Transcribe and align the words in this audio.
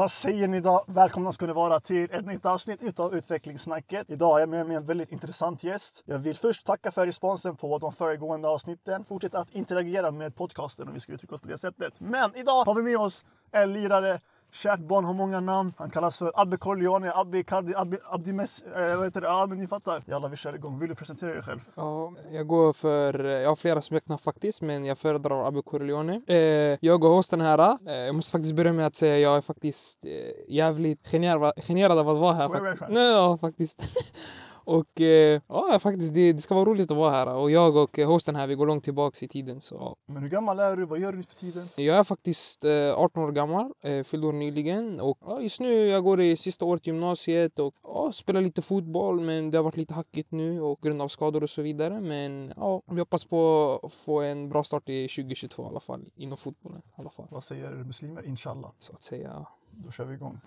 Vad 0.00 0.10
säger 0.10 0.48
ni 0.48 0.56
idag? 0.56 0.84
Välkomna 0.88 1.32
ska 1.32 1.46
ni 1.46 1.52
vara 1.52 1.80
till 1.80 2.10
ett 2.10 2.26
nytt 2.26 2.46
avsnitt 2.46 2.82
utav 2.82 3.14
Utvecklingssnacket. 3.14 4.10
Idag 4.10 4.36
är 4.36 4.40
jag 4.40 4.48
med 4.48 4.66
mig 4.66 4.76
en 4.76 4.84
väldigt 4.84 5.12
intressant 5.12 5.64
gäst. 5.64 6.02
Jag 6.06 6.18
vill 6.18 6.36
först 6.36 6.66
tacka 6.66 6.90
för 6.90 7.06
responsen 7.06 7.56
på 7.56 7.78
de 7.78 7.92
föregående 7.92 8.48
avsnitten. 8.48 9.04
Fortsätt 9.04 9.34
att 9.34 9.50
interagera 9.50 10.10
med 10.10 10.36
podcasten 10.36 10.88
om 10.88 10.94
vi 10.94 11.00
ska 11.00 11.12
uttrycka 11.12 11.34
oss 11.34 11.40
på 11.40 11.48
det 11.48 11.58
sättet. 11.58 12.00
Men 12.00 12.36
idag 12.36 12.64
har 12.64 12.74
vi 12.74 12.82
med 12.82 12.96
oss 12.96 13.24
en 13.52 13.72
lirare 13.72 14.20
Kärt 14.52 14.80
barn 14.80 15.04
har 15.04 15.14
många 15.14 15.40
namn. 15.40 15.72
Han 15.76 15.90
kallas 15.90 16.18
för 16.18 16.32
Abbe 16.34 16.56
Corleone, 16.56 17.12
Abbe 17.14 17.42
Cardi, 17.42 17.74
Abbe 17.76 17.98
Abdimes... 18.04 18.62
Eh, 18.62 18.96
vad 18.96 19.04
heter 19.06 19.20
det? 19.20 19.26
Ja, 19.26 19.46
men 19.48 19.58
ni 19.58 19.66
fattar. 19.66 20.02
Jalla, 20.06 20.28
vi 20.28 20.36
kör 20.36 20.54
igång. 20.54 20.78
Vill 20.78 20.88
du 20.88 20.94
presentera 20.94 21.32
dig 21.32 21.42
själv? 21.42 21.60
Ja, 21.74 22.12
jag 22.32 22.46
går 22.46 22.72
för... 22.72 23.24
Jag 23.24 23.48
har 23.48 23.56
flera 23.56 23.82
smeknamn 23.82 24.18
faktiskt, 24.18 24.62
men 24.62 24.84
jag 24.84 24.98
föredrar 24.98 25.48
Abbe 25.48 25.62
Corleone. 25.62 26.20
Eh, 26.26 26.36
jag 26.80 27.04
och 27.04 27.10
hosten 27.10 27.40
här. 27.40 27.78
Eh, 27.86 27.94
jag 27.94 28.14
måste 28.14 28.32
faktiskt 28.32 28.54
börja 28.54 28.72
med 28.72 28.86
att 28.86 28.94
säga 28.94 29.14
att 29.14 29.22
jag 29.22 29.36
är 29.36 29.40
faktiskt 29.40 30.04
eh, 30.04 30.10
jävligt 30.54 31.08
generad, 31.08 31.52
generad 31.56 31.98
av 31.98 32.08
att 32.08 32.18
vara 32.18 32.34
här. 32.34 32.88
Nej, 32.88 33.12
ja, 33.12 33.36
faktiskt. 33.36 33.82
Och 34.70 35.00
eh, 35.00 35.40
ja, 35.48 35.78
faktiskt, 35.78 36.14
det, 36.14 36.32
det 36.32 36.40
ska 36.40 36.54
vara 36.54 36.64
roligt 36.64 36.90
att 36.90 36.96
vara 36.96 37.10
här. 37.10 37.34
Och 37.34 37.50
jag 37.50 37.76
och 37.76 37.98
eh, 37.98 38.08
hosten 38.08 38.36
här, 38.36 38.46
vi 38.46 38.54
går 38.54 38.66
långt 38.66 38.84
tillbaks 38.84 39.22
i 39.22 39.28
tiden. 39.28 39.60
Så. 39.60 39.96
Men 40.06 40.22
hur 40.22 40.30
gammal 40.30 40.60
är 40.60 40.76
du? 40.76 40.84
Vad 40.84 40.98
gör 40.98 41.12
du 41.12 41.22
för 41.22 41.34
tiden? 41.34 41.68
Jag 41.76 41.96
är 41.96 42.04
faktiskt 42.04 42.64
eh, 42.64 42.70
18 42.96 43.22
år 43.22 43.32
gammal, 43.32 43.72
eh, 43.80 44.04
fyllde 44.04 44.26
år 44.26 44.32
nyligen. 44.32 45.00
Och 45.00 45.18
ja, 45.20 45.40
just 45.40 45.60
nu 45.60 45.86
jag 45.86 46.04
går 46.04 46.20
i 46.20 46.36
sista 46.36 46.64
året 46.64 46.86
gymnasiet 46.86 47.58
och 47.58 47.74
ja, 47.82 48.12
spelar 48.12 48.40
lite 48.40 48.62
fotboll. 48.62 49.20
Men 49.20 49.50
det 49.50 49.58
har 49.58 49.62
varit 49.62 49.76
lite 49.76 49.94
hackigt 49.94 50.30
nu 50.32 50.60
och 50.60 50.80
grund 50.80 51.02
av 51.02 51.08
skador 51.08 51.42
och 51.42 51.50
så 51.50 51.62
vidare. 51.62 52.00
Men 52.00 52.52
ja, 52.56 52.82
vi 52.86 52.98
hoppas 52.98 53.24
på 53.24 53.80
att 53.82 53.92
få 53.92 54.20
en 54.20 54.48
bra 54.48 54.64
start 54.64 54.88
i 54.88 55.08
2022 55.08 55.62
i 55.62 55.66
alla 55.66 55.80
fall. 55.80 56.04
Inom 56.14 56.36
fotbollen 56.38 56.78
i 56.78 57.00
alla 57.00 57.10
fall. 57.10 57.26
Vad 57.30 57.44
säger 57.44 57.70
muslimer? 57.70 58.26
Inshallah. 58.26 58.70
Så 58.78 58.92
att 58.92 59.02
säga. 59.02 59.46
Då 59.70 59.90
kör 59.90 60.04
vi 60.04 60.14
igång. 60.14 60.40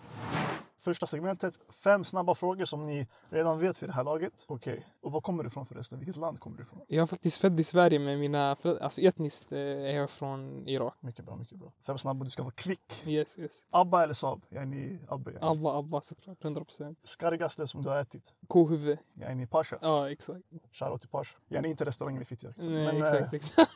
Första 0.84 1.08
segmentet, 1.08 1.60
fem 1.70 2.04
snabba 2.04 2.36
frågor 2.36 2.66
som 2.66 2.86
ni 2.86 3.08
redan 3.30 3.60
vet 3.60 3.84
vid 3.84 3.90
det 3.90 3.94
här 3.94 4.04
laget. 4.04 4.34
Okej, 4.48 4.88
och 5.02 5.12
var 5.12 5.22
kommer 5.22 5.44
du 5.44 5.48
ifrån 5.48 5.66
förresten? 5.66 6.00
Vilket 6.00 6.16
land 6.16 6.40
kommer 6.40 6.58
du 6.58 6.64
ifrån? 6.64 6.82
Jag 6.88 7.02
är 7.02 7.06
faktiskt 7.06 7.42
född 7.42 7.60
i 7.60 7.64
Sverige 7.64 8.00
med 8.00 8.20
mina 8.20 8.56
föräldrar. 8.56 8.84
Alltså 8.84 9.02
etniskt 9.02 9.52
eh, 9.52 9.60
är 9.60 9.94
jag 9.94 10.10
från 10.10 10.68
Irak. 10.68 10.94
Mycket 11.00 11.26
bra, 11.26 11.36
mycket 11.36 11.58
bra. 11.58 11.72
Fem 11.86 11.98
snabba, 11.98 12.24
du 12.24 12.30
ska 12.30 12.44
vara 12.44 12.54
kvick. 12.54 13.04
Yes, 13.06 13.40
yes. 13.40 13.68
Abba 13.70 14.04
eller 14.04 14.14
Saab? 14.14 14.46
Jag 14.50 14.62
är 14.62 14.66
ni 14.66 15.00
Abba. 15.08 15.32
Yani. 15.32 15.46
Abba, 15.46 15.78
Abba 15.80 16.02
såklart. 16.02 16.44
100 16.44 16.64
procent. 16.64 17.00
Skargaste 17.04 17.68
som 17.68 17.82
du 17.82 17.90
har 17.90 18.00
ätit? 18.00 18.36
Kohuvud. 18.48 18.98
Jag 19.14 19.32
är 19.32 19.36
ni 19.36 19.48
Pasha. 19.48 19.78
Ja, 19.82 20.12
exakt. 20.12 20.40
Shoutout 20.72 21.02
till 21.02 21.10
Pasha. 21.10 21.38
Jag 21.48 21.66
är 21.66 21.70
inte 21.70 21.86
restaurangen 21.86 22.22
i 22.22 22.26
Fittja. 22.26 22.50
liksom. 22.50 22.74
Nej, 22.74 22.86
Men, 22.86 23.02
exakt, 23.02 23.22
eh, 23.22 23.34
exakt. 23.34 23.72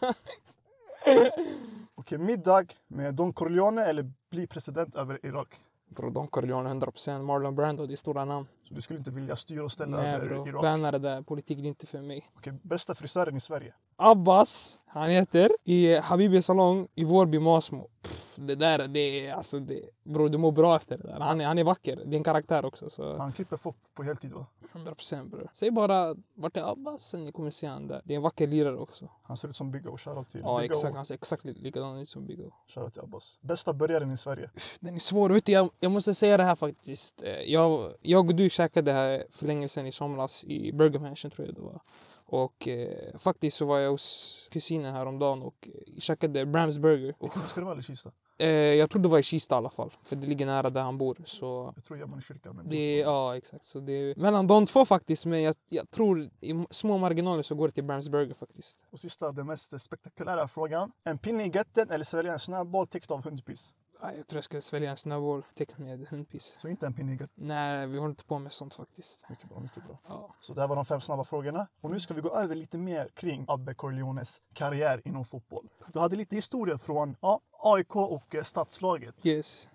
Okej, 1.96 2.18
middag 2.18 2.66
med 2.88 3.16
Don 3.16 3.34
Corleone 3.34 3.86
eller 3.86 4.12
bli 4.30 4.48
president 4.48 4.96
över 4.96 5.26
Irak? 5.26 5.64
Bro, 5.90 6.10
Don 6.10 6.28
Corleone 6.28 6.70
100%. 6.70 7.22
Marlon 7.22 7.56
Brando, 7.56 7.86
det 7.86 7.94
är 7.94 7.96
stora 7.96 8.26
namn. 8.26 8.48
Så 8.64 8.74
du 8.74 8.82
skulle 8.82 9.00
inte 9.00 9.12
vilja 9.12 9.36
styra 9.36 9.64
och 9.64 9.72
ställa 9.72 9.98
Nej 9.98 10.16
över 10.16 10.28
bro, 10.28 10.48
Irak? 10.48 10.62
banna 10.62 10.92
det 10.92 11.00
där. 11.00 11.22
Politik 11.22 11.58
det 11.58 11.64
är 11.64 11.68
inte 11.68 11.88
för 11.88 12.02
mig. 12.02 12.30
Okej, 12.38 12.54
bästa 12.62 12.96
frisören 12.96 13.36
i 13.36 13.40
Sverige? 13.40 13.74
Abbas, 13.96 14.80
han 14.86 15.10
heter, 15.10 15.52
i 15.64 15.96
Habibi 15.96 16.42
salong 16.42 16.88
i 16.96 17.04
Vårby 17.04 17.40
Masmo. 17.40 17.90
Pff, 18.02 18.36
Det 18.36 18.56
där, 18.56 18.88
det 18.88 19.28
är 19.28 19.34
alltså 19.34 19.60
det... 19.60 19.82
Bror, 20.04 20.30
du 20.30 20.38
mår 20.38 20.52
bra 20.52 20.76
efter 20.76 20.98
det 20.98 21.04
där. 21.04 21.20
Han 21.20 21.42
är, 21.42 21.46
han 21.46 21.58
är 21.58 21.64
vacker. 21.64 21.96
Det 22.06 22.16
är 22.16 22.18
en 22.18 22.24
karaktär 22.24 22.66
också. 22.66 22.90
Så 22.90 23.18
Han 23.18 23.32
klipper 23.32 23.58
folk 23.58 23.76
på 23.94 24.04
heltid 24.04 24.32
va? 24.32 24.46
100% 24.78 25.30
bror. 25.30 25.50
Säg 25.54 25.72
bara 25.72 26.16
vart 26.34 26.58
är 26.58 26.72
Abbas 26.72 27.02
sen 27.10 27.26
ni 27.26 27.32
kommer 27.32 27.52
se 27.52 27.68
han 27.68 27.88
där. 27.88 28.02
Det 28.06 28.14
är 28.14 28.16
en 28.16 28.22
vacker 28.22 28.48
lirare 28.48 28.78
också. 28.78 29.10
Han 29.24 29.38
ser 29.38 29.48
ut 29.50 29.56
som 29.56 29.72
Big 29.72 29.88
O. 29.88 29.98
Shoutout 29.98 30.30
till 30.30 30.42
Ja 30.44 30.58
Big 30.60 30.70
exakt, 30.72 30.94
O. 30.94 30.96
han 30.96 31.06
ser 31.06 31.16
exakt 31.16 31.46
likadan 31.46 31.98
ut 31.98 32.10
som 32.10 32.26
Big 32.26 32.40
O. 32.40 32.52
Shoutout 32.68 32.94
till 32.94 33.02
Abbas. 33.02 33.38
Bästa 33.42 33.74
burgaren 33.74 34.12
i 34.12 34.18
Sverige? 34.18 34.50
Den 34.80 34.96
är 34.96 35.00
svår. 35.00 35.30
Vet 35.30 35.46
du, 35.46 35.52
jag, 35.52 35.70
jag 35.80 35.92
måste 35.92 36.14
säga 36.14 36.38
det 36.38 36.44
här 36.44 36.56
faktiskt. 36.56 37.24
Eh, 37.24 37.30
Jag, 37.42 37.94
jag 38.02 38.30
och 38.30 38.36
du 38.36 38.50
käkade 38.50 38.92
här 38.94 39.26
för 39.32 39.48
länge 39.48 39.68
sedan 39.68 39.86
i 39.86 39.92
somras 39.92 40.44
i 40.44 40.72
Burger 40.74 41.00
Mansion 41.00 41.32
tror 41.32 41.48
jag 41.48 41.56
det 41.56 41.62
var. 41.62 41.82
Och 42.30 42.68
eh, 42.68 43.18
faktiskt 43.18 43.58
så 43.58 43.66
var 43.66 43.80
jag 43.80 43.92
hos 43.92 44.48
kusinen 44.52 44.94
häromdagen 44.96 45.42
och 45.42 45.70
eh, 45.74 46.00
käkade 46.00 46.46
Brams 46.46 46.78
Burger. 46.78 47.16
Och, 47.18 47.24
Vilken 47.24 47.42
ska 47.50 47.60
det 47.62 47.66
vara 47.66 47.74
eller 47.74 47.84
Kista? 47.84 48.12
Eh, 48.38 48.50
jag 48.50 48.90
tror 48.90 49.02
det 49.02 49.08
var 49.08 49.20
i 49.20 49.24
Kista 49.24 49.56
i 49.56 49.58
alla 49.58 49.70
fall. 49.70 49.92
För 50.04 50.16
det 50.16 50.28
ligger 50.28 50.46
nära 50.46 50.70
där 50.70 50.82
han 50.82 50.98
bor. 50.98 51.18
Så 51.24 51.74
Jag 51.76 51.84
tror 51.84 52.00
jag 52.00 52.10
man 52.10 52.20
i 52.20 52.22
kyrkan. 52.22 52.62
Det 52.66 52.98
ja 52.98 53.38
exakt. 53.38 53.66
Så 53.66 53.80
det 53.80 53.92
är 53.92 54.16
mellan 54.16 54.48
de 54.48 54.66
två 54.66 54.86
faktiskt. 54.86 55.26
Men 55.26 55.42
jag, 55.42 55.56
jag 55.70 55.92
tror 55.92 56.30
i 56.42 56.66
små 56.70 56.98
marginaler 56.98 57.42
så 57.42 57.56
går 57.56 57.68
det 57.68 57.74
till 57.74 57.84
Brams 57.84 58.10
Burger 58.10 58.34
faktiskt. 58.34 58.84
Och 58.92 59.00
sista, 59.00 59.32
den 59.32 59.48
mest 59.48 59.82
spektakulära 59.82 60.48
frågan. 60.48 60.92
En 61.04 61.18
pinne 61.18 61.46
i 61.46 61.50
götten 61.50 61.90
eller 61.90 62.06
svälja 62.06 62.34
en 62.34 62.40
snöboll 62.40 62.88
täckt 62.88 63.12
av 63.12 63.24
hundpiss? 63.24 63.74
Ja, 64.02 64.14
Jag 64.14 64.28
tror 64.28 64.38
jag 64.38 64.44
ska 64.44 64.62
svälja 64.62 64.90
en 64.90 64.98
snöboll 64.98 65.44
med 65.78 66.08
hundpiss. 66.08 66.58
Så 66.62 66.68
inte 66.68 66.86
en 66.86 67.10
götten. 67.10 67.30
Nej, 67.36 67.88
vi 67.88 67.98
håller 67.98 68.10
inte 68.10 68.24
på 68.24 68.40
med 68.40 68.52
sånt 68.52 68.76
faktiskt. 68.76 69.30
Mycket 69.30 69.50
bra, 69.50 69.60
mycket 69.60 69.84
bra. 69.84 70.00
Ja. 70.08 70.36
Så 70.42 70.54
det 70.54 70.62
här 70.62 70.68
var 70.68 70.76
de 70.76 70.86
fem 70.86 71.02
snabba 71.02 71.24
frågorna. 71.24 71.68
Och 71.82 71.92
nu 71.92 72.00
ska 72.00 72.14
vi 72.14 72.22
gå 72.22 72.36
över 72.36 72.56
lite 72.56 72.78
mer 72.78 73.10
kring 73.14 73.46
Abbe 73.48 73.74
Corleones 73.74 74.42
karriär 74.54 75.02
inom 75.06 75.26
fotboll. 75.26 75.70
Du 75.94 76.00
hade 76.00 76.16
lite 76.16 76.36
historia 76.36 76.78
från 76.78 77.16
ja, 77.22 77.40
AIK 77.52 77.96
och 77.96 78.36
eh, 78.36 78.44
stadslaget. 78.44 79.26
Yes. 79.26 79.70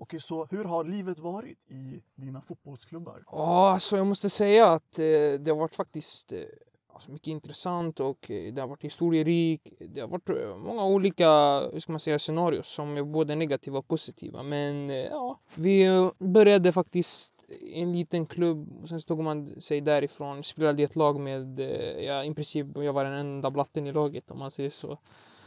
Okej, 0.00 0.20
så 0.20 0.46
hur 0.50 0.64
har 0.64 0.84
livet 0.84 1.18
varit 1.18 1.66
i 1.68 2.02
dina 2.14 2.40
fotbollsklubbar? 2.40 3.24
Ja, 3.26 3.70
alltså 3.70 3.96
jag 3.96 4.06
måste 4.06 4.30
säga 4.30 4.68
att 4.72 4.98
eh, 4.98 5.04
det 5.40 5.46
har 5.48 5.56
varit 5.56 5.74
faktiskt 5.74 6.32
eh, 6.32 6.38
alltså 6.98 7.12
mycket 7.12 7.28
intressant 7.28 8.00
och 8.00 8.30
eh, 8.30 8.52
det 8.52 8.60
har 8.60 8.68
varit 8.68 8.84
historierikt. 8.84 9.72
Det 9.94 10.00
har 10.00 10.08
varit 10.08 10.30
eh, 10.30 10.56
många 10.56 10.84
olika 10.84 11.28
hur 11.72 11.80
ska 11.80 11.92
man 11.92 12.00
säga, 12.00 12.18
scenarios 12.18 12.68
som 12.68 12.96
är 12.96 13.02
både 13.02 13.34
negativa 13.34 13.78
och 13.78 13.88
positiva. 13.88 14.42
Men 14.42 14.90
eh, 14.90 14.96
ja, 14.96 15.38
vi 15.54 16.10
började 16.18 16.72
faktiskt 16.72 17.32
i 17.48 17.80
en 17.80 17.92
liten 17.92 18.26
klubb 18.26 18.82
och 18.82 18.88
sen 18.88 19.00
så 19.00 19.06
tog 19.06 19.22
man 19.22 19.60
sig 19.60 19.80
därifrån. 19.80 20.42
Spelade 20.42 20.82
i 20.82 20.84
ett 20.84 20.96
lag 20.96 21.20
med, 21.20 21.60
ja, 22.00 22.24
i 22.24 22.34
princip 22.34 22.66
jag 22.74 22.92
var 22.92 23.04
den 23.04 23.12
enda 23.12 23.50
blatten 23.50 23.86
i 23.86 23.92
laget 23.92 24.30
om 24.30 24.38
man 24.38 24.50
säger 24.50 24.70
så 24.70 24.98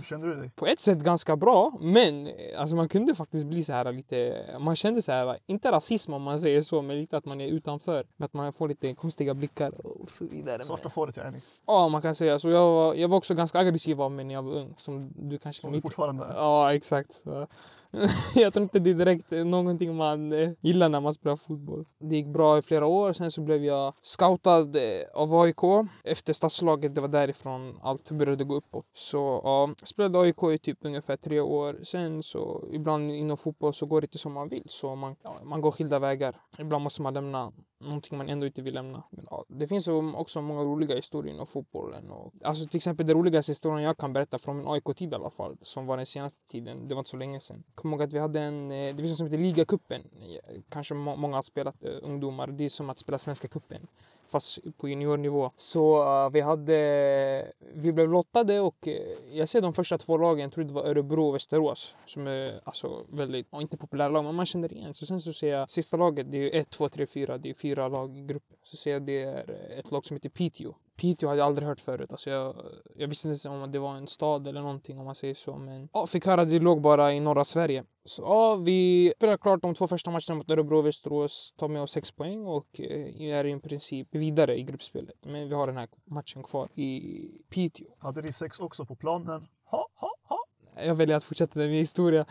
hur 0.02 0.06
kände 0.06 0.28
du 0.28 0.36
dig? 0.36 0.52
på 0.56 0.68
ett 0.68 0.80
sätt 0.80 1.00
ganska 1.00 1.36
bra, 1.36 1.78
men 1.80 2.28
eh, 2.28 2.34
alltså 2.58 2.76
man 2.76 2.90
kunde 2.90 3.16
faktiskt 3.16 3.46
bli 3.46 3.64
så 3.64 3.74
här 3.74 3.92
lite... 3.92 4.46
Man 4.60 4.76
kände 4.76 5.02
så 5.02 5.12
här, 5.12 5.38
inte 5.46 5.72
rasism 5.72 6.14
om 6.14 6.22
man 6.22 6.40
säger 6.40 6.62
så, 6.62 6.82
men 6.82 6.98
lite 6.98 7.18
att 7.18 7.26
man 7.26 7.42
är 7.42 7.48
utanför. 7.48 8.06
Att 8.18 8.34
man 8.34 8.54
får 8.54 8.68
lite 8.68 8.94
konstiga 8.94 9.34
blickar 9.34 9.86
och 9.86 10.12
så 10.12 10.26
vidare. 10.26 10.64
Svarta 10.64 10.90
fåret, 10.90 11.18
yani. 11.18 11.42
Ja, 11.68 11.88
man 11.88 12.02
kan 12.02 12.16
säga 12.16 12.40
så. 12.40 12.50
Jag 12.50 12.72
var, 12.72 12.94
jag 12.94 13.08
var 13.08 13.18
också 13.18 13.34
ganska 13.36 13.60
aggressiv 13.60 14.02
av 14.02 14.12
mig 14.12 14.26
när 14.26 14.34
jag 14.34 14.44
var 14.44 14.54
ung, 14.54 14.74
som 14.78 15.14
du 15.16 15.38
kanske 15.38 15.62
Som 15.62 15.72
du 15.72 15.82
fortfarande 15.82 16.26
är. 16.26 16.34
Ja, 16.34 16.74
exakt. 16.74 17.14
Så. 17.14 17.48
jag 18.36 18.54
tror 18.54 18.64
inte 18.64 18.80
det 18.80 18.90
är 18.90 18.94
direkt 18.94 19.32
någonting 19.32 19.96
man 19.96 20.32
eh, 20.32 20.52
gillar 20.62 20.90
när 20.90 21.02
man 21.02 21.14
spelar 21.14 21.36
fotboll. 21.36 21.86
Det 22.00 22.16
gick 22.16 22.28
bra 22.28 22.58
i 22.58 22.62
flera 22.62 22.86
år. 22.86 23.14
Sen 23.14 23.32
så 23.32 23.42
blev 23.42 23.66
jag 23.66 23.94
scoutad 24.02 24.60
eh, 24.60 25.04
av 25.14 25.36
AIK 25.36 25.90
efter 26.04 26.34
stadslaget. 26.34 26.96
Det 26.96 27.02
var 27.02 27.08
därifrån 27.08 27.80
allt 27.82 28.12
började 28.12 28.44
gå 28.44 28.56
uppåt. 28.56 28.86
Så 28.94 29.42
ja, 29.44 29.70
spelade 29.84 30.20
AIK 30.20 30.44
i 30.44 30.58
typ 30.58 30.78
ungefär 30.82 31.18
tre 31.18 31.40
år. 31.40 31.80
Sen 31.84 32.24
så 32.24 32.64
ibland 32.72 33.12
inom 33.12 33.38
fotboll 33.38 33.74
så 33.74 33.86
går 33.86 34.02
det 34.02 34.06
inte 34.06 34.18
som 34.18 34.34
man 34.34 34.48
vill. 34.48 34.64
Så 34.66 34.96
man, 34.96 35.16
ja, 35.24 35.36
man 35.44 35.62
går 35.62 35.72
skilda 35.72 36.00
vägar. 36.00 36.36
Ibland 36.60 36.84
måste 36.84 37.02
man 37.02 37.14
lämna 37.14 37.52
någonting 37.82 38.18
man 38.18 38.30
ändå 38.30 38.46
inte 38.46 38.62
vill 38.62 38.74
lämna. 38.74 39.04
Men, 39.10 39.28
ja, 39.30 39.46
det 39.48 39.68
finns 39.68 39.88
också 39.88 40.42
många 40.42 40.62
roliga 40.62 40.96
historier 40.96 41.34
inom 41.34 41.48
fotbollen. 41.48 42.12
Och, 42.12 42.34
alltså 42.44 42.68
till 42.68 42.78
exempel 42.78 43.08
den 43.08 43.18
roligaste 43.18 43.52
historien 43.52 43.84
jag 43.84 43.98
kan 43.98 44.14
berätta 44.14 44.38
från 44.38 44.58
min 44.58 44.68
AIK-tid 44.68 45.12
i 45.12 45.16
alla 45.16 45.30
fall, 45.30 45.58
som 45.62 45.86
var 45.86 45.98
den 45.98 46.06
senaste 46.06 46.46
tiden, 46.52 46.88
det 46.88 46.96
var 46.96 47.00
inte 47.00 47.10
så 47.10 47.18
länge 47.18 47.40
sedan. 47.40 47.64
Jag 47.68 47.76
kommer 47.76 47.98
ihåg 47.98 48.04
att 48.04 48.14
vi 48.14 48.20
hade 48.20 48.42
en, 48.42 48.72
eh, 48.72 48.96
det 48.96 48.98
finns 48.98 49.10
något 49.12 49.18
som 49.18 49.28
heter 49.28 49.38
ligacupen. 49.38 50.02
Eh, 50.22 50.62
kanske 50.70 50.94
må- 50.94 51.16
många 51.16 51.36
har 51.38 51.42
spelat, 51.42 51.84
eh, 51.84 51.92
ungdomar. 52.02 52.48
Det 52.48 52.64
är 52.66 52.70
som 52.70 52.90
att 52.90 53.00
spela 53.00 53.18
Svenska 53.18 53.48
cupen 53.48 53.88
fast 54.32 54.60
på 54.78 54.90
juniornivå. 54.90 55.52
Så 55.56 56.04
uh, 56.04 56.32
vi 56.32 56.42
hade, 56.42 57.52
vi 57.74 57.92
blev 57.94 58.10
lottade 58.10 58.60
och 58.60 58.88
eh, 58.88 59.02
jag 59.32 59.50
ser 59.50 59.62
de 59.62 59.74
första 59.74 59.98
två 59.98 60.18
lagen, 60.18 60.44
jag 60.44 60.52
tror 60.52 60.64
det 60.64 60.74
var 60.74 60.86
Örebro 60.86 61.28
och 61.28 61.36
Västerås, 61.36 61.96
som 62.06 62.28
är 62.28 62.62
alltså 62.64 63.06
väldigt, 63.10 63.48
inte 63.54 63.78
populära 63.78 64.10
lag, 64.10 64.24
men 64.24 64.36
man 64.36 64.46
känner 64.46 64.74
igen. 64.74 64.94
Så 64.94 65.06
sen 65.06 65.22
så 65.22 65.34
ser 65.34 65.52
jag 65.52 65.70
sista 65.70 65.98
laget, 65.98 66.32
det 66.32 66.38
är 66.38 66.42
ju 66.42 66.50
1, 66.50 66.70
2, 66.70 66.90
3, 66.90 67.06
4, 67.08 67.38
det 67.38 67.50
är 67.50 67.54
fyra 67.54 67.88
lag 67.88 68.18
i 68.18 68.22
gruppen. 68.22 68.58
Så 68.64 68.78
ser 68.78 68.92
jag 68.92 69.02
det 69.02 69.24
är 69.24 69.80
ett 69.80 69.92
lag 69.92 70.06
som 70.06 70.16
heter 70.16 70.30
Piteå. 70.30 70.74
Piteå 71.02 71.30
hade 71.30 71.40
jag 71.40 71.46
aldrig 71.46 71.68
hört 71.68 71.80
förut. 71.80 72.12
Alltså 72.12 72.30
jag, 72.30 72.56
jag 72.96 73.08
visste 73.08 73.28
inte 73.28 73.48
ens 73.48 73.64
om 73.64 73.72
det 73.72 73.80
var 73.80 73.96
en 73.96 74.08
stad 74.08 74.48
eller 74.48 74.62
någonting 74.62 75.00
om 75.00 75.06
man 75.06 75.16
säger 75.16 75.34
så. 75.34 75.56
Men 75.58 75.90
ja, 75.94 76.08
fick 76.08 76.26
höra 76.26 76.42
att 76.42 76.50
det 76.50 76.60
låg 76.60 76.82
bara 76.82 77.14
i 77.14 77.20
norra 77.20 77.46
Sverige. 77.46 77.84
Så 78.06 78.22
ja, 78.22 78.56
vi 78.56 79.14
spelade 79.16 79.38
klart 79.38 79.62
de 79.62 79.74
två 79.74 79.88
första 79.88 80.12
matcherna 80.12 80.36
mot 80.36 80.52
Örebro 80.52 80.78
och 80.78 80.86
Västerås. 80.86 81.54
Tar 81.58 81.68
med 81.68 81.82
oss 81.82 81.92
sex 81.92 82.12
poäng 82.12 82.46
och 82.46 82.80
eh, 82.80 83.22
är 83.22 83.46
i 83.46 83.60
princip 83.60 84.08
vidare 84.12 84.60
i 84.60 84.64
gruppspelet. 84.64 85.16
Men 85.26 85.50
vi 85.50 85.56
har 85.56 85.68
den 85.68 85.78
här 85.78 85.90
matchen 86.06 86.44
kvar 86.44 86.70
i 86.76 87.22
Piteå. 87.50 87.88
Hade 87.98 88.22
ni 88.22 88.34
sex 88.34 88.60
också 88.60 88.86
på 88.86 88.96
planen? 88.96 89.48
Ha, 89.66 89.88
ha, 89.96 90.16
ha. 90.24 90.46
Jag 90.76 90.96
väljer 90.96 91.18
att 91.18 91.24
fortsätta 91.24 91.60
med 91.60 91.70
min 91.70 91.80
historia. 91.80 92.26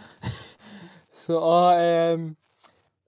så 1.12 1.32
ja, 1.32 1.75
ehm, 1.75 2.37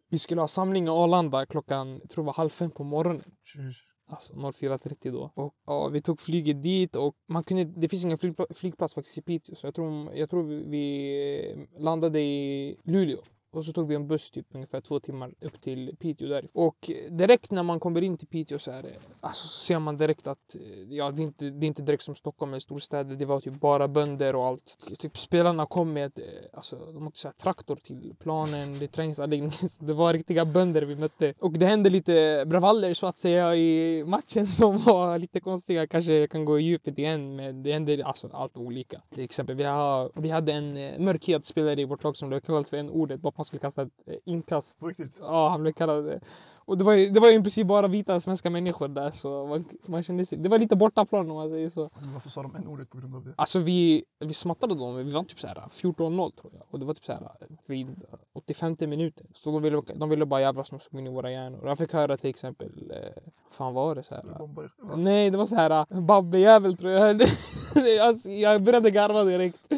vi 0.09 0.19
skulle 0.19 0.41
ha 0.41 0.49
samling 0.49 0.87
i 0.87 0.91
Arlanda 0.91 1.47
klockan, 1.47 1.99
jag 2.01 2.11
tror 2.11 2.25
det 2.25 2.27
var 2.27 2.35
halv 2.35 2.49
fem 2.49 2.71
på 2.71 2.85
morgonen. 2.85 3.35
Tjus. 3.45 3.92
Alltså 4.13 4.35
04.30 4.35 5.13
då. 5.13 5.31
Och 5.35 5.55
ja, 5.67 5.89
vi 5.89 6.01
tog 6.01 6.21
flyget 6.21 6.63
dit 6.63 6.97
och 6.97 7.15
man 7.29 7.45
kunde, 7.45 7.65
det 7.65 7.89
finns 7.89 8.05
ingen 8.05 8.19
flygpla, 8.19 8.47
flygplats 8.51 8.95
faktiskt 8.95 9.19
i 9.19 9.23
Piteå. 9.23 9.55
Så 9.55 9.67
jag 9.67 9.75
tror, 9.75 10.15
jag 10.15 10.31
tror 10.31 10.43
vi, 10.43 10.65
vi 10.65 11.67
landade 11.79 12.21
i 12.21 12.77
Luleå. 12.85 13.19
Och 13.53 13.65
så 13.65 13.73
tog 13.73 13.89
vi 13.89 13.95
en 13.95 14.07
buss 14.09 14.31
typ 14.31 14.47
ungefär 14.53 14.81
två 14.81 15.01
timmar 15.01 15.35
upp 15.41 15.61
till 15.61 15.97
Piteå 15.99 16.29
därifrån. 16.29 16.67
Och 16.67 16.91
direkt 17.11 17.51
när 17.51 17.63
man 17.63 17.81
kommer 17.81 18.03
in 18.03 18.17
till 18.17 18.27
Piteå 18.27 18.59
så 18.59 18.71
är 18.71 18.83
det, 18.83 18.93
alltså, 19.21 19.49
så 19.49 19.59
ser 19.59 19.79
man 19.79 19.97
direkt 19.97 20.27
att 20.27 20.55
eh, 20.55 20.93
ja, 20.97 21.11
det, 21.11 21.23
är 21.23 21.25
inte, 21.25 21.51
det 21.51 21.67
är 21.67 21.69
inte 21.69 21.83
direkt 21.83 22.03
som 22.03 22.15
Stockholm 22.15 22.53
eller 22.53 22.61
storstäder. 22.61 23.17
Det 23.17 23.25
var 23.25 23.41
typ 23.41 23.61
bara 23.61 23.89
bönder 23.89 24.37
och 24.37 24.47
allt. 24.47 24.79
Typ 24.99 25.19
spelarna 25.19 25.67
kom 25.67 25.93
med, 25.93 26.19
eh, 26.19 26.25
alltså, 26.53 26.77
de 26.77 27.07
åkte 27.07 27.21
så 27.21 27.29
här, 27.29 27.33
traktor 27.33 27.77
till 27.77 28.15
planen, 28.19 28.79
det 28.79 28.89
träningsanläggningen. 28.89 29.53
Det 29.81 29.93
var 29.93 30.13
riktiga 30.13 30.45
bönder 30.45 30.83
vi 30.83 30.97
mötte. 30.97 31.35
Och 31.39 31.53
det 31.53 31.67
hände 31.67 31.91
lite 31.91 32.45
bravaller 32.47 32.95
så 32.95 33.07
att 33.07 33.19
säga 33.19 33.57
i 33.57 34.05
matchen 34.05 34.47
som 34.59 34.79
var 34.79 35.19
lite 35.19 35.41
konstiga. 35.41 35.87
Kanske 35.87 36.13
jag 36.13 36.31
kan 36.31 36.45
gå 36.45 36.59
i 36.59 36.63
djupet 36.63 36.99
igen 36.99 37.37
men 37.37 37.63
det 37.63 37.73
hände 37.73 38.05
alltså, 38.05 38.29
allt 38.33 38.57
olika. 38.57 39.01
Till 39.15 39.25
exempel 39.25 39.57
vi, 39.57 39.65
har, 39.65 40.11
vi 40.15 40.31
hade 40.31 40.53
en 40.53 40.77
eh, 40.77 40.99
mörkhyad 40.99 41.45
spelare 41.45 41.81
i 41.81 41.85
vårt 41.85 42.05
lag 42.05 42.17
som 42.17 42.29
blev 42.29 42.41
kallad 42.41 42.69
för 42.69 42.77
en 42.77 42.91
ordet 42.91 43.21
man 43.43 43.47
skulle 43.47 43.61
kasta 43.61 43.83
ett 43.83 44.03
eh, 44.07 44.15
inkast. 44.25 44.81
På 44.81 44.89
riktigt. 44.89 45.17
Ja, 45.21 45.49
han 45.49 45.63
blev 45.63 45.73
kallad 45.73 46.05
det. 46.05 46.21
Och 46.65 46.79
det 46.79 46.85
var 46.85 46.93
ju, 46.93 47.11
det 47.11 47.21
var 47.21 47.29
ju 47.29 47.35
i 47.39 47.43
princip 47.43 47.67
bara 47.67 47.89
vita 47.89 48.21
svenska 48.21 48.51
människor 48.51 48.89
där 48.89 49.11
så 49.11 49.47
man, 49.47 49.65
man 49.87 50.03
kände 50.03 50.27
sig, 50.27 50.39
det 50.39 50.49
var 50.49 50.59
lite 50.59 50.77
bortaplan 50.77 51.31
om 51.31 51.37
man 51.37 51.51
säger 51.51 51.69
så. 51.69 51.91
Men 52.01 52.13
varför 52.13 52.31
sa 52.31 52.43
de 52.43 52.57
en 52.57 52.67
ordet 52.67 52.91
på 52.91 52.99
grund 52.99 53.15
av 53.15 53.25
det? 53.25 53.35
Alltså 53.37 53.59
vi, 53.59 54.05
vi 54.19 54.35
smattade 54.35 54.75
dem, 54.75 54.97
vi 54.97 55.13
vann 55.13 55.25
typ 55.25 55.41
så 55.41 55.47
här 55.47 55.55
14-0 55.55 56.33
tror 56.41 56.53
jag. 56.55 56.63
Och 56.71 56.79
det 56.79 56.85
var 56.85 56.95
typ 56.95 57.05
så 57.05 57.13
här 57.13 57.31
vid 57.67 58.05
85 58.33 58.77
minuten. 58.81 59.27
Så 59.35 59.51
de 59.51 59.63
ville, 59.63 59.83
de 59.95 60.09
ville 60.09 60.27
bara 60.27 60.41
jävlas 60.41 60.73
med 60.73 60.81
oss 60.81 60.89
in 60.93 61.07
i 61.07 61.11
våra 61.11 61.31
hjärnor. 61.31 61.61
Jag 61.65 61.79
fick 61.79 61.93
höra 61.93 62.17
till 62.17 62.31
exempel, 62.31 62.93
eh, 62.95 63.23
fan 63.51 63.75
var 63.75 63.95
det 63.95 64.03
så 64.03 64.15
här? 64.15 64.39
Bombar, 64.39 64.73
va? 64.79 64.97
Nej, 64.97 65.31
det 65.31 65.39
var 65.39 65.47
så 65.47 65.57
här 65.57 66.01
Babbe-jävel 66.01 66.77
tror 66.77 66.93
jag. 66.93 67.23
alltså, 68.01 68.31
jag 68.31 68.63
började 68.63 68.91
garva 68.91 69.25
direkt. 69.25 69.73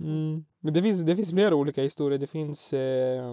Mm. 0.00 0.44
Men 0.60 0.74
det 0.74 0.82
finns, 0.82 1.02
det 1.02 1.16
finns 1.16 1.30
flera 1.30 1.54
olika 1.54 1.82
historier. 1.82 2.18
Det 2.18 2.26
finns 2.26 2.72
eh, 2.72 3.24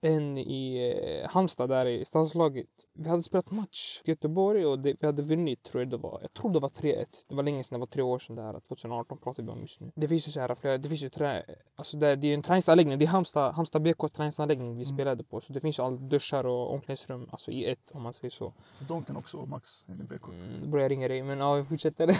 en 0.00 0.38
i 0.38 0.94
eh, 1.24 1.30
Halmstad 1.30 1.68
där 1.68 1.86
i 1.86 2.04
stadslaget. 2.04 2.66
Vi 2.94 3.08
hade 3.08 3.22
spelat 3.22 3.50
match 3.50 4.00
i 4.04 4.10
Göteborg 4.10 4.66
och 4.66 4.78
det, 4.78 4.96
vi 5.00 5.06
hade 5.06 5.22
vunnit 5.22 5.62
tror 5.62 5.82
jag 5.82 5.90
det 5.90 5.96
var. 5.96 6.18
Jag 6.22 6.32
tror 6.32 6.52
det 6.52 6.60
var 6.60 6.68
3-1. 6.68 7.04
Det 7.28 7.34
var 7.34 7.42
länge 7.42 7.64
sedan, 7.64 7.76
det 7.76 7.80
var 7.80 7.86
tre 7.86 8.02
år 8.02 8.18
sedan 8.18 8.36
det 8.36 8.42
här. 8.42 8.60
2018 8.60 9.18
pratar 9.18 9.42
vi 9.42 9.48
om 9.48 9.60
just 9.60 9.80
nu. 9.80 9.90
Det 9.94 10.08
finns 10.08 10.28
ju 10.28 10.32
så 10.32 10.40
här 10.40 10.54
flera, 10.54 10.78
det 10.78 10.88
finns 10.88 11.04
ju 11.04 11.08
trä, 11.08 11.42
alltså 11.76 11.96
där, 11.96 12.16
det 12.16 12.28
är 12.28 12.34
en 12.34 12.42
träningsanläggning. 12.42 12.98
Det 12.98 13.04
är 13.04 13.08
Halmstad, 13.08 13.54
Halmstad 13.54 13.82
BK 13.82 14.08
träningsanläggning 14.12 14.68
vi 14.68 14.84
Mm. 14.84 14.96
spelade 14.96 15.24
på. 15.24 15.40
Så 15.40 15.52
det 15.52 15.60
finns 15.60 15.78
ju 15.78 15.82
all 15.82 16.08
duschar 16.08 16.46
och 16.46 16.72
omklädningsrum, 16.74 17.28
alltså 17.30 17.50
i 17.50 17.64
ett 17.64 17.90
om 17.92 18.02
man 18.02 18.12
säger 18.12 18.30
så. 18.30 18.52
Donken 18.88 19.16
också 19.16 19.46
Max 19.46 19.84
i 19.88 19.92
BK. 19.92 20.28
Mm, 20.28 20.70
börjar 20.70 20.84
jag 20.84 20.90
ringa 20.90 21.08
dig, 21.08 21.22
men 21.22 21.38
ja, 21.38 21.54
vi 21.54 21.64
fortsätter. 21.64 22.16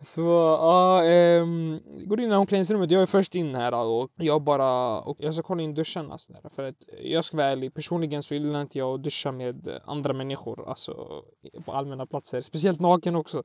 så 0.00 0.20
ja, 0.60 1.04
ehm, 1.04 1.80
går 2.04 2.20
in 2.20 2.32
i 2.32 2.34
omklädningsrummet. 2.34 2.90
Jag 2.90 3.03
är 3.04 3.06
först 3.06 3.34
in 3.34 3.54
här 3.54 3.74
och 3.74 4.10
jag 4.14 4.42
bara, 4.42 5.00
och 5.00 5.16
jag 5.20 5.34
ska 5.34 5.42
kolla 5.42 5.62
in 5.62 5.74
duscharna 5.74 6.18
så 6.18 6.32
där, 6.32 6.48
För 6.48 6.62
att 6.64 6.74
jag 7.02 7.24
ska 7.24 7.36
vara 7.36 7.46
ärlig, 7.46 7.74
personligen 7.74 8.22
så 8.22 8.34
gillar 8.34 8.60
inte 8.62 8.78
jag 8.78 8.94
att 8.94 9.02
duscha 9.02 9.32
med 9.32 9.80
andra 9.84 10.12
människor, 10.12 10.68
alltså 10.68 11.22
på 11.64 11.72
allmänna 11.72 12.06
platser. 12.06 12.40
Speciellt 12.40 12.80
naken 12.80 13.16
också. 13.16 13.42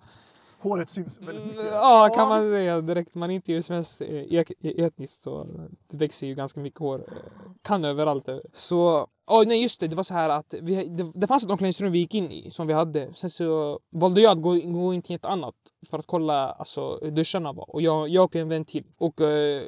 Håret 0.62 0.90
syns 0.90 1.20
väldigt 1.22 1.46
mycket. 1.46 1.66
Ja, 1.72 2.10
kan 2.16 2.28
man 2.30 2.42
säga 2.42 2.82
direkt. 2.82 3.16
Man 3.16 3.32
är 3.32 3.36
inte 3.36 3.52
ju 3.52 3.62
svenskt 3.62 4.02
eh, 4.02 4.08
ek- 4.08 4.52
etniskt 4.62 5.22
så 5.22 5.48
det 5.90 5.98
växer 5.98 6.28
ju 6.28 6.36
ganska 6.36 6.60
mycket 6.60 6.80
hår. 6.80 7.00
eh, 7.08 7.52
Kan 7.62 7.86
överallt. 7.86 8.30
Så, 8.54 9.08
oh, 9.30 9.48
nej 9.48 9.62
just 9.62 9.80
det, 9.80 9.88
det 9.88 9.96
var 9.96 10.04
så 10.04 10.14
här 10.14 10.30
att 10.30 10.54
vi, 10.62 10.88
det, 10.88 11.12
det 11.16 11.28
fanns 11.28 11.44
ett 11.44 11.52
omklädningsrum 11.52 11.92
vi 11.92 12.00
gick 12.00 12.16
in 12.16 12.32
i 12.32 12.52
som 12.52 12.68
vi 12.68 12.74
hade. 12.74 13.14
Sen 13.14 13.30
så 13.30 13.80
valde 13.90 14.22
jag 14.22 14.32
att 14.32 14.44
gå, 14.44 14.54
gå 14.54 14.94
in 14.94 15.02
till 15.02 15.16
ett 15.16 15.26
annat 15.26 15.56
för 15.90 16.00
att 16.00 16.08
kolla 16.08 16.52
alltså, 16.52 17.00
hur 17.02 17.12
duscharna 17.12 17.54
var. 17.54 17.70
Och 17.70 17.82
jag, 17.82 18.10
jag 18.10 18.24
och 18.24 18.36
en 18.36 18.50
vän 18.50 18.66
till. 18.66 18.84
Och 18.98 19.22
uh, 19.22 19.28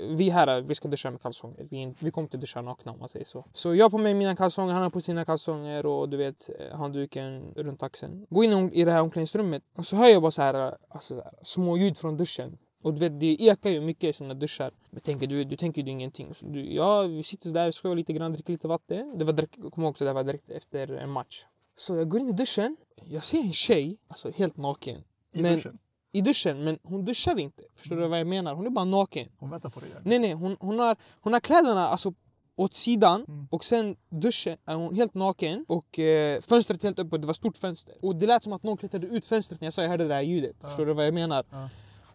vi 0.10 0.30
här, 0.30 0.62
vi 0.62 0.76
ska 0.76 0.88
duscha 0.88 1.12
med 1.12 1.22
kalsonger. 1.22 1.68
Vi, 1.70 1.96
vi 2.00 2.12
kommer 2.12 2.26
inte 2.26 2.38
duscha 2.38 2.62
nakna 2.62 2.92
om 2.92 3.00
man 3.00 3.10
säger 3.10 3.26
så. 3.26 3.46
Så 3.54 3.76
jag 3.76 3.86
har 3.86 3.90
på 3.90 3.98
mig 3.98 4.14
mina 4.14 4.36
kalsonger, 4.36 4.74
han 4.74 4.84
har 4.84 4.90
på 4.90 5.02
sina 5.02 5.26
kalsonger 5.26 5.86
och 5.86 6.10
du 6.10 6.18
vet 6.18 6.50
eh, 6.60 6.78
handduken 6.78 7.54
runt 7.56 7.84
axeln. 7.84 8.26
Gå 8.30 8.44
in 8.44 8.74
i 8.74 8.84
det 8.86 8.92
här 8.92 9.02
omklädningsrummet 9.02 9.64
och 9.76 9.86
så 9.86 9.96
hör 9.96 10.08
jag 10.08 10.22
bara 10.22 10.32
så 10.32 10.42
här, 10.42 10.68
eh, 10.68 10.74
alltså, 10.90 11.16
så 11.16 11.22
här 11.22 11.34
små 11.44 11.78
ljud 11.78 11.98
från 11.98 12.18
duschen. 12.18 12.58
Och 12.82 12.94
du 12.94 13.00
vet, 13.00 13.20
det 13.20 13.42
ekar 13.44 13.70
ju 13.70 13.82
mycket 13.82 14.04
i 14.10 14.14
såna 14.14 14.34
duschar. 14.34 14.72
Men 14.90 15.00
tänker, 15.02 15.28
du, 15.28 15.44
du 15.44 15.56
tänker 15.56 15.82
ju 15.84 15.92
ingenting. 15.92 16.34
Så 16.34 16.46
du, 16.46 16.74
ja, 16.74 17.02
vi 17.02 17.24
sitter 17.24 17.50
där, 17.50 17.72
skojar 17.72 17.96
lite 17.96 18.14
grann, 18.14 18.34
dricker 18.34 18.52
lite 18.54 18.68
vatten. 18.68 19.18
Det 19.18 19.26
var 19.26 19.34
direkt, 19.34 19.56
jag 19.64 19.72
kommer 19.74 19.88
också, 19.88 20.06
det 20.06 20.14
var 20.14 20.24
direkt 20.24 20.50
efter 20.50 20.88
en 20.88 21.10
match. 21.10 21.46
Så 21.78 21.96
jag 21.96 22.10
går 22.10 22.22
in 22.22 22.30
i 22.30 22.32
duschen. 22.32 22.78
Jag 23.06 23.24
ser 23.24 23.38
en 23.40 23.54
tjej, 23.54 23.98
alltså 24.08 24.32
helt 24.36 24.58
naken. 24.58 25.04
I 25.34 25.42
men- 25.42 25.56
duschen. 25.56 25.78
I 26.14 26.22
duschen, 26.22 26.64
men 26.64 26.80
hon 26.84 27.06
duschar 27.06 27.40
inte. 27.40 27.64
Förstår 27.76 27.96
du 27.96 28.08
vad 28.08 28.20
jag 28.20 28.28
menar? 28.28 28.54
Hon 28.56 28.66
är 28.66 28.70
bara 28.70 28.86
naken. 28.86 29.30
Hon 29.38 29.50
väntar 29.50 29.70
på 29.70 29.80
dig. 29.80 29.90
Nej, 30.04 30.20
nej, 30.20 30.34
hon, 30.34 30.58
hon, 30.60 30.80
har, 30.80 30.96
hon 31.22 31.34
har 31.34 31.40
kläderna 31.40 31.88
alltså 31.88 32.14
åt 32.56 32.74
sidan 32.74 33.26
Mm. 33.28 33.48
och 33.52 33.64
sen 33.66 33.96
duschen 34.10 34.58
är 34.66 34.76
hon 34.76 34.96
helt 34.96 35.14
naken 35.14 35.66
och 35.68 36.00
eh, 36.00 36.42
fönstret 36.42 36.84
helt 36.84 37.00
öppet, 37.00 37.22
det 37.22 37.28
var 37.28 37.34
stort 37.34 37.58
fönster. 37.58 37.96
Och 38.02 38.16
det 38.16 38.28
lät 38.28 38.44
som 38.44 38.54
att 38.54 38.64
någon 38.64 38.78
klättrade 38.78 39.08
ut 39.08 39.26
fönstret 39.26 39.62
när 39.62 39.66
jag 39.66 39.74
sa 39.74 39.82
jag 39.82 39.90
hörde 39.90 40.08
det 40.08 40.14
här 40.14 40.22
ljudet. 40.22 40.56
Ja. 40.62 40.68
Förstår 40.68 40.86
du 40.86 40.94
vad 40.94 41.06
jag 41.08 41.14
menar? 41.14 41.46
Ja. 41.52 41.70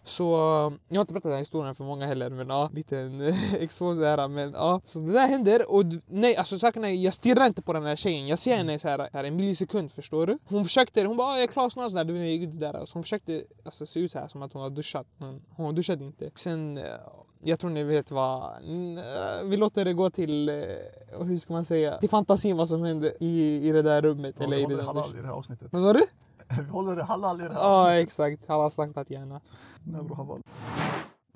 Så 0.08 0.24
jag 0.88 0.96
har 0.96 1.00
inte 1.00 1.12
berättat 1.12 1.22
den 1.22 1.32
här 1.32 1.38
historien 1.38 1.74
för 1.74 1.84
många 1.84 2.06
heller 2.06 2.30
men 2.30 2.48
ja, 2.48 2.70
liten 2.72 3.20
eh, 3.20 3.54
expose 3.60 4.04
här 4.06 4.28
men 4.28 4.52
ja. 4.52 4.80
Så 4.84 4.98
det 4.98 5.12
där 5.12 5.28
händer 5.28 5.70
och 5.72 5.84
nej 6.06 6.36
alltså 6.36 6.58
saken 6.58 6.84
är 6.84 6.88
jag 6.88 7.14
stirrar 7.14 7.46
inte 7.46 7.62
på 7.62 7.72
den 7.72 7.84
här 7.84 7.96
tjejen. 7.96 8.26
Jag 8.26 8.38
ser 8.38 8.56
henne 8.56 8.78
så 8.78 8.88
här, 8.88 9.08
här 9.12 9.24
en 9.24 9.36
millisekund 9.36 9.90
förstår 9.92 10.26
du. 10.26 10.38
Hon 10.44 10.64
försökte, 10.64 11.04
hon 11.04 11.16
bara 11.16 11.28
"Ah, 11.28 11.34
jag 11.34 11.42
är 11.42 11.46
klar 11.46 11.70
snart 11.70 11.90
sådär, 11.90 12.04
du 12.04 12.12
vet 12.12 12.60
där. 12.60 12.84
Så 12.84 12.94
hon 12.96 13.02
försökte 13.02 13.44
alltså, 13.64 13.86
se 13.86 14.00
ut 14.00 14.12
så 14.12 14.18
här 14.18 14.28
som 14.28 14.42
att 14.42 14.52
hon 14.52 14.62
har 14.62 14.70
duschat 14.70 15.06
men 15.18 15.42
hon 15.56 15.74
duschade 15.74 16.04
inte. 16.04 16.30
Sen 16.36 16.78
eh, 16.78 16.84
jag 17.42 17.58
tror 17.60 17.70
ni 17.70 17.82
vet 17.84 18.10
vad, 18.10 18.56
mm, 18.62 18.98
eh, 18.98 19.04
vi 19.44 19.56
låter 19.56 19.84
det 19.84 19.92
gå 19.92 20.10
till, 20.10 20.48
hur 21.24 21.38
ska 21.38 21.52
man 21.52 21.64
säga, 21.64 21.98
till 21.98 22.08
fantasin 22.08 22.56
vad 22.56 22.68
som 22.68 22.82
hände 22.82 23.14
i, 23.20 23.68
i 23.68 23.72
det 23.72 23.82
där 23.82 24.02
rummet. 24.02 24.34
Ja, 24.38 24.44
eller 24.44 24.56
i 24.56 24.64
det 24.64 24.76
där 24.76 24.82
halal 24.82 25.10
i 25.18 25.20
det 25.20 25.26
här 25.26 25.34
avsnittet. 25.34 25.68
Vad 25.72 25.82
sa 25.82 25.92
du? 25.92 26.06
Vi 26.58 26.70
håller 26.70 26.96
det 26.96 27.04
halal 27.04 27.40
i 27.40 27.44
det 27.44 27.54
här 27.54 27.60
Ja 27.60 27.94
exakt, 27.94 28.48
har 28.48 28.70
slaktat 28.70 29.10
gärna. 29.10 29.40
Halal. 30.16 30.42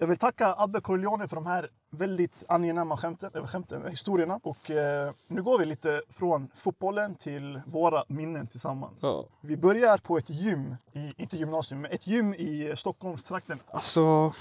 Jag 0.00 0.06
vill 0.06 0.18
tacka 0.18 0.54
Abbe 0.58 0.80
Corleone 0.80 1.28
för 1.28 1.36
de 1.36 1.46
här 1.46 1.70
väldigt 1.90 2.44
angenäma 2.48 2.96
skämten, 2.96 3.30
eller 3.34 3.46
skämten, 3.46 3.90
historierna. 3.90 4.40
Och 4.42 4.70
eh, 4.70 5.12
nu 5.28 5.42
går 5.42 5.58
vi 5.58 5.64
lite 5.64 6.02
från 6.10 6.48
fotbollen 6.54 7.14
till 7.14 7.60
våra 7.66 8.04
minnen 8.08 8.46
tillsammans. 8.46 8.98
Ja. 9.02 9.24
Vi 9.40 9.56
börjar 9.56 9.98
på 9.98 10.18
ett 10.18 10.30
gym, 10.30 10.76
i, 10.92 11.12
inte 11.16 11.36
gymnasium, 11.36 11.80
men 11.80 11.90
ett 11.90 12.06
gym 12.06 12.34
i 12.34 12.72
Stockholmstrakten 12.76 13.58
Alltså, 13.70 14.32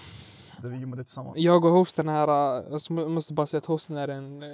där 0.62 0.70
vi 0.70 0.78
gymmade 0.78 1.04
tillsammans. 1.04 1.38
Jag 1.38 1.66
och 1.66 1.72
hosten 1.72 2.08
här, 2.08 2.58
äh, 2.58 2.78
jag 2.90 3.12
måste 3.12 3.34
bara 3.34 3.48
säga 3.48 3.60
att 3.60 3.66
hosten 3.66 3.98
är 3.98 4.08
en, 4.08 4.44
eh, 4.44 4.50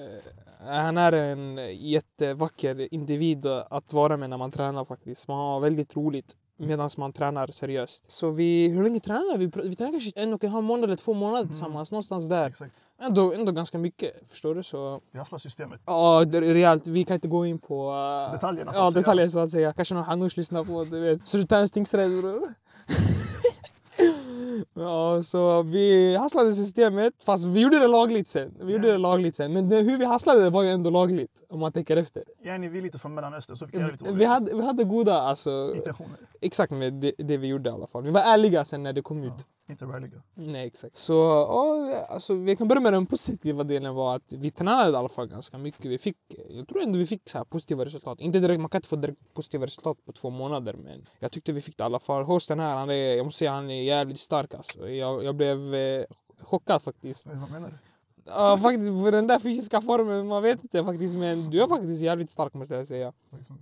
han 0.60 0.98
är 0.98 1.12
en 1.14 1.58
jättevacker 1.78 2.94
individ 2.94 3.46
att 3.46 3.94
vara 3.94 4.18
med 4.18 4.30
när 4.30 4.38
man 4.38 4.52
tränar 4.52 4.86
faktiskt. 4.86 5.28
Man 5.28 5.38
har 5.38 5.60
väldigt 5.60 5.98
roligt 5.98 6.36
medan 6.58 6.90
man 6.98 7.14
tränar 7.14 7.48
seriöst. 7.48 8.12
Så 8.12 8.30
vi, 8.30 8.68
hur 8.68 8.84
länge 8.84 9.00
tränar 9.00 9.38
vi? 9.38 9.46
Vi 9.70 9.76
tränar 9.76 9.92
kanske 9.92 10.12
en 10.16 10.34
och 10.34 10.44
en 10.44 10.50
halv 10.52 10.64
månad 10.64 10.84
eller 10.84 10.96
två 10.96 11.14
månader 11.14 11.46
tillsammans, 11.48 11.92
någonstans 11.92 12.30
där. 12.30 12.48
Exakt. 12.48 12.74
Ändå, 13.02 13.34
ändå 13.34 13.52
ganska 13.52 13.78
mycket, 13.78 14.30
förstår 14.30 14.56
du? 14.56 14.64
Så 14.64 15.02
Vi 15.12 15.20
hasslar 15.20 15.40
systemet. 15.40 15.82
ja, 15.86 16.26
det 16.26 16.38
är 16.38 16.42
rejält. 16.42 16.88
Vi 16.88 17.04
kan 17.06 17.14
inte 17.16 17.28
gå 17.28 17.46
in 17.46 17.60
på 17.60 17.92
äh, 18.28 18.34
Detaljerna, 18.34 18.74
så 18.74 18.80
Ja, 18.80 18.88
att 18.88 18.94
säga. 18.94 19.02
detaljer 19.02 19.28
så 19.28 19.40
att 19.40 19.50
säga. 19.52 19.74
Kanske 19.74 19.96
någon 19.96 20.04
hanush 20.04 20.38
lyssnar 20.38 20.64
på, 20.64 20.84
du 20.84 21.00
vet. 21.00 21.28
Så 21.28 21.38
du 21.38 21.44
tar 21.44 21.58
en 21.58 21.68
stingsrädd 21.68 22.22
bror. 22.22 22.54
Ja, 24.74 25.24
så 25.24 25.62
vi 25.62 26.16
hasslade 26.16 26.54
systemet 26.54 27.14
fast 27.26 27.46
vi 27.46 27.60
gjorde 27.62 27.80
det 27.80 27.88
lagligt 27.88 28.28
sen. 28.28 28.54
Vi 28.62 28.72
gjorde 28.74 28.92
det 28.92 28.98
lagligt 28.98 29.36
sen. 29.36 29.54
Men 29.54 29.70
det, 29.70 29.76
hur 29.82 29.98
vi 29.98 30.06
hasslade 30.06 30.44
det 30.44 30.50
var 30.50 30.64
ju 30.64 30.70
ändå 30.70 30.90
lagligt 30.90 31.44
om 31.50 31.60
man 31.60 31.72
tänker 31.72 31.98
efter. 31.98 32.24
Yani, 32.44 32.68
vi 32.70 32.78
är 32.78 32.82
lite 32.84 33.00
från 33.00 33.14
Mellanöstern 33.14 33.58
så 33.58 33.66
vi 33.66 33.72
kan 33.72 33.88
lite 33.88 34.12
vi 34.12 34.26
hade, 34.26 34.56
vi 34.56 34.62
hade 34.62 34.84
goda, 34.84 35.20
alltså, 35.22 35.74
intentioner. 35.76 36.18
exakt 36.42 36.72
med 36.72 36.94
det, 36.94 37.12
det 37.18 37.38
vi 37.38 37.48
gjorde 37.48 37.70
i 37.70 37.74
alla 37.74 37.88
fall. 37.88 38.04
Vi 38.04 38.12
var 38.12 38.22
ärliga 38.22 38.66
sen 38.66 38.84
när 38.84 38.94
det 38.94 39.02
kom 39.02 39.24
Ja. 39.24 39.28
ut. 39.36 39.46
Inte 39.68 39.86
ralliga. 39.86 40.22
Nej, 40.34 40.68
exakt. 40.68 40.98
Så 40.98 41.14
ja, 41.14 42.06
alltså, 42.10 42.34
vi 42.34 42.56
kan 42.56 42.68
börja 42.68 42.82
med 42.82 42.94
den 42.94 43.06
positiva 43.06 43.64
delen 43.64 43.96
var 43.96 44.16
att 44.16 44.34
vi 44.34 44.52
tränade 44.52 44.92
i 44.92 44.96
alla 44.96 45.10
fall 45.10 45.28
ganska 45.28 45.58
mycket. 45.58 45.86
Vi 45.86 45.98
fick, 45.98 46.18
jag 46.50 46.68
tror 46.68 46.82
ändå 46.82 47.00
vi 47.00 47.06
fick 47.06 47.30
så 47.30 47.38
här 47.38 47.46
positiva 47.46 47.86
resultat. 47.86 48.20
Inte 48.20 48.40
direkt, 48.40 48.62
man 48.62 48.70
kan 48.70 48.80
inte 48.80 48.88
få 48.88 48.96
direkt 48.96 49.34
positiva 49.34 49.66
resultat 49.66 50.06
på 50.06 50.12
två 50.12 50.30
månader 50.30 50.74
men 50.74 51.06
jag 51.20 51.32
tyckte 51.32 51.52
vi 51.52 51.62
fick 51.62 51.78
det 51.78 51.82
i 51.82 51.86
alla 51.86 52.00
fall. 52.00 52.24
Hosten 52.24 52.60
här, 52.60 52.76
han 52.76 52.90
är, 52.90 53.16
jag 53.16 53.26
måste 53.26 53.40
säga 53.40 53.52
han 53.52 53.70
är 53.70 53.84
jävligt 53.84 54.20
stark 54.20 54.54
alltså. 54.54 54.90
Jag, 54.90 55.24
jag 55.24 55.36
blev 55.36 55.76
eh, 55.76 56.06
chockad 56.42 56.82
faktiskt. 56.82 57.28
Vad 57.28 57.52
menar 57.52 57.70
du? 57.70 57.78
Ja 58.28 58.58
faktiskt, 58.58 59.04
för 59.04 59.12
den 59.12 59.28
där 59.28 59.40
fysiska 59.40 59.82
formen, 59.82 60.28
man 60.28 60.44
vet 60.44 60.64
inte 60.64 60.84
faktiskt 60.84 61.16
men 61.16 61.50
du 61.50 61.62
är 61.62 61.68
faktiskt 61.68 62.02
jävligt 62.02 62.30
stark 62.30 62.54
måste 62.54 62.76
jag 62.76 62.88
säga. 62.88 63.14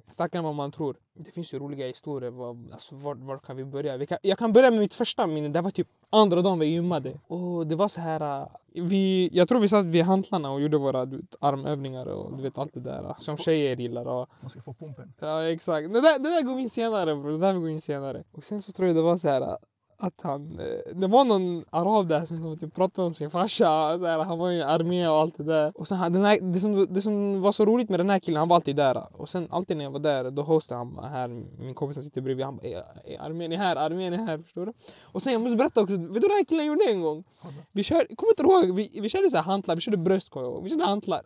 Starkare 0.10 0.40
än 0.40 0.44
vad 0.44 0.56
man 0.56 0.72
tror. 0.72 0.96
Det 1.14 1.32
finns 1.32 1.54
ju 1.54 1.60
roliga 1.60 1.88
historier. 1.88 2.50
Alltså, 2.74 2.96
var, 2.96 3.16
var 3.16 3.38
kan 3.38 3.56
vi 3.56 3.66
börja? 3.66 3.98
Vi 3.98 4.06
kan, 4.06 4.18
jag 4.22 4.38
kan 4.38 4.54
börja 4.54 4.72
med 4.72 4.80
mitt 4.80 4.94
första 4.94 5.28
minne. 5.28 5.50
Det 5.50 5.62
var 5.62 5.72
typ 5.72 5.88
andra 6.10 6.42
dagen 6.42 6.60
vi 6.60 6.66
gymmade. 6.66 7.20
Och 7.28 7.68
det 7.68 7.76
var 7.76 7.88
så 7.88 8.02
här... 8.02 8.48
Vi, 8.76 9.30
jag 9.34 9.48
tror 9.50 9.60
vi 9.60 9.68
satt 9.68 9.86
vid 9.86 10.04
hantlarna 10.04 10.52
och 10.52 10.62
gjorde 10.62 10.78
våra 10.78 11.06
vet, 11.06 11.36
armövningar 11.40 12.06
och 12.06 12.38
du 12.38 12.44
vet 12.44 12.58
allt 12.58 12.74
det 12.74 12.80
där. 12.80 13.16
Som 13.18 13.38
tjejer 13.38 13.76
gillar. 13.76 14.06
Och, 14.06 14.30
Man 14.42 14.50
ska 14.50 14.62
få 14.62 14.74
pumpen. 14.74 15.14
ja 15.20 15.44
exakt. 15.44 15.94
Det 15.94 16.02
där, 16.02 16.20
det 16.20 16.30
där 16.30 16.42
går 16.42 16.60
in 16.60 16.70
senare 16.70 17.16
bro. 17.16 17.32
Det 17.32 17.38
där 17.38 17.54
går 17.54 17.70
in 17.70 17.82
senare. 17.82 18.24
Och 18.32 18.44
sen 18.44 18.62
så 18.62 18.72
tror 18.72 18.88
jag 18.88 18.96
det 18.96 19.02
var 19.02 19.18
så 19.18 19.30
här... 19.30 19.58
att 20.04 20.22
han, 20.22 20.60
eh, 20.60 20.96
det 20.96 21.08
var 21.08 21.26
någon 21.26 21.66
arab 21.70 22.08
där 22.08 22.26
som 22.26 22.58
typ 22.60 22.76
pratade 22.76 23.08
om 23.08 23.14
sin 23.14 23.30
farsa, 23.30 24.00
så 24.00 24.06
här, 24.06 24.20
han 24.20 24.38
var 24.40 24.52
i 24.52 24.62
armé 24.62 25.08
och 25.08 25.16
allt 25.20 25.38
det 25.38 25.44
där. 25.44 25.72
Och 25.76 25.88
sen, 25.88 26.14
den 26.14 26.26
här, 26.26 26.40
det, 26.54 26.60
som, 26.60 26.88
det 26.90 27.02
som 27.02 27.42
var 27.42 27.52
så 27.52 27.66
roligt 27.66 27.90
med 27.90 28.00
den 28.00 28.10
här 28.10 28.20
killen, 28.20 28.40
han 28.40 28.48
var 28.48 28.56
alltid 28.56 28.76
där. 28.76 29.04
Och 29.22 29.30
sen 29.30 29.48
alltid 29.52 29.78
när 29.78 29.84
jag 29.84 29.92
var 29.92 30.00
där, 30.00 30.32
då 30.32 30.42
hostade 30.42 30.78
han 30.80 31.00
här, 31.12 31.28
min 31.60 31.74
kompis 31.74 31.96
som 31.96 32.04
sitter 32.04 32.22
bredvid, 32.22 32.46
han 32.46 32.56
bara 32.58 32.68
"Är- 32.68 32.84
är 33.14 33.20
armén 33.22 33.52
är 33.52 33.58
här, 33.58 33.76
armén 33.76 34.14
är 34.14 34.18
här, 34.18 34.38
förstår 34.38 34.66
du? 34.66 34.74
Och 35.04 35.22
sen 35.22 35.34
jag 35.34 35.42
måste 35.42 35.56
berätta 35.58 35.82
också, 35.82 35.96
vet 35.96 36.02
du 36.08 36.08
vad 36.14 36.22
den 36.22 36.32
här 36.32 36.46
killen 36.46 36.66
gjorde 36.66 36.86
en 36.92 37.02
gång? 37.02 37.24
Vi 37.72 37.84
körde, 37.84 38.16
kommer 38.16 38.32
inte 38.32 38.44
ihåg, 38.68 38.76
vi, 38.76 39.00
vi 39.02 39.10
körde 39.10 39.30
så 39.30 39.38
här 39.38 39.44
hantlar, 39.44 39.76
vi 39.76 39.82
körde 39.82 39.98
bröst 39.98 40.30
kommer 40.30 40.46
jag 40.46 40.54
ihåg. 40.54 40.64
Vi 40.64 40.70
körde 40.70 40.86
hantlar. 40.86 41.22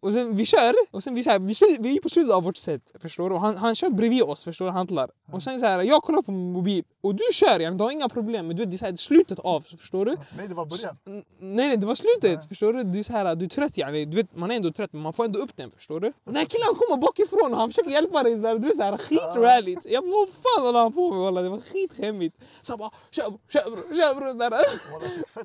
Och 0.00 0.12
sen 0.12 0.36
vi 0.36 0.46
kör, 0.46 0.74
och 0.90 1.02
sen 1.02 1.14
vi, 1.14 1.22
så 1.24 1.30
här, 1.30 1.38
vi, 1.38 1.54
kör, 1.54 1.82
vi 1.82 1.96
är 1.96 2.00
på 2.00 2.08
slutet 2.08 2.34
av 2.34 2.42
vårt 2.42 2.56
set, 2.56 2.82
förstår 2.98 3.30
du? 3.30 3.36
Han, 3.36 3.56
han 3.56 3.74
kör 3.74 3.90
bredvid 3.90 4.22
oss, 4.22 4.44
förstår 4.44 4.64
du? 4.66 4.70
Hantlar. 4.70 5.10
Och 5.32 5.42
sen 5.42 5.60
så 5.60 5.66
här, 5.66 5.82
jag 5.82 6.02
kollar 6.02 6.22
på 6.22 6.32
min 6.32 6.52
mobil, 6.52 6.84
och 7.00 7.14
du 7.14 7.24
kör 7.32 7.70
du 7.70 7.84
har 7.84 7.90
inga 7.90 8.08
problem. 8.08 8.46
Men 8.46 8.56
du 8.56 8.62
vet, 8.62 8.70
det 8.70 8.76
är 8.76 8.78
så 8.78 8.84
här, 8.84 8.96
slutet 8.96 9.38
av, 9.38 9.60
förstår 9.60 10.04
du? 10.04 10.16
Nej, 10.36 10.48
det 10.48 10.54
var 10.54 10.66
början. 10.66 10.96
N- 11.06 11.24
Nej 11.38 11.68
nej 11.68 11.76
det 11.76 11.86
var 11.86 11.94
slutet, 11.94 12.38
Nej. 12.38 12.48
förstår 12.48 12.72
du? 12.72 12.82
Du 12.82 12.98
är, 12.98 13.02
så 13.02 13.12
här, 13.12 13.34
du 13.34 13.44
är 13.44 13.48
trött 13.48 13.78
yani. 13.78 14.04
du 14.04 14.16
vet, 14.16 14.36
man 14.36 14.50
är 14.50 14.56
ändå 14.56 14.72
trött 14.72 14.92
men 14.92 15.02
man 15.02 15.12
får 15.12 15.24
ändå 15.24 15.38
upp 15.38 15.56
den 15.56 15.70
förstår 15.70 16.00
du? 16.00 16.12
Den 16.24 16.36
här 16.36 16.44
killen 16.44 16.66
kommer 16.74 17.02
bakifrån 17.02 17.52
och 17.52 17.58
han 17.58 17.68
försöker 17.68 17.90
hjälpa 17.90 18.22
dig 18.22 18.36
sådär, 18.36 18.58
du 18.58 18.68
är 18.68 18.72
såhär 18.72 18.96
skitrallyt. 18.96 19.78
Jag 19.84 20.04
bara 20.04 20.10
vad 20.10 20.28
fan 20.28 20.66
håller 20.66 20.78
han 20.78 20.92
på 20.92 21.10
med 21.10 21.20
walla? 21.20 21.42
Det 21.42 21.48
var 21.48 21.60
skitskämmigt. 21.60 22.36
Så 22.62 22.72
han 22.72 22.78
bara 22.78 22.90
kör 23.10 23.24
kör 23.52 23.62
kör 23.96 24.14
bror 24.20 24.28
sådär. 24.32 24.50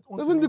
Jag 0.07 0.19
Och 0.19 0.27
sen 0.27 0.39
du, 0.39 0.47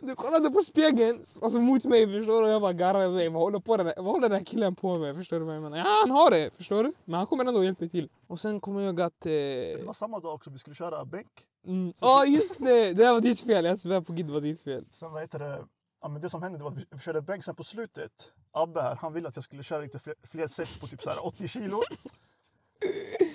du 0.00 0.14
kollade 0.14 0.50
på 0.50 0.60
spegeln, 0.60 1.18
alltså 1.42 1.58
mot 1.58 1.84
mig 1.84 2.06
förstår 2.06 2.42
du? 2.42 2.48
Och 2.48 2.54
jag 2.54 2.60
bara 2.62 2.72
garvade, 2.72 3.25
bara, 3.32 3.38
vad 3.38 3.42
håller, 3.42 3.58
på 3.60 3.76
den, 3.76 3.86
vad 3.96 4.04
håller 4.14 4.28
den 4.28 4.38
här 4.38 4.44
killen 4.44 4.74
på 4.74 4.98
med? 4.98 5.16
Förstår 5.16 5.38
du 5.38 5.44
vad 5.44 5.54
jag 5.56 5.62
menar? 5.62 5.76
Ja 5.78 5.84
han 6.02 6.10
har 6.10 6.30
det, 6.30 6.54
förstår 6.56 6.84
du? 6.84 6.92
Men 7.04 7.14
han 7.14 7.26
kommer 7.26 7.44
ändå 7.44 7.58
och 7.58 7.64
hjälper 7.64 7.88
till. 7.88 8.08
Och 8.26 8.40
sen 8.40 8.60
kommer 8.60 8.80
jag 8.80 9.00
att... 9.00 9.26
Eh, 9.26 9.30
Det 9.32 9.82
var 9.86 9.92
samma 9.92 10.20
dag 10.20 10.34
också, 10.34 10.50
vi 10.50 10.58
skulle 10.58 10.76
köra 10.76 11.04
bänk. 11.04 11.26
mm, 11.66 11.92
Ja 12.00 12.24
just 12.24 12.58
det, 12.64 12.92
det 12.92 13.12
var 13.12 13.20
ditt 13.20 13.40
fel, 13.40 13.64
jag 13.64 13.78
svär 13.78 14.00
på 14.00 14.12
gud 14.12 14.26
det 14.26 14.32
var 14.32 14.40
ditt 14.40 14.60
fel. 14.60 14.84
Sen 14.92 15.12
vad 15.12 15.22
heter 15.22 15.38
det? 15.38 15.64
Ja, 16.02 16.08
men 16.08 16.20
det 16.22 16.30
som 16.30 16.42
hände 16.42 16.58
det 16.58 16.64
var 16.64 16.70
att 16.70 16.78
vi- 16.92 16.98
körde 16.98 17.22
bänk 17.22 17.44
sen 17.44 17.54
på 17.54 17.64
slutet. 17.64 18.10
Abbe 18.52 18.82
här, 18.82 18.96
han 18.96 19.12
ville 19.12 19.28
att 19.28 19.36
jag 19.36 19.44
skulle 19.44 19.62
köra 19.62 19.80
lite 19.80 19.98
fler, 19.98 20.14
fler 20.22 20.46
sets 20.46 20.78
på 20.78 20.86
typ 20.86 21.02
så 21.02 21.10
här 21.10 21.26
80 21.26 21.48
kilo. 21.48 21.82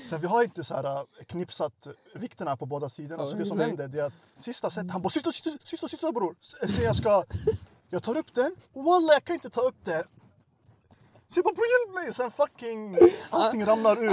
Sen 0.06 0.22
vi 0.22 0.28
har 0.28 0.44
inte 0.44 0.64
så 0.64 0.74
här 0.74 0.84
äh, 0.98 1.04
knipsat 1.28 1.88
vikterna 2.16 2.58
på 2.58 2.66
båda 2.66 2.90
sidorna. 2.90 3.24
Ja, 3.24 3.28
så 3.30 3.36
det 3.38 3.46
som 3.46 3.60
hände 3.60 3.88
det 3.88 4.00
är 4.00 4.04
att 4.06 4.14
sista 4.38 4.70
set, 4.70 4.92
han 4.92 5.02
bara 5.02 5.10
sista, 5.10 5.32
sista, 5.32 5.50
sista, 5.64 5.88
sista 5.88 6.12
bror. 6.12 6.36
Så 6.68 6.82
jag 6.84 6.96
ska, 6.96 7.24
jag 7.92 8.04
tar 8.04 8.18
upp 8.18 8.34
den. 8.34 8.56
Walla 8.74 9.14
jag 9.14 9.24
kan 9.24 9.34
inte 9.34 9.50
ta 9.50 9.62
upp 9.62 9.86
den. 9.86 10.04
Så 11.28 11.38
jag 11.38 11.44
bara 11.46 11.54
bror 11.54 11.66
hjälp 11.74 11.94
mig. 11.96 12.14
Sen 12.14 12.32
fucking 12.32 12.98
allting 13.30 13.66
ramlar 13.66 14.04
ur. 14.04 14.10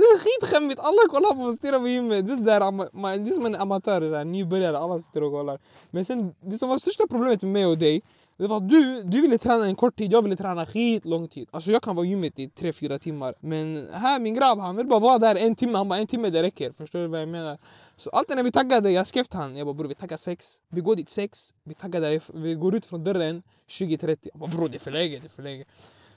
det 0.00 0.06
är 0.14 0.18
skitskämmigt. 0.18 0.80
Alla 0.80 1.08
kollar 1.10 1.34
på 1.34 1.52
stirrar 1.52 1.78
på 1.78 1.88
gymmet. 1.88 2.26
Det 2.26 2.32
är, 2.32 3.32
som 3.32 3.46
en 3.46 3.54
amatör, 3.54 4.24
nybörjare. 4.24 4.78
Alla 4.78 4.98
sitter 4.98 5.22
och 5.22 5.32
kollar. 5.32 5.58
Men 5.90 6.04
sen, 6.04 6.34
det 6.40 6.58
som 6.58 6.68
var 6.68 6.78
största 6.78 7.04
problemet 7.10 7.42
med 7.42 7.52
mig 7.52 7.66
och 7.66 7.78
dig, 7.78 8.02
det 8.36 8.46
var 8.46 8.60
du, 8.60 9.02
du 9.02 9.20
ville 9.20 9.38
träna 9.38 9.66
en 9.66 9.76
kort 9.76 9.96
tid, 9.96 10.12
jag 10.12 10.22
ville 10.22 10.36
träna 10.36 10.66
skit 10.66 11.04
lång 11.04 11.28
tid. 11.28 11.48
Alltså 11.50 11.70
jag 11.72 11.82
kan 11.82 11.96
vara 11.96 12.06
i 12.06 12.08
gymmet 12.08 12.38
i 12.38 12.48
3-4 12.48 12.98
timmar. 12.98 13.34
Men 13.40 13.88
här 13.92 14.20
min 14.20 14.34
grabb, 14.34 14.58
han 14.58 14.76
vill 14.76 14.86
bara 14.86 15.00
vara 15.00 15.18
där 15.18 15.36
en 15.36 15.56
timme. 15.56 15.78
Han 15.78 15.88
bara 15.88 15.98
en 15.98 16.06
timme 16.06 16.30
det 16.30 16.42
räcker. 16.42 16.72
Förstår 16.72 16.98
du 16.98 17.06
vad 17.06 17.20
jag 17.20 17.28
menar? 17.28 17.58
Så 17.96 18.10
alltid 18.10 18.36
när 18.36 18.42
vi 18.42 18.52
taggade, 18.52 18.90
jag 18.90 19.06
skrev 19.06 19.24
till 19.24 19.38
han. 19.38 19.56
Jag 19.56 19.66
bara 19.66 19.74
bror 19.74 19.88
vi 19.88 19.94
taggar 19.94 20.16
sex. 20.16 20.60
Vi 20.68 20.80
går 20.80 20.96
dit 20.96 21.08
sex. 21.08 21.54
Vi 21.64 21.74
taggar 21.74 22.00
där, 22.00 22.38
vi 22.38 22.54
går 22.54 22.74
ut 22.74 22.86
från 22.86 23.04
dörren 23.04 23.42
20.30. 23.68 24.18
Jag 24.22 24.40
bara 24.40 24.50
bror 24.50 24.68
det 24.68 24.76
är 24.76 24.78
för 24.78 24.90
länge, 24.90 25.18
det 25.18 25.26
är 25.26 25.28
för 25.28 25.42
länge. 25.42 25.64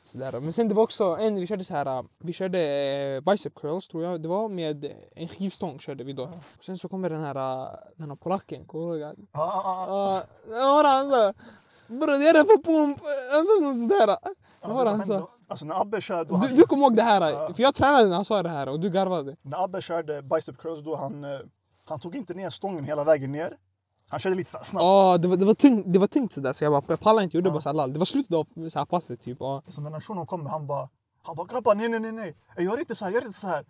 Sådär. 0.03 0.39
Men 0.39 0.53
sen 0.53 0.67
det 0.67 0.75
var 0.75 0.83
också 0.83 1.03
en, 1.03 1.35
vi 1.35 1.47
körde 1.47 1.63
så 1.63 1.73
här, 1.73 2.05
vi 2.19 2.33
körde 2.33 2.59
eh, 2.59 3.31
bicep 3.31 3.55
curls 3.55 3.87
tror 3.87 4.03
jag 4.03 4.21
det 4.21 4.27
var 4.27 4.49
med 4.49 4.93
en 5.15 5.27
skivstång 5.27 5.79
körde 5.79 6.03
vi 6.03 6.13
då. 6.13 6.23
Och 6.57 6.63
sen 6.63 6.77
så 6.77 6.89
kommer 6.89 7.09
den 7.09 7.21
här, 7.21 7.35
eh, 7.35 7.69
den 7.95 8.09
här 8.09 8.15
polacken, 8.15 8.65
kommer 8.65 8.93
du 8.93 8.99
ihåg? 8.99 9.15
Ah, 9.31 9.41
ah, 9.41 9.87
ah. 9.89 10.23
Bror 11.87 12.09
är 12.11 12.33
det 12.33 12.45
för 12.45 12.63
pump! 12.63 12.99
Han 13.31 13.45
sa 13.45 13.81
sådär. 13.81 14.07
Ja, 14.07 14.67
Vad 14.67 14.75
var 14.75 14.85
det 14.85 14.91
han 14.91 15.05
sa? 15.05 15.29
Alltså 15.47 15.65
när 15.65 15.81
Abbe 15.81 16.01
körde, 16.01 16.47
Du, 16.47 16.55
du 16.55 16.63
kommer 16.63 16.83
ihåg 16.83 16.95
det 16.95 17.03
här? 17.03 17.29
Ja. 17.31 17.53
För 17.53 17.63
jag 17.63 17.75
tränade 17.75 18.07
när 18.07 18.15
han 18.15 18.25
sa 18.25 18.43
det 18.43 18.49
här 18.49 18.69
och 18.69 18.79
du 18.79 18.89
garvade. 18.89 19.35
när 19.41 19.63
Abbe 19.63 19.81
körde 19.81 20.21
bicep 20.21 20.57
curls 20.57 20.81
då 20.83 20.95
han, 20.95 21.23
eh, 21.23 21.39
han 21.85 21.99
tog 21.99 22.15
inte 22.15 22.33
ner 22.33 22.49
stången 22.49 22.83
hela 22.83 23.03
vägen 23.03 23.31
ner. 23.31 23.57
Han 24.09 24.19
körde 24.19 24.35
lite 24.35 24.49
snabbt. 24.51 24.83
Ja, 24.83 25.17
det 25.17 25.27
var, 25.27 25.37
det 25.37 25.45
var 25.45 25.53
tungt, 25.53 25.85
det 25.93 25.99
var 25.99 26.07
tungt 26.07 26.33
sådär 26.33 26.53
så 26.53 26.63
jag 26.63 26.71
bara, 26.73 26.83
jag 26.87 26.99
pallade 26.99 27.23
inte, 27.23 27.37
gjorde 27.37 27.51
bara 27.51 27.61
såhär. 27.61 27.87
Det 27.87 27.99
var 27.99 28.05
slutet 28.05 28.33
av 28.35 28.47
så 28.69 28.79
här 28.79 28.85
passet 28.85 29.21
typ. 29.21 29.37
Ja. 29.39 29.61
Så 29.69 29.81
när 29.81 29.99
shunon 29.99 30.27
kommer, 30.27 30.49
han 30.49 30.67
bara, 30.67 30.89
han 31.23 31.35
bara 31.35 31.47
grabbar 31.47 31.75
nej 31.75 31.89
nej 31.89 31.99
nej 31.99 32.11
nej, 32.11 32.35
jag 32.55 32.65
gör 32.65 32.79
inte 32.79 32.95
så 32.95 33.05
här, 33.05 33.11
gör 33.11 33.25
inte 33.25 33.39
så 33.39 33.47
här. 33.47 33.65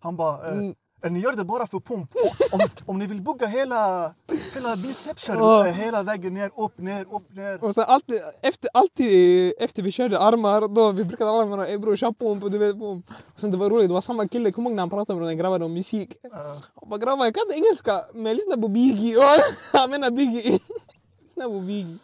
Han 0.00 0.16
bara, 0.16 0.48
eh, 0.48 0.52
Mm. 0.52 0.74
Ni 1.08 1.20
gör 1.20 1.32
det 1.32 1.44
bara 1.44 1.66
för 1.66 1.80
pump. 1.80 2.10
Om, 2.52 2.60
om 2.86 2.98
ni 2.98 3.06
vill 3.06 3.20
bugga 3.22 3.46
hela, 3.46 4.14
hela 4.54 4.76
biceps, 4.76 5.22
kör 5.22 5.34
Ja. 5.34 5.66
eh, 5.66 5.72
hela 5.74 6.02
vägen 6.02 6.34
ner, 6.34 6.50
upp, 6.56 6.78
ner, 6.78 7.02
upp, 7.14 7.32
ner. 7.36 7.64
Och 7.64 7.74
sen 7.74 7.84
alltid, 7.88 8.16
efter, 8.42 8.70
alltid 8.74 9.46
eh, 9.46 9.52
efter 9.64 9.82
vi 9.82 9.92
körde 9.92 10.18
armar, 10.18 10.74
då 10.74 10.92
vi 10.92 11.04
brukade 11.04 11.30
alla 11.30 11.44
vara 11.44 11.66
ey 11.66 11.78
bror 11.78 11.96
kör 11.96 12.12
pump 12.12 12.44
och 12.44 12.50
du 12.50 12.58
vet 12.58 12.78
pump. 12.78 13.06
Och 13.34 13.40
sen 13.40 13.50
det 13.50 13.56
var 13.56 13.70
roligt, 13.70 13.88
det 13.88 13.94
var 13.94 14.00
samma 14.00 14.28
kille, 14.28 14.52
kommer 14.52 14.70
du 14.70 14.72
ihåg 14.72 14.76
när 14.76 14.82
han 14.82 14.90
pratade 14.90 15.18
med 15.20 15.28
den 15.28 15.38
grabben 15.38 15.62
om 15.62 15.74
musik? 15.74 16.16
Eh, 16.24 16.30
Han 16.80 16.88
bara 16.90 16.98
grabbar 16.98 17.24
jag 17.24 17.34
kan 17.34 17.42
inte 17.42 17.54
engelska 17.54 18.04
men 18.14 18.26
jag 18.26 18.36
lyssnar 18.36 18.56
på 18.56 18.68
Biggie. 18.68 19.16
Han 19.72 19.90
menar 19.90 20.10
Biggie. 20.10 20.42
Lyssna 21.24 21.44
på 21.44 21.60
Biggie. 21.60 21.98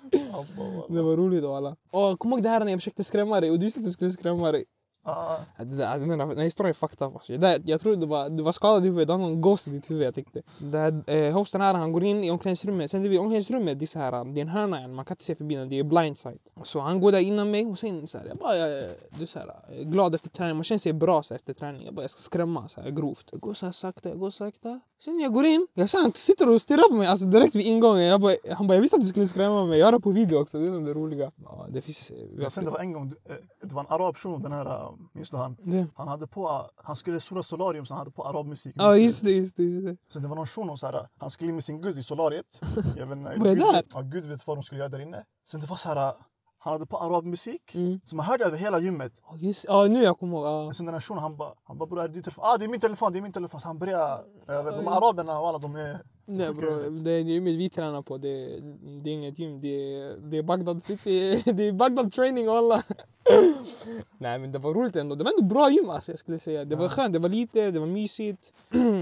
Det 0.88 1.02
var 1.02 1.16
roligt 1.16 1.44
och 1.44 1.56
alla. 1.56 1.76
Och 1.90 2.18
kom 2.18 2.32
ihåg 2.32 2.42
det 2.42 2.48
här 2.48 2.60
när 2.60 2.72
jag 2.72 2.80
försökte 2.80 3.04
skrämma 3.04 3.40
dig 3.40 3.50
och 3.50 3.58
du 3.58 3.66
att 3.66 3.74
du 3.84 3.90
skulle 3.90 4.10
skrämma 4.10 4.52
dig. 4.52 4.64
Ah, 5.06 5.38
Ja, 5.58 5.64
Det 5.64 5.76
där, 5.76 5.98
den, 5.98 6.08
där, 6.08 6.16
den 6.16 6.36
här 6.36 6.44
historien 6.44 6.70
är 6.70 6.74
fucked 6.74 7.06
up 7.08 7.14
alltså. 7.14 7.36
Där, 7.36 7.62
Jag 7.64 7.80
tror 7.80 7.96
du 7.96 8.06
var, 8.06 8.28
du 8.28 8.42
var 8.42 8.52
skadad 8.52 8.82
i 8.82 8.86
huvudet, 8.86 9.08
du 9.08 9.12
hade 9.12 9.24
någon 9.24 9.40
ghost 9.40 9.68
i 9.68 9.70
ditt 9.70 9.90
huvud 9.90 10.06
jag 10.06 10.14
tyckte. 10.14 10.42
Det 10.58 10.78
här, 10.78 11.10
eh, 11.10 11.32
hosten 11.34 11.60
här 11.60 11.74
han 11.74 11.92
går 11.92 12.04
in 12.04 12.24
i 12.24 12.30
omklädningsrummet, 12.30 12.90
sen 12.90 13.02
vid 13.02 13.20
omklädningsrummet 13.20 13.78
det 13.78 13.84
är, 13.84 13.86
så 13.86 13.98
här, 13.98 14.24
det 14.24 14.40
är 14.40 14.42
en 14.42 14.48
hörna 14.48 14.88
man 14.88 15.04
kan 15.04 15.14
inte 15.14 15.24
se 15.24 15.34
förbi 15.34 15.54
den, 15.54 15.68
det 15.68 15.78
är 15.78 15.82
blindside. 15.84 16.38
Så 16.62 16.80
han 16.80 17.00
går 17.00 17.12
där 17.12 17.18
innan 17.18 17.50
mig 17.50 17.66
och 17.66 17.78
sen 17.78 18.06
så 18.06 18.18
här, 18.18 18.26
jag 18.26 18.36
bara, 18.36 18.56
jag, 18.56 18.90
du 19.18 19.26
så 19.26 19.38
här, 19.38 19.46
jag 19.68 19.78
är 19.78 19.84
glad 19.84 20.14
efter 20.14 20.28
träning, 20.30 20.56
man 20.56 20.64
känner 20.64 20.78
sig 20.78 20.92
bra 20.92 21.22
så 21.22 21.34
här, 21.34 21.38
efter 21.38 21.54
träning. 21.54 21.84
Jag 21.84 21.94
bara, 21.94 22.02
jag 22.02 22.10
ska 22.10 22.20
skrämma 22.20 22.68
så 22.68 22.80
här, 22.80 22.90
grovt. 22.90 23.28
Jag 23.32 23.40
går 23.40 23.54
så 23.54 23.66
här 23.66 23.72
sakta, 23.72 24.08
jag 24.08 24.18
går 24.18 24.30
sakta. 24.30 24.80
Sen 25.04 25.20
jag 25.20 25.32
går 25.32 25.46
in, 25.46 25.66
jag 25.74 25.90
ser 25.90 25.98
han 26.02 26.12
sitter 26.12 26.48
och 26.48 26.62
stirrar 26.62 26.88
på 26.90 26.94
mig 26.94 27.06
alltså 27.06 27.26
direkt 27.26 27.54
vid 27.54 27.66
ingången. 27.66 28.04
Jag 28.04 28.20
bara, 28.20 28.34
han 28.56 28.66
bara, 28.66 28.74
jag 28.74 28.82
visste 28.82 28.96
att 28.96 29.02
du 29.02 29.08
skulle 29.08 29.26
skrämma 29.26 29.64
mig, 29.66 29.78
jag 29.78 29.86
har 29.86 29.92
det 29.92 30.00
på 30.00 30.10
video 30.10 30.40
också, 30.40 30.58
det 30.58 30.66
är 30.66 30.70
som 30.72 30.84
det 30.84 30.94
roliga. 30.94 31.30
Ja, 31.44 31.66
det 31.70 31.80
finns... 31.80 32.10
eh, 32.10 32.16
men 32.34 32.50
sen 32.50 32.64
det 32.64 32.70
var 32.70 32.78
en 32.80 32.92
gång, 32.92 33.12
eh, 33.24 33.34
det 33.62 33.74
var 33.74 33.80
en 33.80 33.86
arab 33.88 34.16
shuno, 34.16 34.38
den 34.38 34.52
här, 34.52 34.66
eh, 34.66 34.90
minns 35.12 35.30
du 35.30 35.36
han? 35.36 35.56
det. 35.62 35.86
Han 35.94 36.08
hade 36.08 36.26
på, 36.26 36.70
han 36.76 36.96
skulle 36.96 37.20
sola 37.20 37.42
solarium 37.42 37.86
så 37.86 37.94
han 37.94 37.98
hade 37.98 38.10
på 38.10 38.24
arabmusik. 38.24 38.74
Ja 38.78 38.96
just 38.96 39.24
det, 39.24 39.30
just 39.30 39.56
det. 39.56 39.62
Just 39.62 39.86
det. 39.86 39.96
Sen 40.12 40.22
det 40.22 40.28
var 40.28 40.36
någon 40.36 40.46
shuno 40.46 40.76
så 40.76 40.86
här, 40.86 41.08
han 41.18 41.30
skulle 41.30 41.48
in 41.48 41.54
med 41.54 41.64
sin 41.64 41.80
guzz 41.80 41.98
i 41.98 42.02
solariet. 42.02 42.60
Jag 42.96 43.06
vet 43.06 43.18
Vad 43.18 43.46
är 43.46 43.56
det? 43.56 43.82
Ja, 43.94 44.00
Gud 44.00 44.24
vet 44.24 44.46
vad 44.46 44.56
de 44.56 44.62
skulle 44.62 44.78
göra 44.78 44.88
där 44.88 45.00
inne. 45.00 45.24
Sen 45.48 45.60
det 45.60 45.66
var 45.66 45.76
så 45.76 45.88
här, 45.88 46.14
han 46.58 46.72
hade 46.72 46.86
på 46.86 46.96
arabmusik. 46.96 47.74
Mm. 47.74 48.00
Så 48.04 48.16
man 48.16 48.26
hörde 48.26 48.44
över 48.44 48.58
hela 48.58 48.78
gymmet. 48.78 49.12
Ja, 49.22 49.36
just, 49.36 49.64
ja 49.64 49.86
nu 49.86 50.02
jag 50.02 50.18
kommer 50.18 50.36
ihåg. 50.36 50.46
Ja. 50.46 50.72
Sen 50.74 50.86
den 50.86 50.94
här 50.94 51.00
shunon 51.00 51.22
han 51.22 51.36
bara, 51.36 51.52
han 51.64 51.78
bara 51.78 51.86
bror 51.86 52.00
är 52.00 52.08
det 52.08 52.14
din 52.14 52.22
telefon? 52.22 52.44
Ah 52.46 52.56
det 52.58 52.64
är 52.64 52.68
min 52.68 52.80
telefon, 52.80 53.12
det 53.12 53.18
är 53.18 53.22
min 53.22 53.32
telefon. 53.32 53.60
Så 53.60 53.68
han 53.68 53.78
började, 53.78 54.22
vet, 54.46 54.76
de 54.76 54.88
araberna 54.88 55.38
och 55.40 55.48
alla 55.48 55.58
de 55.58 55.76
är... 55.76 56.00
Nej 56.28 56.54
bro, 56.54 56.90
det 56.90 57.10
är 57.10 57.18
gymmet 57.18 57.54
vi 57.54 57.70
tränar 57.70 58.02
på, 58.02 58.18
det, 58.18 58.60
det 59.02 59.10
är 59.10 59.14
inget 59.14 59.38
gym. 59.38 59.60
Det 59.60 59.94
är, 59.94 60.16
det 60.16 60.38
är 60.38 60.42
Bagdad 60.42 60.82
city, 60.82 61.42
det 61.52 61.62
är 61.68 61.72
Bagdad 61.72 62.12
training 62.12 62.48
alla. 62.48 62.82
Nej 64.18 64.38
men 64.38 64.52
det 64.52 64.58
var 64.58 64.74
roligt 64.74 64.96
ändå. 64.96 65.14
Det 65.14 65.24
var 65.24 65.32
ändå 65.32 65.54
bra 65.54 65.70
gym 65.70 65.90
alltså, 65.90 66.12
jag 66.12 66.18
skulle 66.18 66.38
säga. 66.38 66.64
Det 66.64 66.76
var 66.76 66.88
skönt, 66.88 67.12
det 67.12 67.18
var 67.18 67.28
lite, 67.28 67.70
det 67.70 67.78
var 67.78 67.86
mysigt. 67.86 68.52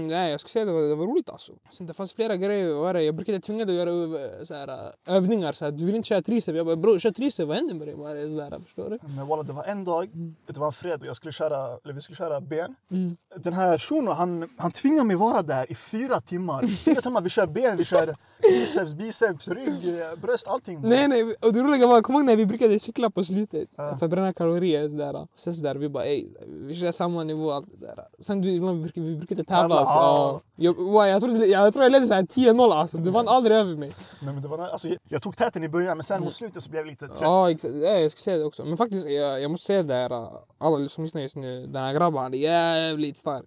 Nej 0.07 0.31
jag 0.31 0.39
skulle 0.39 0.51
säga 0.51 0.65
det 0.65 0.71
var, 0.71 0.81
det 0.81 0.95
var 0.95 1.05
roligt 1.05 1.29
alltså. 1.29 1.53
Sen 1.69 1.87
det 1.87 1.93
fanns 1.93 2.13
flera 2.13 2.35
grejer. 2.35 2.95
Jag 2.99 3.15
brukade 3.15 3.39
tvinga 3.39 3.65
dig 3.65 3.81
att 3.81 3.87
göra 3.87 4.45
så 4.45 4.53
här, 4.53 4.91
övningar. 5.07 5.51
Så 5.51 5.65
här, 5.65 5.71
du 5.71 5.85
vill 5.85 5.95
inte 5.95 6.07
köra 6.07 6.21
tricep. 6.21 6.55
Jag 6.55 6.65
bara 6.65 6.75
bror 6.75 6.99
kör 6.99 7.11
tricep, 7.11 7.47
vad 7.47 7.57
händer 7.57 7.75
med 7.75 7.87
dig? 7.87 7.95
Vad 7.95 8.11
är 8.11 8.15
det 8.15 8.35
där, 8.35 8.59
förstår 8.59 8.89
du? 8.89 8.99
Men 9.01 9.27
walla 9.27 9.43
det 9.43 9.53
var 9.53 9.63
en 9.63 9.83
dag, 9.83 10.09
det 10.45 10.57
var 10.57 10.67
en 10.67 10.73
fredag 10.73 11.05
jag 11.05 11.15
skulle 11.15 11.31
köra, 11.31 11.77
eller 11.83 11.93
vi 11.93 12.01
skulle 12.01 12.17
köra 12.17 12.41
ben. 12.41 12.75
Mm. 12.91 13.17
Den 13.35 13.53
här 13.53 13.77
shunon 13.77 14.15
han, 14.15 14.49
han 14.57 14.71
tvingade 14.71 15.07
mig 15.07 15.15
vara 15.15 15.41
där 15.41 15.71
i 15.71 15.75
fyra 15.75 16.21
timmar. 16.21 16.67
Fyra 16.67 17.01
timmar, 17.01 17.14
vi 17.23 17.29
kör 17.29 17.47
ben, 17.47 17.77
vi 17.77 17.85
kör 17.85 18.15
triceps, 18.41 18.93
biceps, 18.93 19.47
rygg, 19.47 19.81
bröst, 20.21 20.47
allting. 20.47 20.81
Nej 20.81 21.07
nej, 21.07 21.35
och 21.41 21.53
det 21.53 21.59
roliga 21.59 21.87
var, 21.87 22.01
kom 22.01 22.15
ihåg 22.15 22.25
när 22.25 22.35
vi 22.35 22.45
brukade 22.45 22.79
cykla 22.79 23.09
på 23.09 23.23
slutet? 23.23 23.69
Ja. 23.75 24.07
Bränna 24.07 24.33
kalorier 24.33 24.83
och 24.83 24.91
sådär. 24.91 25.15
Och 25.15 25.29
sen 25.35 25.55
sådär, 25.55 25.75
vi 25.75 25.89
bara 25.89 26.05
ey, 26.05 26.25
vi 26.47 26.73
kör 26.73 26.91
samma 26.91 27.23
nivå 27.23 27.51
allt 27.51 27.67
det 27.79 27.87
där. 27.87 28.05
Sen 28.19 28.41
du, 28.41 28.49
vi 28.49 28.59
brukade, 28.59 29.07
vi 29.07 29.15
brukade 29.15 29.43
tävla 29.43 29.75
alltså. 29.75 29.97
ja. 29.97 30.41
Jag, 30.55 30.75
wow, 30.75 31.05
jag, 31.05 31.21
tror, 31.21 31.45
jag 31.45 31.73
tror 31.73 31.83
jag 31.83 31.91
ledde 31.91 32.07
såhär 32.07 32.23
10-0 32.23 32.73
alltså, 32.73 32.97
du 32.97 33.11
vann 33.11 33.27
aldrig 33.27 33.57
över 33.57 33.75
mig. 33.75 33.91
Nej, 34.21 34.33
men 34.33 34.41
det 34.41 34.47
var, 34.47 34.59
alltså, 34.59 34.87
jag, 35.09 35.21
tog 35.21 35.37
täten 35.37 35.63
i 35.63 35.69
början 35.69 35.97
men 35.97 36.03
sen 36.03 36.23
mot 36.23 36.33
slutet 36.33 36.63
så 36.63 36.69
blev 36.69 36.79
jag 36.79 36.87
lite 36.87 37.07
trött. 37.07 37.21
Ja 37.21 37.51
exakt, 37.51 37.73
ja, 37.73 37.89
jag 37.89 38.11
ska 38.11 38.19
säga 38.19 38.37
det 38.37 38.45
också. 38.45 38.65
Men 38.65 38.77
faktiskt, 38.77 39.09
jag, 39.09 39.41
jag 39.41 39.51
måste 39.51 39.65
säga 39.65 39.83
det 39.83 39.93
här, 39.93 40.29
alla 40.57 40.87
som 40.87 41.03
lyssnar 41.03 41.21
just 41.21 41.35
nu, 41.35 41.67
den 41.67 41.83
här 41.83 41.93
grabben 41.93 42.23
han 42.23 42.33
är 42.33 42.37
jävligt 42.37 43.17
stark. 43.17 43.45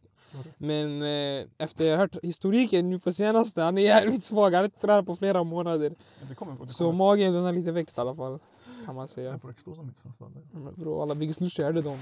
Men 0.58 1.02
eh, 1.02 1.46
efter 1.58 1.84
jag 1.84 1.98
hört 1.98 2.16
historiken 2.22 2.90
nu 2.90 2.98
på 2.98 3.12
senaste, 3.12 3.62
han 3.62 3.78
är 3.78 3.82
jävligt 3.82 4.24
svag. 4.24 4.44
Han 4.50 4.54
har 4.54 4.64
inte 4.64 4.80
tränat 4.80 5.06
på 5.06 5.16
flera 5.16 5.44
månader. 5.44 5.94
Det 6.28 6.34
kommer, 6.34 6.56
det 6.66 6.68
Så 6.68 6.84
kommer. 6.84 6.98
magen 6.98 7.32
den 7.32 7.44
har 7.44 7.52
lite 7.52 7.72
växt 7.72 7.98
i 7.98 8.00
alla 8.00 8.14
fall. 8.14 8.38
Kan 8.86 8.94
man 8.94 9.08
säga. 9.08 9.30
Jag 9.30 9.40
får 9.42 9.50
exposa 9.50 9.82
mitt 9.82 9.98
framför. 9.98 10.26
Men 10.52 10.74
Bro, 10.74 11.02
alla 11.02 11.14
Biggest 11.14 11.40
Loser, 11.40 11.64
hörde 11.64 11.82
de? 11.82 11.98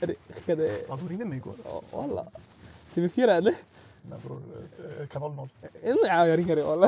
eh, 0.00 0.08
Skickade... 0.30 0.78
Ja, 0.88 0.96
de 0.96 1.08
ringde 1.08 1.24
mig 1.24 1.38
igår. 1.38 1.54
Ja, 1.64 1.82
alla. 2.02 2.26
TV4 2.94 3.28
eller? 3.28 3.54
Nej 4.02 4.18
bror, 4.26 4.42
eh, 5.00 5.06
kanal 5.06 5.34
0. 5.34 5.48
Nej, 5.82 6.28
jag 6.28 6.38
ringer 6.38 6.56
Real. 6.56 6.84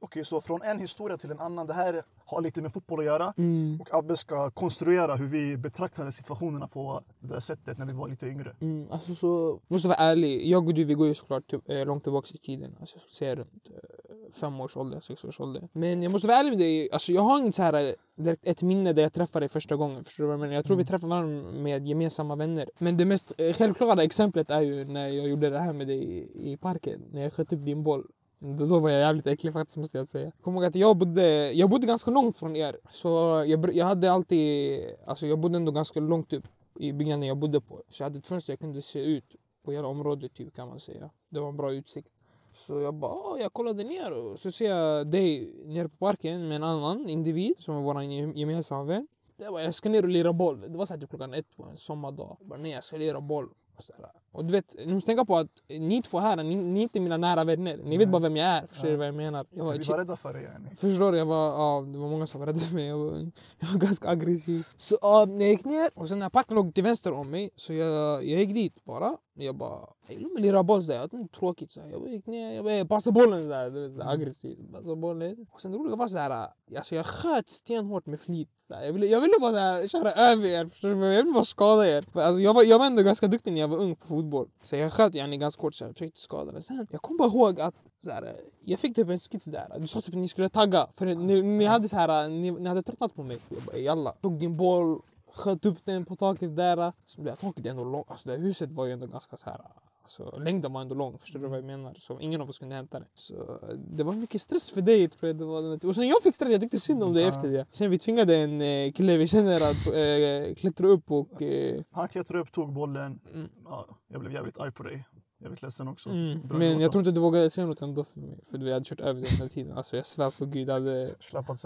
Okej, 0.00 0.24
så 0.24 0.40
från 0.40 0.62
en 0.62 0.78
historia 0.78 1.16
till 1.16 1.30
en 1.30 1.40
annan. 1.40 1.66
Det 1.66 1.74
här 1.74 2.02
har 2.26 2.40
lite 2.40 2.62
med 2.62 2.72
fotboll 2.72 2.98
att 2.98 3.04
göra. 3.04 3.34
Mm. 3.36 3.80
Och 3.80 3.94
Abbe 3.94 4.16
ska 4.16 4.50
konstruera 4.50 5.16
hur 5.16 5.26
vi 5.26 5.56
betraktade 5.56 6.12
situationerna 6.12 6.68
på 6.68 7.02
det 7.20 7.28
där 7.28 7.40
sättet 7.40 7.78
när 7.78 7.86
vi 7.86 7.92
var 7.92 8.08
lite 8.08 8.26
yngre. 8.26 8.56
Mm, 8.60 8.86
alltså 8.90 9.14
så, 9.14 9.60
måste 9.68 9.88
vara 9.88 9.98
ärlig. 9.98 10.48
Jag 10.48 10.68
och 10.68 10.74
du 10.74 10.84
vi 10.84 10.94
går 10.94 11.06
ju 11.06 11.14
såklart 11.14 11.46
typ, 11.46 11.70
eh, 11.70 11.86
långt 11.86 12.02
tillbaka 12.02 12.28
i 12.34 12.38
tiden. 12.38 12.76
Alltså, 12.80 12.96
jag 12.96 13.02
skulle 13.02 13.14
säga 13.14 13.34
runt 13.34 13.68
eh, 13.70 14.32
fem 14.32 14.60
års 14.60 14.76
ålder, 14.76 15.00
sex 15.00 15.24
års 15.24 15.40
ålder. 15.40 15.68
Men 15.72 16.02
jag 16.02 16.12
måste 16.12 16.28
vara 16.28 16.38
ärlig 16.38 16.50
med 16.50 16.58
dig. 16.58 16.88
Alltså, 16.92 17.12
jag 17.12 17.22
har 17.22 17.38
inget 17.38 17.54
så 17.54 17.62
här, 17.62 17.74
eh, 17.74 17.92
direkt 18.16 18.46
ett 18.46 18.62
minne 18.62 18.92
där 18.92 19.02
jag 19.02 19.12
träffade 19.12 19.42
dig 19.42 19.48
första 19.48 19.76
gången. 19.76 20.04
Förstår 20.04 20.24
du 20.24 20.28
vad 20.28 20.34
jag 20.34 20.40
menar? 20.40 20.54
Jag 20.54 20.64
tror 20.64 20.76
vi 20.76 20.84
träffade 20.84 21.10
varandra 21.10 21.52
med 21.52 21.86
gemensamma 21.86 22.36
vänner. 22.36 22.70
Men 22.78 22.96
det 22.96 23.04
mest 23.04 23.32
eh, 23.38 23.52
självklara 23.52 24.02
exemplet 24.02 24.50
är 24.50 24.60
ju 24.60 24.84
när 24.84 25.08
jag 25.08 25.28
gjorde 25.28 25.50
det 25.50 25.58
här 25.58 25.72
med 25.72 25.86
dig 25.86 25.98
i, 25.98 26.52
i 26.52 26.56
parken. 26.56 27.02
När 27.12 27.22
jag 27.22 27.32
sköt 27.32 27.52
upp 27.52 27.64
din 27.64 27.82
boll. 27.82 28.06
Då 28.38 28.66
då 28.66 28.78
var 28.78 28.90
jag 28.90 29.00
jävligt 29.00 29.26
äcklig 29.26 29.52
faktiskt 29.52 29.76
måste 29.76 29.98
jag 29.98 30.06
säga. 30.06 30.32
Kommer 30.42 30.58
ihåg 30.58 30.64
att 30.64 30.74
jag 30.74 30.96
bodde, 30.96 31.52
jag 31.52 31.70
bodde 31.70 31.86
ganska 31.86 32.10
långt 32.10 32.36
från 32.36 32.56
er. 32.56 32.76
Så 32.90 33.08
jag, 33.46 33.74
jag 33.74 33.86
hade 33.86 34.12
alltid, 34.12 34.80
alltså 35.06 35.26
jag 35.26 35.38
bodde 35.38 35.56
ändå 35.56 35.72
ganska 35.72 36.00
långt 36.00 36.32
upp 36.32 36.44
i 36.78 36.92
byggnaden 36.92 37.22
jag 37.22 37.36
bodde 37.36 37.60
på. 37.60 37.82
Så 37.90 38.02
jag 38.02 38.06
hade 38.06 38.18
ett 38.18 38.26
fönster 38.26 38.52
jag 38.52 38.60
kunde 38.60 38.82
se 38.82 38.98
ut 39.00 39.36
på 39.64 39.72
hela 39.72 39.88
området 39.88 40.34
typ 40.34 40.54
kan 40.56 40.68
man 40.68 40.80
säga. 40.80 41.10
Det 41.28 41.40
var 41.40 41.48
en 41.48 41.56
bra 41.56 41.72
utsikt. 41.72 42.08
Så 42.52 42.80
jag 42.80 42.94
bara, 42.94 43.12
"Ah, 43.12 43.38
jag 43.38 43.52
kollade 43.52 43.84
ner 43.84 44.10
och 44.12 44.38
så 44.38 44.50
ser 44.52 44.70
jag 44.70 45.06
dig 45.10 45.54
nere 45.64 45.88
på 45.88 45.96
parken 45.96 46.48
med 46.48 46.56
en 46.56 46.62
annan 46.62 47.08
individ 47.08 47.54
som 47.58 47.74
var 47.74 47.82
vår 47.82 48.02
gemensamma 48.36 48.84
vän. 48.84 49.06
Jag 49.36 49.52
bara, 49.52 49.62
jag 49.62 49.74
ska 49.74 49.88
ner 49.88 50.02
och 50.02 50.08
lira 50.08 50.32
boll. 50.32 50.60
Det 50.60 50.78
var 50.78 50.86
så 50.86 50.94
här 50.94 51.00
typ 51.00 51.10
klockan 51.10 51.34
ett 51.34 51.56
på 51.56 51.62
en 51.64 51.76
sommardag. 51.76 52.36
Jag 52.40 52.48
bara, 52.48 52.58
nej 52.58 52.72
jag 52.72 52.84
ska 52.84 52.96
lira 52.96 53.20
boll. 53.20 53.48
Och, 53.76 53.82
så 53.82 53.92
där 53.98 54.10
och 54.36 54.44
du 54.44 54.52
vet, 54.52 54.74
ni 54.86 54.94
måste 54.94 55.06
tänka 55.06 55.24
på 55.24 55.36
att 55.36 55.48
ni 55.68 56.02
två 56.02 56.18
här, 56.18 56.36
ni, 56.36 56.56
ni 56.56 56.78
är 56.78 56.82
inte 56.82 57.00
mina 57.00 57.16
nära 57.16 57.44
vänner. 57.44 57.76
Ni 57.84 57.96
vet 57.96 58.08
bara 58.08 58.22
vem 58.22 58.36
jag 58.36 58.48
är. 58.48 58.66
Förstår 58.66 58.88
du 58.88 58.96
vad 58.96 59.06
jag 59.06 59.14
menar? 59.14 59.46
Jag 59.50 59.64
var, 59.64 59.72
Vi 59.72 59.84
var 59.84 59.98
rädda 59.98 60.16
för 60.16 60.32
dig 60.32 60.42
yani. 60.42 60.76
Förstår 60.76 61.12
du? 61.12 61.18
Jag 61.18 61.26
var, 61.26 61.46
ja, 61.46 61.84
det 61.92 61.98
var 61.98 62.08
många 62.08 62.26
som 62.26 62.40
var 62.40 62.46
rädda 62.46 62.58
för 62.58 62.74
mig. 62.74 62.86
Jag 62.86 62.98
var, 62.98 63.30
jag 63.58 63.68
var 63.68 63.78
ganska 63.78 64.08
aggressiv. 64.08 64.66
Så 64.76 64.98
ja, 65.02 65.24
när 65.28 65.40
jag 65.40 65.50
gick 65.50 65.64
ner 65.64 65.90
och 65.94 66.08
sen 66.08 66.18
när 66.18 66.28
parken 66.28 66.56
låg 66.56 66.74
till 66.74 66.84
vänster 66.84 67.12
om 67.12 67.30
mig 67.30 67.50
så 67.56 67.72
jag, 67.72 68.24
jag 68.24 68.40
gick 68.40 68.54
dit 68.54 68.84
bara. 68.84 69.16
Jag 69.38 69.56
bara, 69.56 69.78
jag 70.08 70.20
låt 70.22 70.32
mig 70.32 70.42
lira 70.42 70.62
boll 70.62 70.82
sådär. 70.82 70.98
Jag 71.00 71.10
tänkte 71.10 71.38
tråkigt 71.38 71.70
såhär. 71.70 71.90
Jag 71.90 72.08
gick 72.08 72.26
ner, 72.26 72.52
jag 72.52 72.64
bara, 72.64 72.84
passa 72.84 73.10
bollen 73.12 73.42
sådär. 73.42 73.70
Du 73.70 73.80
vet, 73.80 73.92
sådär 73.92 74.10
aggressiv. 74.10 74.58
Passa 74.72 74.96
bollen. 74.96 75.46
Och 75.52 75.60
sen 75.60 75.72
det 75.72 75.78
roliga 75.78 75.96
var 75.96 76.08
såhär, 76.08 76.48
alltså 76.76 76.94
jag 76.94 77.06
sköt 77.06 77.50
stenhårt 77.50 78.06
med 78.06 78.20
flit. 78.20 78.48
Såhär. 78.58 78.84
Jag, 78.84 78.92
ville, 78.92 79.06
jag 79.06 79.20
ville 79.20 79.34
bara 79.40 79.52
såhär, 79.52 79.88
köra 79.88 80.12
över 80.12 80.48
er. 80.48 80.66
Förstår 80.66 80.88
du? 80.88 81.06
Jag 81.06 81.22
ville 81.22 81.32
bara 81.32 81.44
skada 81.44 81.88
er. 81.88 82.04
Alltså, 82.12 82.40
jag, 82.40 82.54
var, 82.54 82.62
jag 82.62 82.78
var 82.78 82.86
ändå 82.86 83.02
ganska 83.02 83.26
duktig 83.26 83.52
när 83.52 83.60
jag 83.60 83.68
var 83.68 83.78
ung 83.78 83.96
på 83.96 84.06
fotboll. 84.06 84.25
Så 84.62 84.76
jag 84.76 84.92
sköt 84.92 85.14
yani 85.14 85.36
ganska 85.36 85.62
hårt, 85.62 85.74
så 85.74 85.84
jag 85.84 85.92
försökte 85.92 86.20
skada 86.20 86.52
den. 86.52 86.62
Sen, 86.62 86.86
jag 86.90 87.02
kommer 87.02 87.18
bara 87.18 87.28
ihåg 87.28 87.60
att 87.60 87.74
såhär, 88.04 88.36
jag 88.64 88.80
fick 88.80 88.96
typ 88.96 89.08
en 89.08 89.18
skits 89.18 89.44
där. 89.44 89.76
Du 89.78 89.86
sa 89.86 90.00
typ 90.00 90.14
att 90.14 90.20
ni 90.20 90.28
skulle 90.28 90.48
tagga. 90.48 90.86
För 90.94 91.06
ni, 91.06 91.42
ni 91.42 91.64
hade 91.64 91.88
såhär, 91.88 92.28
ni, 92.28 92.50
ni 92.50 92.68
hade 92.68 92.82
tröttnat 92.82 93.14
på 93.14 93.22
mig. 93.22 93.38
Jag 93.48 93.62
bara, 93.62 93.76
jalla. 93.76 94.12
Tog 94.12 94.38
din 94.38 94.56
boll, 94.56 95.00
sköt 95.34 95.66
upp 95.66 95.78
den 95.84 96.04
på 96.04 96.16
taket 96.16 96.56
där. 96.56 96.92
Så 97.04 97.20
det 97.22 97.36
taket 97.36 97.66
är 97.66 97.70
ändå 97.70 97.84
långt. 97.84 98.10
Alltså 98.10 98.28
det 98.28 98.36
här 98.36 98.42
huset 98.42 98.70
var 98.70 98.86
ju 98.86 98.92
ändå 98.92 99.06
ganska 99.06 99.36
så 99.36 99.50
här. 99.50 99.60
Alltså, 100.06 100.38
längden 100.38 100.72
var 100.72 100.80
ändå 100.80 100.94
lång, 100.94 101.18
förstår 101.18 101.38
du 101.40 101.46
vad 101.48 101.58
jag 101.58 101.64
menar? 101.64 101.94
Så 101.98 102.20
ingen 102.20 102.40
av 102.40 102.48
oss 102.48 102.58
kunde 102.58 102.74
hämta 102.74 102.98
det. 102.98 103.06
Så 103.14 103.58
det 103.90 104.04
var 104.04 104.12
mycket 104.12 104.42
stress 104.42 104.70
för 104.70 104.80
dig. 104.82 105.08
Tror 105.08 105.28
jag 105.28 105.38
det 105.38 105.44
var. 105.44 105.86
Och 105.86 105.94
sen 105.94 106.08
jag 106.08 106.22
fick 106.22 106.34
stress, 106.34 106.50
jag 106.50 106.60
tyckte 106.60 106.80
synd 106.80 107.02
om 107.02 107.12
dig 107.14 107.24
efter 107.24 107.48
det. 107.48 107.66
Sen 107.70 107.90
vi 107.90 107.98
tvingade 107.98 108.36
en 108.36 108.60
eh, 108.62 108.92
kille 108.92 109.16
vi 109.16 109.26
känner 109.26 109.56
att 109.56 109.86
eh, 109.86 110.54
klättra 110.54 110.86
upp 110.86 111.10
och... 111.10 111.42
Eh, 111.42 111.82
Han 111.90 112.08
klättrade 112.08 112.42
upp, 112.42 112.52
tog 112.52 112.72
bollen. 112.72 113.20
Mm. 113.34 113.48
Ja, 113.64 113.86
jag 114.08 114.20
blev 114.20 114.32
jävligt 114.32 114.58
arg 114.58 114.72
på 114.72 114.82
dig. 114.82 115.04
Jävligt 115.46 115.62
ledsen 115.62 115.88
också. 115.88 116.10
mm. 116.10 116.40
Men 116.50 116.80
jag 116.80 116.92
tror 116.92 117.00
inte 117.00 117.10
du 117.10 117.20
vågade 117.20 117.50
säga 117.50 117.66
något 117.66 117.82
ändå 117.82 118.04
för 118.04 118.20
mig. 118.20 118.38
För 118.50 118.58
vi 118.58 118.72
hade 118.72 118.84
kört 118.84 119.00
över 119.00 119.20
dig 119.20 119.30
hela 119.30 119.48
tiden. 119.48 119.76
Alltså 119.76 119.96
jag 119.96 120.06
svär 120.06 120.30
på 120.38 120.46
gud. 120.46 120.70
Hade, 120.70 121.10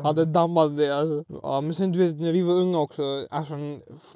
hade 0.03 0.25
dammat 0.25 0.77
det. 0.77 0.91
Alltså. 0.91 1.25
Ja, 1.43 1.61
men 1.61 1.75
sen 1.75 1.93
du 1.93 1.99
vet 1.99 2.21
när 2.21 2.33
vi 2.33 2.43
var 2.43 2.55
unga 2.55 2.79
också, 2.79 3.27
alltså 3.31 3.55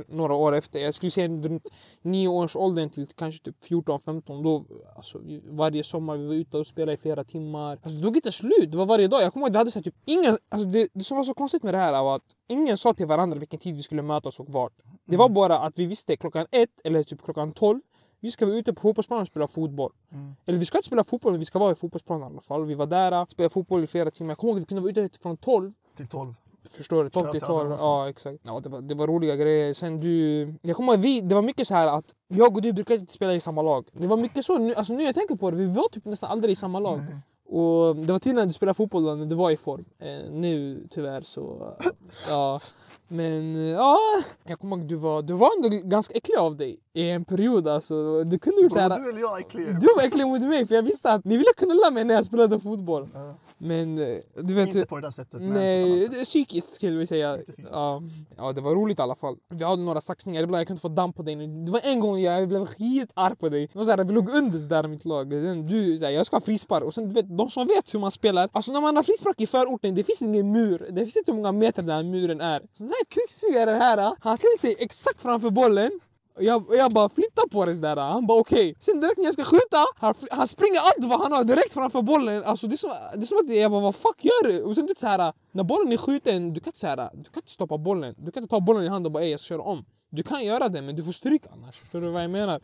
några 0.09 0.35
år 0.35 0.55
efter. 0.55 0.81
Jag 0.81 0.95
skulle 0.95 1.11
säga 1.11 1.29
runt 1.29 1.67
nio 2.03 2.29
års 2.29 2.57
åldern 2.57 2.91
till 2.91 3.07
kanske 3.07 3.45
typ 3.45 3.65
14-15. 3.65 4.43
Då, 4.43 4.65
alltså, 4.97 5.21
varje 5.45 5.85
sommar 5.85 6.17
vi 6.17 6.27
var 6.27 6.35
ute 6.35 6.59
och 6.59 6.67
spelade 6.67 6.93
i 6.93 6.97
flera 6.97 7.25
timmar. 7.25 7.79
Alltså, 7.83 7.99
det 7.99 8.03
tog 8.03 8.17
inte 8.17 8.33
slut. 8.33 8.71
Det 8.71 8.77
var 8.77 8.87
varje 8.87 9.09
dag. 9.09 9.23
Jag 9.23 9.33
kommer 9.33 9.47
ihåg 9.47 9.53
vi 9.53 9.59
hade 9.59 9.71
så 9.71 9.79
här, 9.79 9.85
typ 9.85 9.97
ingen, 10.05 10.39
alltså, 10.49 10.69
det, 10.69 10.89
det 10.93 11.05
som 11.05 11.17
var 11.17 11.25
så 11.25 11.35
konstigt 11.35 11.63
med 11.63 11.75
det 11.75 11.79
här 11.79 12.03
var 12.03 12.17
att 12.17 12.37
ingen 12.49 12.79
sa 12.79 12.95
till 12.95 13.07
varandra 13.07 13.39
vilken 13.39 13.61
tid 13.61 13.77
vi 13.77 13.83
skulle 13.83 14.03
mötas 14.03 14.41
och 14.41 14.49
vart. 14.49 14.73
Det 15.07 15.17
var 15.17 15.29
bara 15.29 15.59
att 15.59 15.79
vi 15.79 15.87
visste 15.87 16.17
klockan 16.17 16.47
ett 16.51 16.81
eller 16.85 17.03
typ 17.03 17.23
klockan 17.23 17.53
tolv 17.53 17.81
vi 18.25 18.31
ska 18.31 18.47
vara 18.47 18.57
ute 18.57 18.73
på 18.73 18.81
fotbollsplanen 18.81 19.23
och 19.23 19.27
spela 19.27 19.47
fotboll. 19.47 19.93
Mm. 20.13 20.35
Eller 20.47 20.59
vi 20.59 20.65
ska 20.65 20.79
inte 20.79 20.87
spela 20.87 21.05
fotboll 21.05 21.33
men 21.33 21.39
vi 21.39 21.45
ska 21.45 21.59
vara 21.59 21.73
i 21.73 21.75
fotbollsplanen 21.75 22.29
i 22.29 22.33
alla 22.33 22.41
fall. 22.41 22.65
Vi 22.65 22.75
var 22.75 22.87
där, 22.87 23.27
spelade 23.31 23.53
fotboll 23.53 23.85
i 23.85 23.87
flera 23.87 24.11
timmar. 24.11 24.31
Jag 24.31 24.39
kommer 24.39 24.53
ihåg 24.53 24.59
att 24.59 24.63
vi 24.63 24.67
kunde 24.67 24.83
vara 24.83 25.05
ute 25.07 25.19
från 25.19 25.37
12 25.37 25.73
Till 25.97 26.07
12. 26.07 26.35
Förstår 26.71 27.05
du? 27.05 27.11
12 27.11 27.27
till 27.27 27.41
Köra 27.41 27.49
12. 27.49 27.59
träning 27.59 27.73
och 27.73 27.79
så. 27.79 27.87
Ja 27.87 28.09
exakt. 28.09 28.39
Ja, 28.43 28.61
det, 28.61 28.69
var, 28.69 28.81
det 28.81 28.95
var 28.95 29.07
roliga 29.07 29.37
grejer. 29.37 29.75
Sen 29.75 30.01
du... 30.01 30.55
Jag 30.63 30.77
kommer 30.77 30.93
ihåg, 30.93 31.01
vi, 31.01 31.21
det 31.21 31.35
var 31.35 31.43
mycket 31.43 31.69
så 31.69 31.75
här 31.75 31.87
att 31.87 32.15
jag 32.29 32.57
och 32.57 32.63
du 32.63 32.73
brukade 32.73 33.01
inte 33.01 33.13
spela 33.13 33.35
i 33.35 33.41
samma 33.41 33.63
lag. 33.63 33.89
Det 33.93 34.07
var 34.07 34.17
mycket 34.17 34.45
så. 34.45 34.59
Nu, 34.59 34.75
alltså, 34.75 34.93
nu 34.93 35.03
jag 35.03 35.15
tänker 35.15 35.35
på 35.35 35.51
det, 35.51 35.57
vi 35.57 35.67
var 35.67 35.89
typ 35.89 36.05
nästan 36.05 36.31
aldrig 36.31 36.53
i 36.53 36.57
samma 36.57 36.79
lag. 36.79 36.99
Nej. 36.99 37.21
Och 37.59 37.97
det 37.97 38.13
var 38.13 38.19
tidigare 38.19 38.41
när 38.41 38.47
du 38.47 38.53
spelade 38.53 38.75
fotboll 38.75 39.19
när 39.19 39.27
du 39.27 39.35
var 39.35 39.51
i 39.51 39.57
form. 39.57 39.85
Eh, 39.99 40.31
nu 40.31 40.87
tyvärr 40.91 41.21
så... 41.21 41.75
ja. 42.29 42.61
Men 43.09 43.55
ja, 43.55 43.99
jag 44.45 44.61
kommer 44.61 44.77
ihåg 44.77 44.87
du 44.87 44.97
var, 44.97 45.23
du 45.23 45.33
var 45.33 45.51
ändå 45.57 45.89
ganska 45.89 46.15
äcklig 46.15 46.37
av 46.37 46.57
dig 46.57 46.79
i 46.95 47.11
en 47.11 47.25
period. 47.25 47.69
Alltså, 47.69 48.25
du 48.25 48.39
kunde 48.39 48.63
gjort 48.63 48.73
så 48.73 48.79
Bro, 48.79 48.89
här, 48.89 49.01
du 49.01 49.11
eller 49.11 49.21
jag 49.21 49.37
är 49.37 49.41
äcklig. 49.41 49.81
du 49.81 49.87
var 49.97 50.03
äcklig 50.03 50.27
mot 50.27 50.43
mig 50.43 50.67
för 50.67 50.75
jag 50.75 50.83
visste 50.83 51.13
att 51.13 51.25
ni 51.25 51.37
ville 51.37 51.53
knulla 51.57 51.91
mig 51.91 52.05
när 52.05 52.15
jag 52.15 52.25
spelade 52.25 52.61
fotboll. 52.61 53.09
Ja. 53.15 53.35
Men 53.59 53.99
eh, 53.99 54.19
du 54.35 54.55
vet... 54.55 54.75
Inte 54.75 54.87
på 54.87 54.97
det 54.97 55.03
där 55.03 55.11
sättet. 55.11 55.43
Nej, 55.43 56.05
sätt. 56.05 56.21
är 56.21 56.25
psykiskt 56.25 56.73
skulle 56.73 56.97
vi 56.97 57.07
säga. 57.07 57.39
Ja. 57.71 58.03
ja, 58.37 58.53
det 58.53 58.61
var 58.61 58.75
roligt 58.75 58.99
i 58.99 59.03
alla 59.03 59.15
fall. 59.15 59.37
Vi 59.49 59.65
hade 59.65 59.83
några 59.83 60.01
saxningar, 60.01 60.43
ibland 60.43 60.61
jag 60.61 60.67
kunde 60.67 60.81
få 60.81 60.89
damm 60.89 61.13
på 61.13 61.23
dig. 61.23 61.37
Det 61.37 61.71
var 61.71 61.81
en 61.85 62.01
gång 62.01 62.19
jag 62.19 62.49
blev 62.49 62.67
skitarg 62.67 63.37
på 63.37 63.49
dig. 63.49 63.69
Det 63.73 63.79
var 63.79 63.85
såhär, 63.85 64.05
vi 64.05 64.13
låg 64.13 64.29
under 64.31 64.59
sådär 64.59 64.85
i 64.85 64.89
mitt 64.89 65.05
lag. 65.05 65.31
Du, 65.69 65.99
såhär, 65.99 66.13
jag 66.13 66.27
ska 66.27 66.37
ha 66.37 66.41
frispark. 66.41 66.85
Och 66.85 66.95
sen 66.95 67.09
du 67.09 67.15
vet, 67.15 67.39
de 67.39 67.51
som 67.51 67.67
vet 67.67 67.95
hur 67.95 67.99
man 67.99 68.11
spelar. 68.11 68.49
Alltså 68.53 68.73
när 68.73 68.81
man 68.81 68.97
har 68.97 69.03
frispark 69.03 69.41
i 69.41 69.47
förorten, 69.47 69.95
det 69.95 70.05
finns 70.05 70.23
ingen 70.23 70.53
mur. 70.53 70.87
Det 70.91 71.05
finns 71.05 71.17
inte 71.17 71.33
hur 71.33 71.37
många 71.37 71.53
meter 71.53 71.83
den 71.83 71.97
här 71.97 72.03
muren 72.03 72.41
är. 72.41 72.61
Så 72.61 72.83
den 72.83 72.89
här 72.93 73.05
kuksugaren 73.05 73.81
här, 73.81 74.15
han 74.21 74.39
ställer 74.39 74.59
sig 74.59 74.77
exakt 74.79 75.21
framför 75.21 75.51
bollen. 75.51 76.01
Jag, 76.39 76.65
jag 76.71 76.93
bara 76.93 77.09
flytta 77.09 77.43
på 77.51 77.65
dig 77.65 77.75
sådär. 77.75 77.97
Han 77.97 78.27
bara 78.27 78.41
okej. 78.41 78.71
Okay. 78.71 78.75
Sen 78.81 79.01
direkt 79.01 79.19
när 79.19 79.25
jag 79.25 79.35
ska 79.35 79.45
skjuta, 79.45 79.85
han, 79.97 80.15
han 80.31 80.49
springer 80.49 80.81
allt 80.81 81.05
vad 81.05 81.21
han 81.21 81.33
har 81.33 81.45
direkt 81.45 81.75
framför 81.75 82.03
bollen. 82.03 82.45
Alltså 82.45 82.67
det 82.67 82.75
är 82.75 82.77
som, 82.77 82.91
det 82.91 83.23
är 83.23 83.27
som 83.27 83.39
att 83.39 83.57
jag 83.57 83.71
bara 83.71 83.81
vad 83.81 83.95
fuck 83.95 84.25
gör 84.25 84.49
du? 84.49 84.63
Och 84.63 84.75
sen 84.75 84.87
typ 84.87 84.97
du 84.97 85.01
såhär, 85.01 85.33
när 85.53 85.65
bollen 85.65 85.93
är 85.93 85.97
skjuten, 85.97 86.55
du 86.55 86.61
kan 86.61 86.69
inte 86.69 86.79
så 86.79 86.87
här, 86.87 86.97
du 86.97 87.25
kan 87.25 87.41
inte 87.41 87.51
stoppa 87.51 87.79
bollen. 87.79 88.15
Du 88.19 88.33
kan 88.33 88.43
inte 88.43 88.51
ta 88.51 88.61
bollen 88.61 88.85
i 88.85 88.89
handen 88.89 89.07
och 89.07 89.13
bara 89.13 89.25
ey 89.25 89.31
jag 89.31 89.41
ska 89.41 89.49
köra 89.49 89.63
om. 89.63 89.85
Du 90.11 90.23
kan 90.23 90.45
göra 90.45 90.69
det 90.69 90.83
men 90.83 90.97
du 90.97 91.03
får 91.03 91.13
stryk 91.13 91.43
annars. 91.53 91.77
Förstår 91.79 92.01
du 92.01 92.09
vad 92.09 92.23
jag 92.23 92.31
menar? 92.31 92.61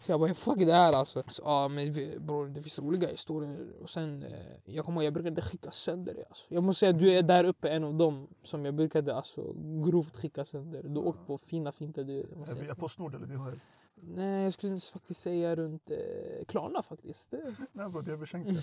Så 0.00 0.12
jag 0.12 0.20
bara 0.20 0.34
fuck 0.34 0.58
det 0.58 0.72
här 0.72 0.92
alltså. 0.92 1.22
Så, 1.28 1.42
ja 1.44 1.68
men 1.68 1.92
bror 2.26 2.46
det 2.46 2.60
finns 2.60 2.78
roliga 2.78 3.08
historier. 3.08 3.72
Och 3.82 3.90
sen, 3.90 4.22
eh, 4.22 4.30
jag 4.64 4.84
kommer 4.84 5.02
jag 5.02 5.14
brukade 5.14 5.42
skicka 5.42 5.70
sönder 5.70 6.14
det 6.14 6.24
alltså. 6.28 6.54
Jag 6.54 6.62
måste 6.62 6.80
säga 6.80 6.92
du 6.92 7.12
är 7.12 7.22
där 7.22 7.44
uppe 7.44 7.68
en 7.68 7.84
av 7.84 7.94
dem 7.94 8.28
som 8.42 8.64
jag 8.64 8.74
brukade 8.74 9.14
alltså 9.14 9.54
grovt 9.84 10.16
skicka 10.16 10.44
sönder. 10.44 10.82
Du 10.82 11.00
åkte 11.00 11.24
på 11.24 11.38
fina 11.38 11.72
finter 11.72 12.04
du. 12.04 12.20
Är 12.20 12.54
vi 12.60 12.74
Postnord 12.74 13.14
eller 13.14 13.26
DHL? 13.26 13.58
Nej, 14.00 14.44
jag 14.44 14.52
skulle 14.52 14.76
faktiskt 14.76 15.20
säga 15.20 15.56
runt 15.56 15.90
eh, 15.90 16.44
Klarna 16.48 16.82
faktiskt. 16.82 17.34
Nej 17.72 17.88
bro, 17.88 18.00
det 18.00 18.12
är. 18.12 18.62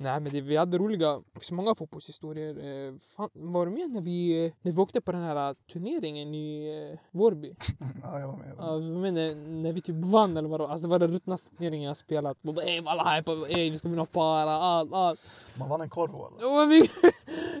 Nej 0.00 0.20
men 0.20 0.32
det, 0.32 0.40
vi 0.40 0.56
hade 0.56 0.78
roliga, 0.78 1.16
det 1.16 1.40
finns 1.40 1.52
många 1.52 1.74
fotbollshistorier. 1.74 2.88
Eh, 2.88 2.94
fan, 3.16 3.30
var 3.32 3.66
du 3.66 3.72
med 3.72 3.90
när 3.90 4.00
vi, 4.00 4.46
eh, 4.46 4.52
när 4.62 4.72
vi 4.72 4.78
åkte 4.78 5.00
på 5.00 5.12
den 5.12 5.22
här 5.22 5.48
eh, 5.48 5.54
turneringen 5.72 6.34
i 6.34 6.68
eh, 6.92 6.98
Vårby? 7.10 7.54
Ja, 8.02 8.20
jag 8.20 8.26
var 8.26 8.36
med. 8.36 8.52
Ja, 8.58 8.72
var 8.72 9.00
med 9.00 9.14
när, 9.14 9.34
när 9.62 9.72
vi 9.72 9.82
typ 9.82 9.96
vann 10.04 10.36
eller 10.36 10.48
vadå? 10.48 10.66
Alltså 10.66 10.86
det 10.86 10.90
var 10.90 10.98
den 10.98 11.12
ruttnaste 11.12 11.56
turneringen 11.56 11.88
jag 11.88 11.96
spelat. 11.96 12.36
Och 12.46 12.54
bara, 12.54 12.64
Ey 12.64 12.80
walla 12.80 13.14
hype, 13.14 13.32
ey 13.32 13.70
vi 13.70 13.78
ska 13.78 13.88
vinna 13.88 14.06
para, 14.06 14.52
allt, 14.52 14.92
allt. 14.92 15.20
Man 15.58 15.68
vann 15.68 15.80
en 15.80 15.88
korv 15.88 16.12
walla. 16.12 16.66
Vi, 16.66 16.78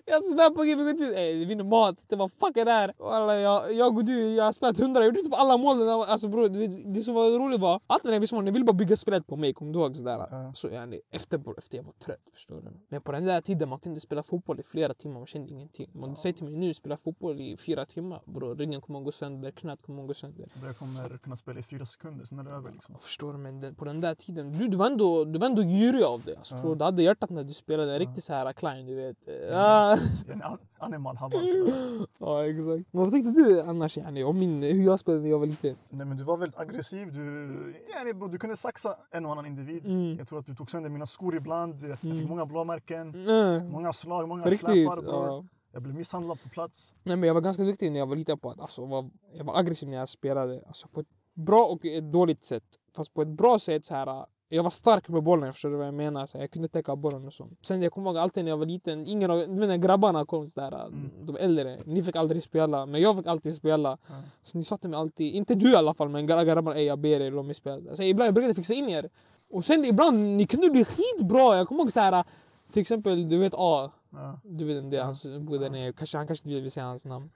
jag 0.04 0.24
svär 0.24 0.50
på 0.50 0.62
gud, 0.62 0.78
vi 0.78 0.92
gick 0.92 1.00
ut, 1.00 1.16
ey 1.16 1.34
vi 1.34 1.44
vinner 1.44 1.64
mat. 1.64 1.96
Det 2.08 2.16
var 2.16 2.28
fuck 2.28 2.54
det 2.54 2.72
här? 2.72 2.92
Walla, 2.98 3.36
jag, 3.36 3.74
jag 3.74 3.96
och 3.96 4.04
du, 4.04 4.34
jag 4.34 4.44
har 4.44 4.52
spelat 4.52 4.78
hundra, 4.78 5.00
jag 5.00 5.06
gjorde 5.06 5.22
typ 5.22 5.34
alla 5.34 5.56
mål. 5.56 5.88
Alltså 5.88 6.28
bror, 6.28 6.48
det, 6.48 6.66
det 6.94 7.02
som 7.02 7.14
var 7.14 7.38
roligt 7.38 7.60
var, 7.60 7.80
allt 7.86 8.04
när 8.04 8.20
vi 8.20 8.26
var 8.26 8.42
ni 8.42 8.50
ville 8.50 8.64
bara 8.64 8.72
bygga 8.72 8.96
spelet 8.96 9.26
på 9.26 9.36
mig, 9.36 9.54
kommer 9.54 9.72
du 9.72 9.78
ihåg? 9.78 9.96
Sådär. 9.96 10.26
Ja. 10.30 10.52
Så 10.54 10.68
yani, 10.68 11.00
efter, 11.10 11.58
efter 11.58 11.76
jag 11.76 11.84
var 11.84 11.92
trött, 11.92 12.27
förstår 12.34 12.60
du. 12.60 12.70
Men 12.88 13.00
på 13.00 13.12
den 13.12 13.24
där 13.24 13.40
tiden 13.40 13.68
man 13.68 13.78
kunde 13.78 14.00
spela 14.00 14.22
fotboll 14.22 14.60
i 14.60 14.62
flera 14.62 14.94
timmar, 14.94 15.14
man 15.20 15.26
kände 15.26 15.50
ingenting. 15.50 15.90
Om 16.02 16.10
du 16.10 16.16
säger 16.16 16.32
till 16.32 16.44
mig 16.44 16.54
nu, 16.54 16.74
spela 16.74 16.96
fotboll 16.96 17.40
i 17.40 17.56
fyra 17.56 17.84
timmar, 17.86 18.22
bror, 18.24 18.54
ryggen 18.56 18.80
kommer 18.80 18.98
att 18.98 19.04
gå 19.04 19.12
sönder, 19.12 19.50
knät 19.50 19.82
kommer 19.82 20.02
att 20.02 20.08
gå 20.08 20.14
sönder. 20.14 20.48
Jag 20.64 20.76
kommer 20.78 21.18
kunna 21.18 21.36
spela 21.36 21.60
i 21.60 21.62
fyra 21.62 21.86
sekunder, 21.86 22.24
sen 22.24 22.38
är 22.38 22.42
det 22.44 22.50
över 22.50 22.70
liksom. 22.72 22.92
Jag 22.94 23.02
förstår 23.02 23.32
du, 23.32 23.38
men 23.38 23.60
den, 23.60 23.74
på 23.74 23.84
den 23.84 24.00
där 24.00 24.14
tiden, 24.14 24.52
du, 24.52 24.68
du 24.68 24.76
var 24.76 24.86
ändå, 24.86 25.24
du 25.24 25.38
var 25.38 25.46
ändå 25.46 25.62
girig 25.62 26.02
av 26.02 26.22
det. 26.24 26.36
Alltså, 26.36 26.54
Ja. 26.56 26.74
du? 26.74 26.84
hade 26.84 27.02
hjärtat 27.02 27.30
när 27.30 27.44
du 27.44 27.52
spelade, 27.52 27.92
en 27.92 27.98
riktig 27.98 28.22
så 28.22 28.32
här 28.32 28.52
klein, 28.52 28.86
du 28.86 28.94
vet. 28.94 29.16
Ah, 29.52 29.96
En 30.32 30.42
an- 30.42 30.58
animal 30.78 31.18
sådär. 31.18 31.38
ja, 32.18 32.44
exakt. 32.46 32.92
Men 32.92 33.02
vad 33.02 33.12
tyckte 33.12 33.30
du 33.30 33.60
annars 33.60 33.96
yani, 33.96 34.24
om 34.24 34.38
min, 34.38 34.62
hur 34.62 34.84
jag 34.84 35.00
spelade 35.00 35.22
när 35.22 35.30
jag 35.30 35.38
var 35.38 35.46
liten? 35.46 35.76
Nej 35.90 36.06
men 36.06 36.16
du 36.16 36.24
var 36.24 36.36
väldigt 36.38 36.60
aggressiv. 36.60 37.12
Du, 37.12 37.74
yani, 37.94 38.14
bro, 38.14 38.28
du 38.28 38.38
kunde 38.38 38.56
saxa 38.56 38.94
en 39.10 39.26
och 39.26 39.32
annan 39.32 39.46
individ. 39.46 39.86
Mm. 39.86 40.18
Jag 40.18 40.28
tror 40.28 40.38
att 40.38 40.46
du 40.46 40.54
tog 40.54 40.70
sönder 40.70 40.90
mina 40.90 41.06
skor 41.06 41.36
ibland. 41.36 41.80
Jag 41.82 41.98
fick 42.18 42.26
Mm. 42.26 42.36
många 42.36 42.46
blåmärken. 42.46 43.14
Mm. 43.28 43.68
Många 43.72 43.92
slag, 43.92 44.28
många 44.28 44.44
riktigt? 44.44 44.60
släpar. 44.60 45.02
Ja. 45.06 45.44
Jag 45.72 45.82
blev 45.82 45.94
misshandlad 45.94 46.42
på 46.42 46.48
plats. 46.48 46.92
Nej, 47.02 47.16
men 47.16 47.26
jag 47.26 47.34
var 47.34 47.40
ganska 47.40 47.62
duktig 47.62 47.92
när 47.92 47.98
jag 47.98 48.06
var 48.06 48.16
liten 48.16 48.38
på 48.38 48.50
att 48.50 48.60
alltså, 48.60 48.84
var, 48.86 49.10
jag 49.32 49.44
var 49.44 49.58
aggressiv 49.58 49.88
när 49.88 49.96
jag 49.98 50.08
spelade. 50.08 50.62
Alltså, 50.66 50.88
på 50.88 51.00
ett 51.00 51.06
bra 51.34 51.64
och 51.64 51.84
ett 51.86 52.12
dåligt 52.12 52.44
sätt. 52.44 52.64
Fast 52.96 53.14
på 53.14 53.22
ett 53.22 53.28
bra 53.28 53.58
sätt 53.58 53.86
så 53.86 53.94
här. 53.94 54.26
Jag 54.50 54.62
var 54.62 54.70
stark 54.70 55.08
med 55.08 55.22
bollen, 55.22 55.52
förstår 55.52 55.70
du 55.70 55.76
vad 55.76 55.86
jag 55.86 55.94
menar? 55.94 56.26
Så 56.26 56.38
jag 56.38 56.50
kunde 56.50 56.68
täcka 56.68 56.96
bollen 56.96 57.26
och 57.26 57.32
sånt. 57.32 57.58
Sen 57.66 57.82
jag 57.82 57.92
kommer 57.92 58.10
ihåg 58.10 58.18
alltid 58.18 58.44
när 58.44 58.50
jag 58.50 58.56
var 58.56 58.66
liten, 58.66 59.06
ingen 59.06 59.30
av 59.30 59.38
när 59.48 59.76
grabbarna 59.76 60.26
kom 60.26 60.46
sådär, 60.46 60.86
Mm. 60.86 61.10
de 61.26 61.36
äldre, 61.36 61.78
ni 61.84 62.02
fick 62.02 62.16
aldrig 62.16 62.42
spela, 62.42 62.86
men 62.86 63.00
jag 63.00 63.16
fick 63.16 63.26
alltid 63.26 63.54
spela. 63.54 63.98
Ja. 64.08 64.14
Så 64.42 64.58
ni 64.58 64.64
satte 64.64 64.88
mig 64.88 64.98
alltid, 65.00 65.32
inte 65.34 65.54
du 65.54 65.72
i 65.72 65.76
alla 65.76 65.94
fall, 65.94 66.08
men 66.08 66.28
gra- 66.28 66.44
grabbarna, 66.44 66.76
"Ey, 66.78 66.84
jag 66.86 66.98
ber 66.98 67.20
er, 67.20 67.30
låt 67.30 67.44
mig 67.46 67.54
spela. 67.54 67.96
Så 67.96 68.02
ibland 68.02 68.26
jag 68.26 68.34
brukade 68.34 68.54
fixa 68.54 68.74
in 68.74 68.88
er. 68.88 69.08
Och 69.50 69.64
sen 69.64 69.84
ibland, 69.84 70.18
ni 70.36 70.46
kunde 70.46 70.70
bli 70.70 70.84
skitbra. 70.84 71.56
Jag 71.56 71.68
kommer 71.68 71.80
ihåg 71.82 71.92
såhär, 71.92 72.24
till 72.72 72.82
exempel, 72.82 73.28
du 73.28 73.38
vet 73.38 73.52
A. 73.56 73.92
Ja. 74.12 74.40
Du 74.44 74.64
vet 74.64 74.92
är, 74.94 75.02
han 75.02 75.46
bor 75.46 75.58
där 75.58 75.70
nere. 75.70 75.92
Kanske, 75.92 76.18
han 76.18 76.26
kanske 76.26 76.48
inte 76.50 76.60
vill 76.60 76.70
säga 76.70 76.86
hans 76.86 77.04
namn. 77.04 77.30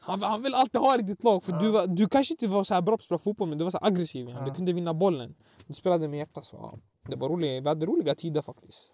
Han, 0.00 0.22
han 0.22 0.42
vill 0.42 0.54
alltid 0.54 0.80
ha 0.80 0.92
dig 0.96 1.00
i 1.00 1.02
ditt 1.02 1.24
lag 1.24 1.42
för 1.42 1.52
du, 1.52 1.68
var, 1.70 1.86
du 1.86 2.08
kanske 2.08 2.34
inte 2.34 2.46
var 2.46 2.64
så 2.64 2.74
här 2.74 2.80
bra 2.82 2.92
på 2.96 3.00
att 3.00 3.02
spela 3.04 3.18
fotboll 3.18 3.48
men 3.48 3.58
du 3.58 3.64
var 3.64 3.70
så 3.70 3.78
här 3.78 3.86
aggressiv. 3.86 4.28
igen. 4.28 4.44
Du 4.44 4.50
Ja. 4.50 4.54
kunde 4.54 4.72
vinna 4.72 4.94
bollen. 4.94 5.34
Du 5.66 5.74
spelade 5.74 6.08
med 6.08 6.18
hjärta 6.18 6.42
så 6.42 6.56
ja. 6.56 6.78
Det 7.10 7.16
var 7.16 7.28
roligt. 7.28 7.62
Vi 7.64 7.68
hade 7.68 7.86
roliga 7.86 8.14
tider 8.14 8.42
faktiskt. 8.42 8.92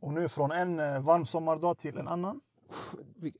Och 0.00 0.12
nu 0.12 0.28
från 0.28 0.52
en 0.52 0.80
eh, 0.80 1.00
varm 1.02 1.24
sommardag 1.24 1.78
till 1.78 1.96
en 1.98 2.08
annan. 2.08 2.40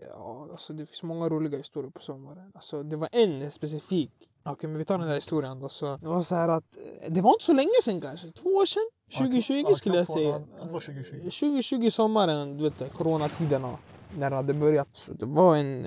Ja, 0.00 0.48
alltså, 0.50 0.72
det 0.72 0.87
finns 0.87 1.02
många 1.02 1.28
roliga 1.28 1.58
historier 1.58 1.90
på 1.90 2.00
sommaren. 2.00 2.52
Alltså, 2.54 2.82
det 2.82 2.96
var 2.96 3.08
en 3.12 3.50
specifik. 3.50 4.12
Okej, 4.44 4.68
men 4.68 4.78
vi 4.78 4.84
tar 4.84 4.98
den 4.98 5.08
där 5.08 5.14
historien 5.14 5.60
då. 5.60 5.68
Så, 5.68 5.96
det 5.96 6.08
var 6.08 6.22
så 6.22 6.34
här 6.34 6.48
att 6.48 6.76
eh, 7.02 7.12
det 7.12 7.20
var 7.20 7.30
inte 7.30 7.44
så 7.44 7.52
länge 7.52 7.70
sedan 7.82 8.00
kanske. 8.00 8.30
Två 8.32 8.48
år 8.48 8.64
sedan? 8.66 8.82
2020 9.18 9.64
Ja, 9.68 9.74
skulle 9.74 9.96
jag 9.96 10.08
säga. 10.08 10.28
ja, 10.28 10.64
det 10.64 10.72
var 10.72 10.80
2020. 10.80 11.16
2020 11.16 11.90
sommaren, 11.90 12.56
du 12.56 12.70
vet 12.70 12.92
coronatiderna. 12.92 13.78
När 14.18 14.31
det 14.31 14.37
hade 14.37 14.55
börjat. 14.55 14.88
Så 14.92 15.12
det 15.12 15.27
var 15.27 15.57
en, 15.57 15.83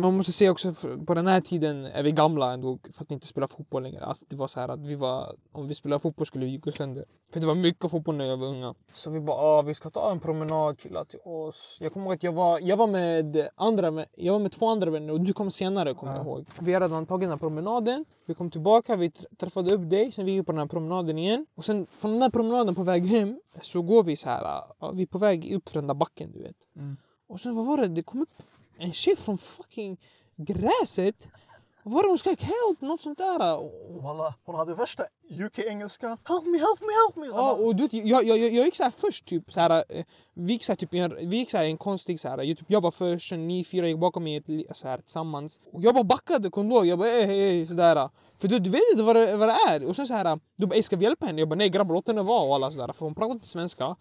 man 0.00 0.16
måste 0.16 0.32
säga 0.32 0.50
också, 0.50 0.72
på 1.06 1.14
den 1.14 1.26
här 1.26 1.40
tiden 1.40 1.84
är 1.84 2.02
vi 2.02 2.12
gamla 2.12 2.52
ändå 2.52 2.78
för 2.92 3.04
att 3.04 3.10
inte 3.10 3.26
spela 3.26 3.46
fotboll 3.46 3.82
längre. 3.82 4.04
Alltså 4.04 4.24
det 4.28 4.36
var 4.36 4.48
så 4.48 4.60
här 4.60 4.68
att 4.68 4.80
vi 4.80 4.94
var, 4.94 5.36
om 5.52 5.68
vi 5.68 5.74
spelade 5.74 6.00
fotboll 6.00 6.26
skulle 6.26 6.46
vi 6.46 6.58
gå 6.58 6.72
sönder. 6.72 7.04
För 7.32 7.40
det 7.40 7.46
var 7.46 7.54
mycket 7.54 7.90
fotboll 7.90 8.16
när 8.16 8.24
jag 8.24 8.36
var 8.36 8.46
unga. 8.46 8.74
Så 8.92 9.10
vi 9.10 9.20
bara, 9.20 9.36
ah, 9.36 9.62
vi 9.62 9.74
ska 9.74 9.90
ta 9.90 10.10
en 10.10 10.20
promenad, 10.20 10.80
chilla 10.80 11.04
till 11.04 11.20
oss. 11.24 11.78
Jag 11.80 11.92
kommer 11.92 12.06
ihåg 12.06 12.14
att 12.14 12.22
jag 12.22 12.32
var, 12.32 12.60
jag 12.60 12.76
var 12.76 12.86
med 12.86 13.48
andra, 13.54 14.04
jag 14.16 14.32
var 14.32 14.40
med 14.40 14.52
två 14.52 14.68
andra 14.68 14.90
vänner 14.90 15.12
och 15.12 15.20
du 15.20 15.32
kom 15.32 15.50
senare 15.50 15.94
kommer 15.94 16.16
jag 16.16 16.26
ihåg. 16.26 16.46
Vi 16.58 16.74
hade 16.74 16.86
redan 16.86 17.06
tagit 17.06 17.22
den 17.22 17.30
här 17.30 17.38
promenaden. 17.38 18.04
Vi 18.26 18.34
kom 18.34 18.50
tillbaka, 18.50 18.96
vi 18.96 19.08
tr- 19.08 19.36
träffade 19.36 19.74
upp 19.74 19.90
dig, 19.90 20.12
sen 20.12 20.24
vi 20.24 20.32
gick 20.32 20.46
på 20.46 20.52
den 20.52 20.58
här 20.58 20.66
promenaden 20.66 21.18
igen. 21.18 21.46
Och 21.54 21.64
sen 21.64 21.86
från 21.86 22.12
den 22.12 22.22
här 22.22 22.30
promenaden 22.30 22.74
på 22.74 22.82
väg 22.82 23.06
hem 23.06 23.40
så 23.62 23.82
går 23.82 24.02
vi 24.04 24.16
så 24.16 24.28
här, 24.28 24.42
ja, 24.80 24.90
vi 24.94 25.02
är 25.02 25.06
på 25.06 25.18
väg 25.18 25.54
upp 25.54 25.68
för 25.68 25.78
den 25.78 25.86
där 25.86 25.94
backen 25.94 26.32
du 26.32 26.42
vet. 26.42 26.56
Mm. 26.76 26.95
Och 27.36 27.40
sen 27.40 27.54
vad 27.54 27.66
var 27.66 27.76
det? 27.76 27.88
Det 27.88 28.02
kom 28.02 28.22
upp 28.22 28.42
en 28.78 28.92
tjej 28.92 29.16
från 29.16 29.38
fucking 29.38 29.96
gräset. 30.36 31.28
Vad 31.82 31.94
var 31.94 32.02
det 32.02 32.08
hon 32.08 32.18
skrek? 32.18 32.42
Help! 32.42 32.80
Något 32.80 33.00
sånt 33.00 33.18
där. 33.18 33.38
Walla, 34.02 34.34
hon 34.44 34.54
hade 34.54 34.74
värsta 34.74 35.02
UK-engelska. 35.30 36.06
Help 36.06 36.44
me, 36.44 36.58
help 36.58 36.80
me, 36.80 36.92
help 37.04 37.16
me! 37.16 37.26
Ja, 37.26 37.52
och 37.52 37.76
du 37.76 37.82
vet, 37.82 37.92
jag, 37.92 38.24
jag, 38.24 38.38
jag, 38.38 38.64
gick 38.64 38.76
så 38.76 38.82
här 38.82 38.90
först 38.90 39.26
typ 39.26 39.52
så 39.52 39.60
här, 39.60 39.84
eh, 39.88 40.04
vi 40.34 40.52
gick 40.52 40.64
så 40.64 40.72
här, 40.72 40.76
typ, 40.76 40.94
en, 40.94 41.28
vi 41.28 41.36
gick 41.36 41.50
så 41.50 41.56
här, 41.56 41.64
en 41.64 41.76
konstig 41.76 42.20
så 42.20 42.28
här, 42.28 42.42
jag, 42.42 42.58
typ, 42.58 42.70
jag 42.70 42.80
var 42.80 42.90
först, 42.90 43.28
sen 43.28 43.48
ni 43.48 43.64
fyra 43.64 43.88
gick 43.88 43.98
bakom 43.98 44.24
mig 44.24 44.66
så 44.72 44.88
här, 44.88 44.98
tillsammans. 44.98 45.60
Och 45.72 45.82
jag 45.82 45.94
bara 45.94 46.04
backade, 46.04 46.50
kom 46.50 46.72
ihåg? 46.72 46.86
Jag 46.86 46.98
bara 46.98 47.08
ey, 47.08 47.40
ey, 47.40 47.66
sådär. 47.66 48.10
För 48.38 48.48
du, 48.48 48.58
du 48.58 48.70
vet 48.70 48.82
inte 48.92 49.02
vad 49.02 49.16
det, 49.16 49.36
vad 49.36 49.48
det 49.48 49.56
är. 49.68 49.88
Och 49.88 49.96
sen 49.96 50.06
så 50.06 50.14
här, 50.14 50.40
du 50.56 50.66
bara 50.66 50.82
ska 50.82 50.96
vi 50.96 51.04
hjälpa 51.04 51.26
henne? 51.26 51.40
Jag 51.40 51.48
bara 51.48 51.56
nej 51.56 51.68
grabbar 51.68 51.94
låt 51.94 52.06
henne 52.08 52.22
vara 52.22 52.42
och 52.42 52.54
alla 52.54 52.70
sådär. 52.70 52.92
För 52.92 53.04
hon 53.04 53.14
pratade 53.14 53.32
inte 53.32 53.48
svenska. 53.48 53.96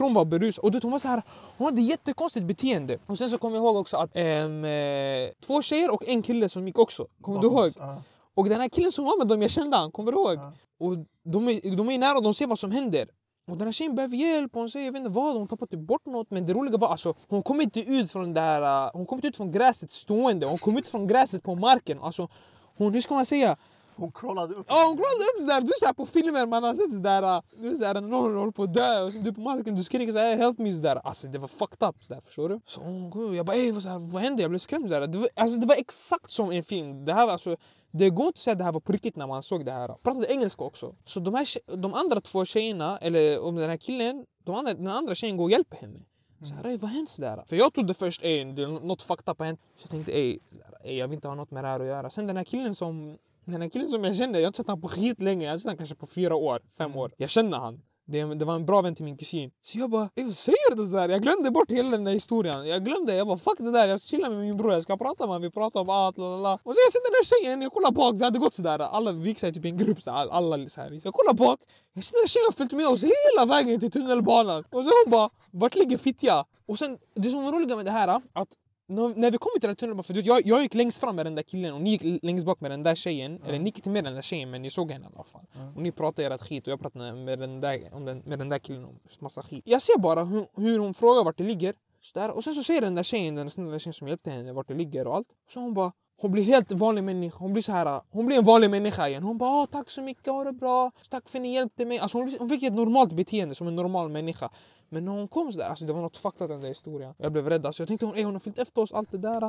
Tror 0.00 0.08
hon 0.08 0.14
var 0.14 0.24
berusad. 0.24 0.64
Och 0.64 0.70
du 0.70 0.80
hon 0.82 0.90
var 0.92 0.98
så 0.98 1.08
här, 1.08 1.22
hon 1.56 1.64
hade 1.64 1.82
jättekonstigt 1.82 2.46
beteende. 2.46 2.98
Och 3.06 3.18
sen 3.18 3.30
så 3.30 3.38
kommer 3.38 3.56
jag 3.56 3.64
ihåg 3.64 3.76
också 3.76 3.96
att 3.96 4.10
ehm, 4.14 4.64
eh, 4.64 5.30
två 5.46 5.62
tjejer 5.62 5.90
och 5.90 6.08
en 6.08 6.22
kille 6.22 6.48
som 6.48 6.66
gick 6.66 6.78
också. 6.78 7.06
Kommer 7.22 7.40
du 7.40 7.46
ihåg? 7.46 7.70
ja. 7.78 8.02
Och 8.34 8.48
den 8.48 8.60
här 8.60 8.68
killen 8.68 8.92
som 8.92 9.04
var 9.04 9.18
med 9.18 9.28
dem, 9.28 9.42
jag 9.42 9.50
kände 9.50 9.76
han, 9.76 9.90
kommer 9.90 10.12
du 10.12 10.18
ihåg? 10.18 10.34
Ja. 10.36 10.52
Och 10.80 10.96
de 11.24 11.48
är, 11.48 11.76
de 11.76 11.90
är 11.90 11.98
nära 11.98 12.16
och 12.16 12.22
de 12.22 12.34
ser 12.34 12.46
vad 12.46 12.58
som 12.58 12.70
händer. 12.70 13.08
Och 13.50 13.56
den 13.56 13.66
här 13.66 13.72
tjejen 13.72 13.94
behöver 13.94 14.16
hjälp 14.16 14.54
och 14.54 14.60
hon 14.60 14.70
säger 14.70 14.86
jag 14.86 14.92
vet 14.92 15.00
inte 15.00 15.10
vad, 15.10 15.36
hon 15.36 15.48
tappar 15.48 15.66
typ 15.66 15.80
bort 15.80 16.06
något. 16.06 16.30
Men 16.30 16.46
det 16.46 16.52
roliga 16.52 16.76
var 16.76 16.88
alltså, 16.88 17.14
hon 17.28 17.42
kom 17.42 17.60
inte 17.60 17.80
ut 17.80 18.10
från 18.10 18.34
det 18.34 18.40
här, 18.40 18.86
uh, 18.86 18.90
hon 18.92 19.06
kom 19.06 19.18
inte 19.18 19.28
ut 19.28 19.36
från 19.36 19.52
gräset 19.52 19.90
stående, 19.90 20.46
hon 20.46 20.58
kom 20.58 20.78
ut 20.78 20.88
från 20.88 21.06
gräset 21.06 21.42
på 21.42 21.54
marken. 21.54 21.98
Alltså, 22.00 22.28
hon, 22.76 22.94
hur 22.94 23.00
ska 23.00 23.14
man 23.14 23.26
säga? 23.26 23.56
Hon 24.00 24.12
crawlade 24.12 24.54
upp. 24.54 24.66
Ja 24.68 24.84
hon 24.86 24.96
crawlade 24.96 25.24
upp 25.34 25.40
sådär, 25.40 25.60
du 25.60 25.72
ser 25.80 25.92
på 25.92 26.06
filmer 26.06 26.46
man 26.46 26.62
har 26.64 26.74
sett 26.74 26.92
sådär, 26.92 27.22
äh, 27.22 27.42
Du 27.56 27.70
är 27.70 27.74
sådär 27.74 27.94
när 27.94 28.00
någon 28.00 28.36
håller 28.36 28.52
på 28.52 28.62
att 28.62 28.74
dö 28.74 29.02
och 29.02 29.12
så 29.12 29.18
du 29.18 29.32
på 29.32 29.40
marken, 29.40 29.76
du 29.76 29.84
skriker 29.84 30.12
såhär 30.12 30.36
help 30.36 30.58
me 30.58 30.72
sådär. 30.72 31.00
Alltså 31.04 31.28
det 31.28 31.38
var 31.38 31.48
fucked 31.48 31.88
up 31.88 32.04
sådär, 32.04 32.20
förstår 32.20 32.48
du? 32.48 32.60
Så 32.64 32.80
hon 32.80 33.10
går, 33.10 33.36
jag 33.36 33.46
bara 33.46 33.56
ey 33.56 33.72
vad, 33.72 33.82
såhär, 33.82 33.98
vad 34.12 34.22
hände? 34.22 34.42
Jag 34.42 34.50
blev 34.50 34.58
skrämd 34.58 34.88
sådär. 34.88 35.06
Det 35.06 35.18
var, 35.18 35.28
alltså, 35.36 35.56
det 35.56 35.66
var 35.66 35.74
exakt 35.74 36.30
som 36.30 36.50
en 36.52 36.62
film. 36.62 37.04
Det 37.04 37.12
här 37.12 37.26
var 37.26 37.32
alltså, 37.32 37.56
det 37.90 38.10
går 38.10 38.26
inte 38.26 38.36
att 38.36 38.42
säga 38.42 38.52
att 38.52 38.58
det 38.58 38.64
här 38.64 38.72
var 38.72 38.80
på 38.80 38.92
riktigt 38.92 39.16
när 39.16 39.26
man 39.26 39.42
såg 39.42 39.64
det 39.64 39.72
här. 39.72 39.88
Jag 39.88 40.02
pratade 40.02 40.32
engelska 40.32 40.64
också. 40.64 40.94
Så 41.04 41.20
de, 41.20 41.34
här, 41.34 41.76
de 41.76 41.94
andra 41.94 42.20
två 42.20 42.44
tjejerna, 42.44 42.98
eller 42.98 43.44
om 43.44 43.56
den 43.56 43.70
här 43.70 43.76
killen, 43.76 44.26
de 44.44 44.54
andra, 44.54 44.74
den 44.74 44.86
andra 44.86 45.14
tjejen 45.14 45.36
går 45.36 45.44
och 45.44 45.50
hjälper 45.50 45.76
henne. 45.76 46.00
Så 46.42 46.54
här, 46.54 46.76
vad 46.76 46.90
hänt 46.90 47.10
sådär? 47.10 47.42
För 47.46 47.56
jag 47.56 47.74
trodde 47.74 47.94
först 47.94 48.22
ey, 48.22 48.44
det 48.44 48.62
är 48.62 48.66
något 48.66 49.02
fucked 49.02 49.28
up 49.28 49.38
har 49.38 49.46
hänt. 49.46 49.60
Så 49.76 49.82
jag 49.84 49.90
tänkte 49.90 50.12
ey, 50.12 50.38
jag 50.84 51.08
vill 51.08 51.14
inte 51.14 51.28
ha 51.28 51.34
något 51.34 51.50
med 51.50 51.64
det 51.64 51.68
här 51.68 51.80
att 51.80 51.86
göra. 51.86 52.10
Sen 52.10 52.26
den 52.26 52.36
här 52.36 52.44
killen 52.44 52.74
som 52.74 53.18
den 53.52 53.62
här 53.62 53.68
killen 53.68 53.88
som 53.88 54.04
jag 54.04 54.16
kände, 54.16 54.38
jag 54.38 54.44
har 54.44 54.48
inte 54.48 54.56
sett 54.56 54.66
honom 54.66 54.80
på 54.80 54.88
skit 54.88 55.20
länge. 55.20 55.44
Jag 55.44 55.52
har 55.52 55.58
sett 55.58 55.64
honom 55.64 55.76
kanske 55.76 55.94
på 55.94 56.06
fyra 56.06 56.36
år, 56.36 56.60
fem 56.78 56.96
år. 56.96 57.12
Jag 57.16 57.30
känner 57.30 57.58
han. 57.58 57.80
Det, 58.06 58.34
det 58.34 58.44
var 58.44 58.54
en 58.54 58.66
bra 58.66 58.82
vän 58.82 58.94
till 58.94 59.04
min 59.04 59.16
kusin. 59.16 59.50
Så 59.62 59.78
jag 59.78 59.90
bara, 59.90 60.08
"Ey, 60.16 60.24
vad 60.24 60.34
säger 60.34 60.76
du 60.76 60.86
sådär? 60.86 61.08
Jag 61.08 61.22
glömde 61.22 61.50
bort 61.50 61.70
hela 61.70 61.90
den 61.90 62.04
där 62.04 62.12
historien. 62.12 62.66
Jag 62.66 62.84
glömde, 62.84 63.14
jag 63.14 63.26
bara 63.26 63.38
fuck 63.38 63.58
det 63.58 63.70
där, 63.72 63.88
jag 63.88 64.00
chillar 64.02 64.30
med 64.30 64.38
min 64.38 64.56
bror, 64.56 64.72
jag 64.72 64.82
ska 64.82 64.96
prata 64.96 65.22
med 65.24 65.28
honom, 65.28 65.42
vi 65.42 65.50
pratar 65.50 65.80
om 65.80 65.90
allt, 65.90 66.18
lalala. 66.18 66.54
Och 66.62 66.74
så 66.74 66.80
jag 66.86 66.92
ser 66.92 67.00
den 67.04 67.12
där 67.12 67.24
tjejen, 67.24 67.62
jag 67.62 67.72
kollar 67.72 67.90
bak, 67.90 68.14
det 68.18 68.24
hade 68.24 68.38
gått 68.38 68.54
sådär. 68.54 68.78
Alla, 68.78 69.12
vi 69.12 69.28
gick 69.28 69.38
så 69.38 69.46
här, 69.46 69.52
typ 69.52 69.64
i 69.64 69.68
en 69.68 69.78
grupp, 69.78 70.02
så 70.02 70.10
här, 70.10 70.28
alla 70.28 70.68
så 70.68 70.80
här. 70.80 71.00
Jag 71.04 71.14
kollar 71.14 71.34
bak, 71.34 71.60
jag 71.94 72.04
ser 72.04 72.12
den 72.12 72.22
där 72.22 72.28
tjejen 72.28 72.52
följt 72.52 72.72
med 72.72 72.88
oss 72.88 73.02
hela 73.04 73.46
vägen 73.46 73.80
till 73.80 73.90
tunnelbanan. 73.90 74.64
Och 74.70 74.84
så 74.84 74.90
hon 75.04 75.10
bara, 75.10 75.30
vart 75.50 75.74
ligger 75.74 75.98
Fittja? 75.98 76.44
Och 76.66 76.78
sen, 76.78 76.98
det 77.14 77.30
som 77.30 77.44
var 77.44 77.52
roligt 77.52 77.76
med 77.76 77.84
det 77.84 77.90
här, 77.90 78.20
att 78.32 78.48
när 78.94 79.30
vi 79.30 79.38
kom 79.38 79.50
till 79.54 79.60
den 79.60 79.70
här 79.70 79.74
tunnelbanan, 79.74 80.04
för 80.04 80.26
jag, 80.26 80.46
jag 80.46 80.62
gick 80.62 80.74
längst 80.74 81.00
fram 81.00 81.16
med 81.16 81.26
den 81.26 81.34
där 81.34 81.42
killen 81.42 81.74
och 81.74 81.80
ni 81.80 81.90
gick 81.90 82.22
längst 82.22 82.46
bak 82.46 82.60
med 82.60 82.70
den 82.70 82.82
där 82.82 82.94
tjejen. 82.94 83.42
Eller 83.46 83.58
ni 83.58 83.64
gick 83.64 83.76
inte 83.78 83.90
med 83.90 84.04
den 84.04 84.14
där 84.14 84.22
tjejen 84.22 84.50
men 84.50 84.62
ni 84.62 84.70
såg 84.70 84.90
henne 84.92 85.04
i 85.04 85.08
alla 85.14 85.24
fall. 85.24 85.46
Och 85.76 85.82
ni 85.82 85.92
pratade 85.92 86.34
ert 86.34 86.40
skit 86.42 86.66
och 86.66 86.72
jag 86.72 86.80
pratade 86.80 87.12
med 87.12 87.38
den 87.38 87.60
där, 87.60 87.94
om 87.94 88.04
den, 88.04 88.18
med 88.26 88.38
den 88.38 88.48
där 88.48 88.58
killen 88.58 88.84
om 88.84 88.98
massa 89.20 89.42
skit. 89.42 89.62
Jag 89.66 89.82
ser 89.82 89.98
bara 89.98 90.24
hur, 90.24 90.46
hur 90.56 90.78
hon 90.78 90.94
frågar 90.94 91.24
vart 91.24 91.38
det 91.38 91.44
ligger. 91.44 91.74
Så 92.02 92.18
där, 92.18 92.30
och 92.30 92.44
sen 92.44 92.54
så 92.54 92.62
säger 92.62 92.80
den 92.80 92.94
där 92.94 93.02
tjejen, 93.02 93.34
den 93.34 93.50
snälla 93.50 93.78
tjejen 93.78 93.92
som 93.94 94.08
hjälpte 94.08 94.30
henne 94.30 94.52
vart 94.52 94.68
det 94.68 94.74
ligger 94.74 95.06
och 95.06 95.16
allt. 95.16 95.28
Så 95.48 95.60
hon 95.60 95.74
bara 95.74 95.92
hon 96.20 96.32
blir 96.32 96.42
helt 96.42 96.72
vanlig 96.72 97.04
människa. 97.04 97.36
Hon 97.38 97.52
blir 97.52 97.62
så 97.62 97.72
här, 97.72 98.00
hon 98.10 98.26
blir 98.26 98.36
en 98.38 98.44
vanlig 98.44 98.70
människa 98.70 99.08
igen. 99.08 99.22
Hon 99.22 99.38
bara 99.38 99.50
"Ah, 99.50 99.66
tack 99.66 99.90
så 99.90 100.02
mycket, 100.02 100.26
ha 100.26 100.44
det 100.44 100.52
bra. 100.52 100.90
Tack 101.10 101.28
för 101.28 101.38
att 101.38 101.42
ni 101.42 101.54
hjälpte 101.54 101.84
mig. 101.84 101.98
Alltså 101.98 102.18
hon, 102.18 102.36
hon 102.38 102.48
fick 102.48 102.62
ett 102.62 102.72
normalt 102.72 103.12
beteende 103.12 103.54
som 103.54 103.68
en 103.68 103.76
normal 103.76 104.08
människa. 104.08 104.50
Men 104.92 105.04
när 105.04 105.12
hon 105.12 105.28
kom 105.28 105.52
så 105.52 105.58
där, 105.58 105.68
alltså 105.68 105.84
det 105.84 105.92
var 105.92 106.02
något 106.02 106.16
fucked 106.16 106.48
den 106.50 106.60
där 106.60 106.68
historien. 106.68 107.14
Jag 107.18 107.32
blev 107.32 107.48
rädd. 107.48 107.66
Alltså 107.66 107.82
jag 107.82 107.88
tänkte 107.88 108.06
hon, 108.06 108.16
"Ey, 108.16 108.24
hon 108.24 108.32
har 108.34 108.40
följt 108.40 108.58
efter 108.58 108.82
oss, 108.82 108.92
allt 108.92 109.10
det 109.10 109.18
där. 109.18 109.40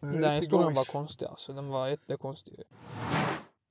Den 0.00 0.14
är 0.14 0.20
där 0.20 0.36
historien 0.36 0.74
var 0.74 0.84
konstig 0.84 1.26
alltså. 1.26 1.52
Den 1.52 1.68
var 1.68 1.88
jättekonstig. 1.88 2.62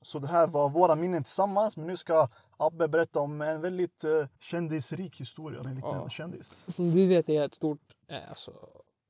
Så 0.01 0.19
det 0.19 0.27
här 0.27 0.47
var 0.47 0.69
våra 0.69 0.95
minnen 0.95 1.23
tillsammans. 1.23 1.77
Men 1.77 1.87
nu 1.87 1.97
ska 1.97 2.27
Abbe 2.57 2.87
berätta 2.87 3.19
om 3.19 3.41
en 3.41 3.61
väldigt 3.61 4.03
uh, 4.05 4.25
kändisrik 4.39 5.19
historia. 5.21 5.59
En 5.65 5.75
liten 5.75 5.89
Ja. 5.89 6.09
kändis. 6.09 6.65
Som 6.67 6.91
du 6.91 7.07
vet 7.07 7.29
är 7.29 7.33
jag 7.33 7.45
ett 7.45 7.53
stort 7.55 7.81
eh, 8.07 8.29
alltså, 8.29 8.51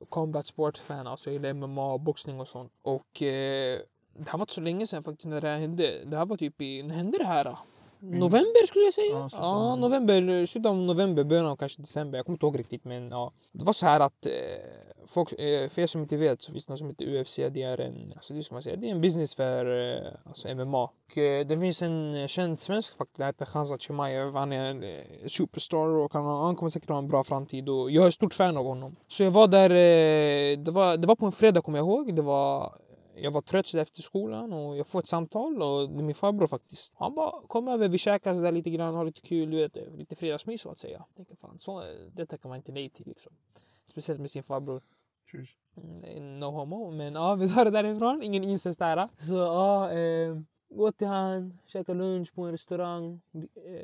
combat 0.10 0.46
sports-fan. 0.48 1.08
Alltså 1.08 1.30
jag 1.30 1.34
gillar 1.34 1.54
MMA, 1.54 1.98
boxning 1.98 2.39
och 2.39 2.48
sånt. 2.48 2.72
Och 2.82 3.22
eh, 3.22 3.80
det 4.17 4.30
här 4.30 4.38
var 4.38 4.44
inte 4.44 4.54
så 4.54 4.62
länge 4.62 4.88
sedan 4.88 5.04
faktiskt 5.04 5.28
när 5.28 5.41
det 5.41 5.48
här 5.48 5.60
hände. 5.60 6.06
Det 6.06 6.17
här 6.17 6.26
var 6.26 6.38
typ 6.38 6.62
i, 6.62 6.84
när 6.84 6.96
hände 6.96 7.17
det 7.17 7.26
här? 7.26 7.58
November 8.02 8.66
skulle 8.68 8.86
jag 8.86 8.94
säga. 8.94 9.30
Ja, 9.32 9.72
av 9.72 9.80
november, 9.80 10.46
slutet 10.46 10.70
av 10.70 10.76
november, 10.78 11.24
början 11.24 11.46
av 11.46 11.56
kanske 11.56 11.82
december. 11.82 12.18
Jag 12.18 12.26
kommer 12.26 12.36
inte 12.36 12.46
ihåg 12.46 12.60
riktigt 12.60 12.86
men 12.86 13.10
ja. 13.10 13.34
Det 13.52 13.66
var 13.66 13.74
så 13.74 13.86
här 13.86 14.00
att 14.00 14.26
eh, 14.26 14.32
folk, 15.06 15.32
eh, 15.32 15.70
för 15.70 15.82
er 15.82 15.88
som 15.88 16.02
inte 16.02 16.18
vet 16.18 16.42
så 16.42 16.52
finns 16.52 16.66
det 16.66 16.72
något 16.74 16.80
som 16.80 16.90
heter 16.90 17.22
UFC. 17.22 17.36
Det 17.36 17.64
är 17.64 17.82
en, 17.82 18.14
alltså 18.16 18.34
det 18.34 18.44
ska 18.44 18.56
man 18.56 18.62
säga, 18.62 18.76
det 18.76 18.88
är 18.88 18.92
en 18.92 19.02
business 19.02 19.36
för 19.36 19.96
eh, 19.96 20.12
alltså 20.26 20.56
MMA. 20.56 20.84
Och 20.84 21.18
eh, 21.18 21.46
det 21.46 21.60
finns 21.60 21.82
en 21.82 22.28
känd 22.28 22.60
svensk 22.60 22.98
faktiskt, 22.98 23.20
han 23.20 23.28
heter 23.28 23.46
Khanzat 23.46 23.82
Chimaev. 23.82 24.36
Han 24.36 24.54
är 24.54 24.66
en 24.66 24.84
eh, 24.84 25.28
superstar 25.28 25.88
och 25.90 26.14
han, 26.14 26.26
han 26.26 26.56
kommer 26.56 26.70
säkert 26.70 26.90
ha 26.90 26.98
en 26.98 27.08
bra 27.08 27.24
framtid 27.24 27.70
och 27.70 27.92
jag 27.92 28.08
är 28.08 28.12
stort 28.12 28.34
fan 28.34 28.58
av 28.58 28.66
honom. 28.66 28.96
Så 29.08 29.24
jag 29.24 29.32
var 29.32 29.48
där, 29.48 29.70
eh, 29.70 30.58
det, 30.58 30.72
var, 30.72 30.98
det 30.98 31.08
var 31.08 31.16
på 31.16 31.26
en 31.26 31.32
fredag 31.32 31.62
kommer 31.62 31.78
jag 31.78 31.88
ihåg. 31.88 32.16
Det 32.16 32.22
var 32.22 32.74
jag 33.15 33.32
var 33.32 33.41
trött 33.41 33.74
efter 33.74 34.02
skolan 34.02 34.54
och 34.54 34.78
jag 34.78 34.88
får 34.88 35.00
ett 35.00 35.08
samtal 35.08 35.62
och 35.62 35.89
det 35.89 36.00
är 36.00 36.04
min 36.04 36.15
farbror 36.15 36.47
faktiskt. 36.47 36.93
Han 36.95 37.15
bara 37.15 37.47
kom 37.47 37.67
över, 37.67 37.89
vi 37.89 37.97
käkar 37.97 38.34
så 38.34 38.41
där 38.41 38.52
lite 38.52 38.69
grann, 38.69 38.95
har 38.95 39.06
lite 39.06 39.21
kul, 39.21 39.52
du 39.52 39.58
vet, 39.58 39.78
lite 39.97 40.15
fredagsmys 40.15 40.62
så 40.62 40.69
att 40.69 40.78
säga. 40.78 41.06
Jag 41.08 41.15
tänkte 41.15 41.36
fan, 41.36 41.60
så, 41.60 41.84
det 42.13 42.26
tackar 42.26 42.50
man 42.50 42.56
inte 42.58 42.71
nej 42.71 42.89
till 42.89 43.08
liksom. 43.08 43.34
Speciellt 43.86 44.19
med 44.19 44.32
sin 44.32 44.43
farbror. 44.43 44.82
Tjus. 45.32 45.50
Mm, 45.78 46.39
No 46.39 46.45
homo, 46.45 46.91
men 46.91 47.13
ja, 47.13 47.36
vi 47.36 47.50
tar 47.50 47.65
det 47.65 47.71
därifrån. 47.71 48.24
Ingen 48.24 48.43
incest 48.43 48.80
där. 48.80 49.10
Så 49.28 49.34
ja, 49.34 49.91
eh, 49.91 50.38
gå 50.69 50.91
till 50.91 51.08
han, 51.08 51.60
käka 51.67 51.93
lunch 51.93 52.34
på 52.34 52.41
en 52.41 52.52
restaurang. 52.52 53.21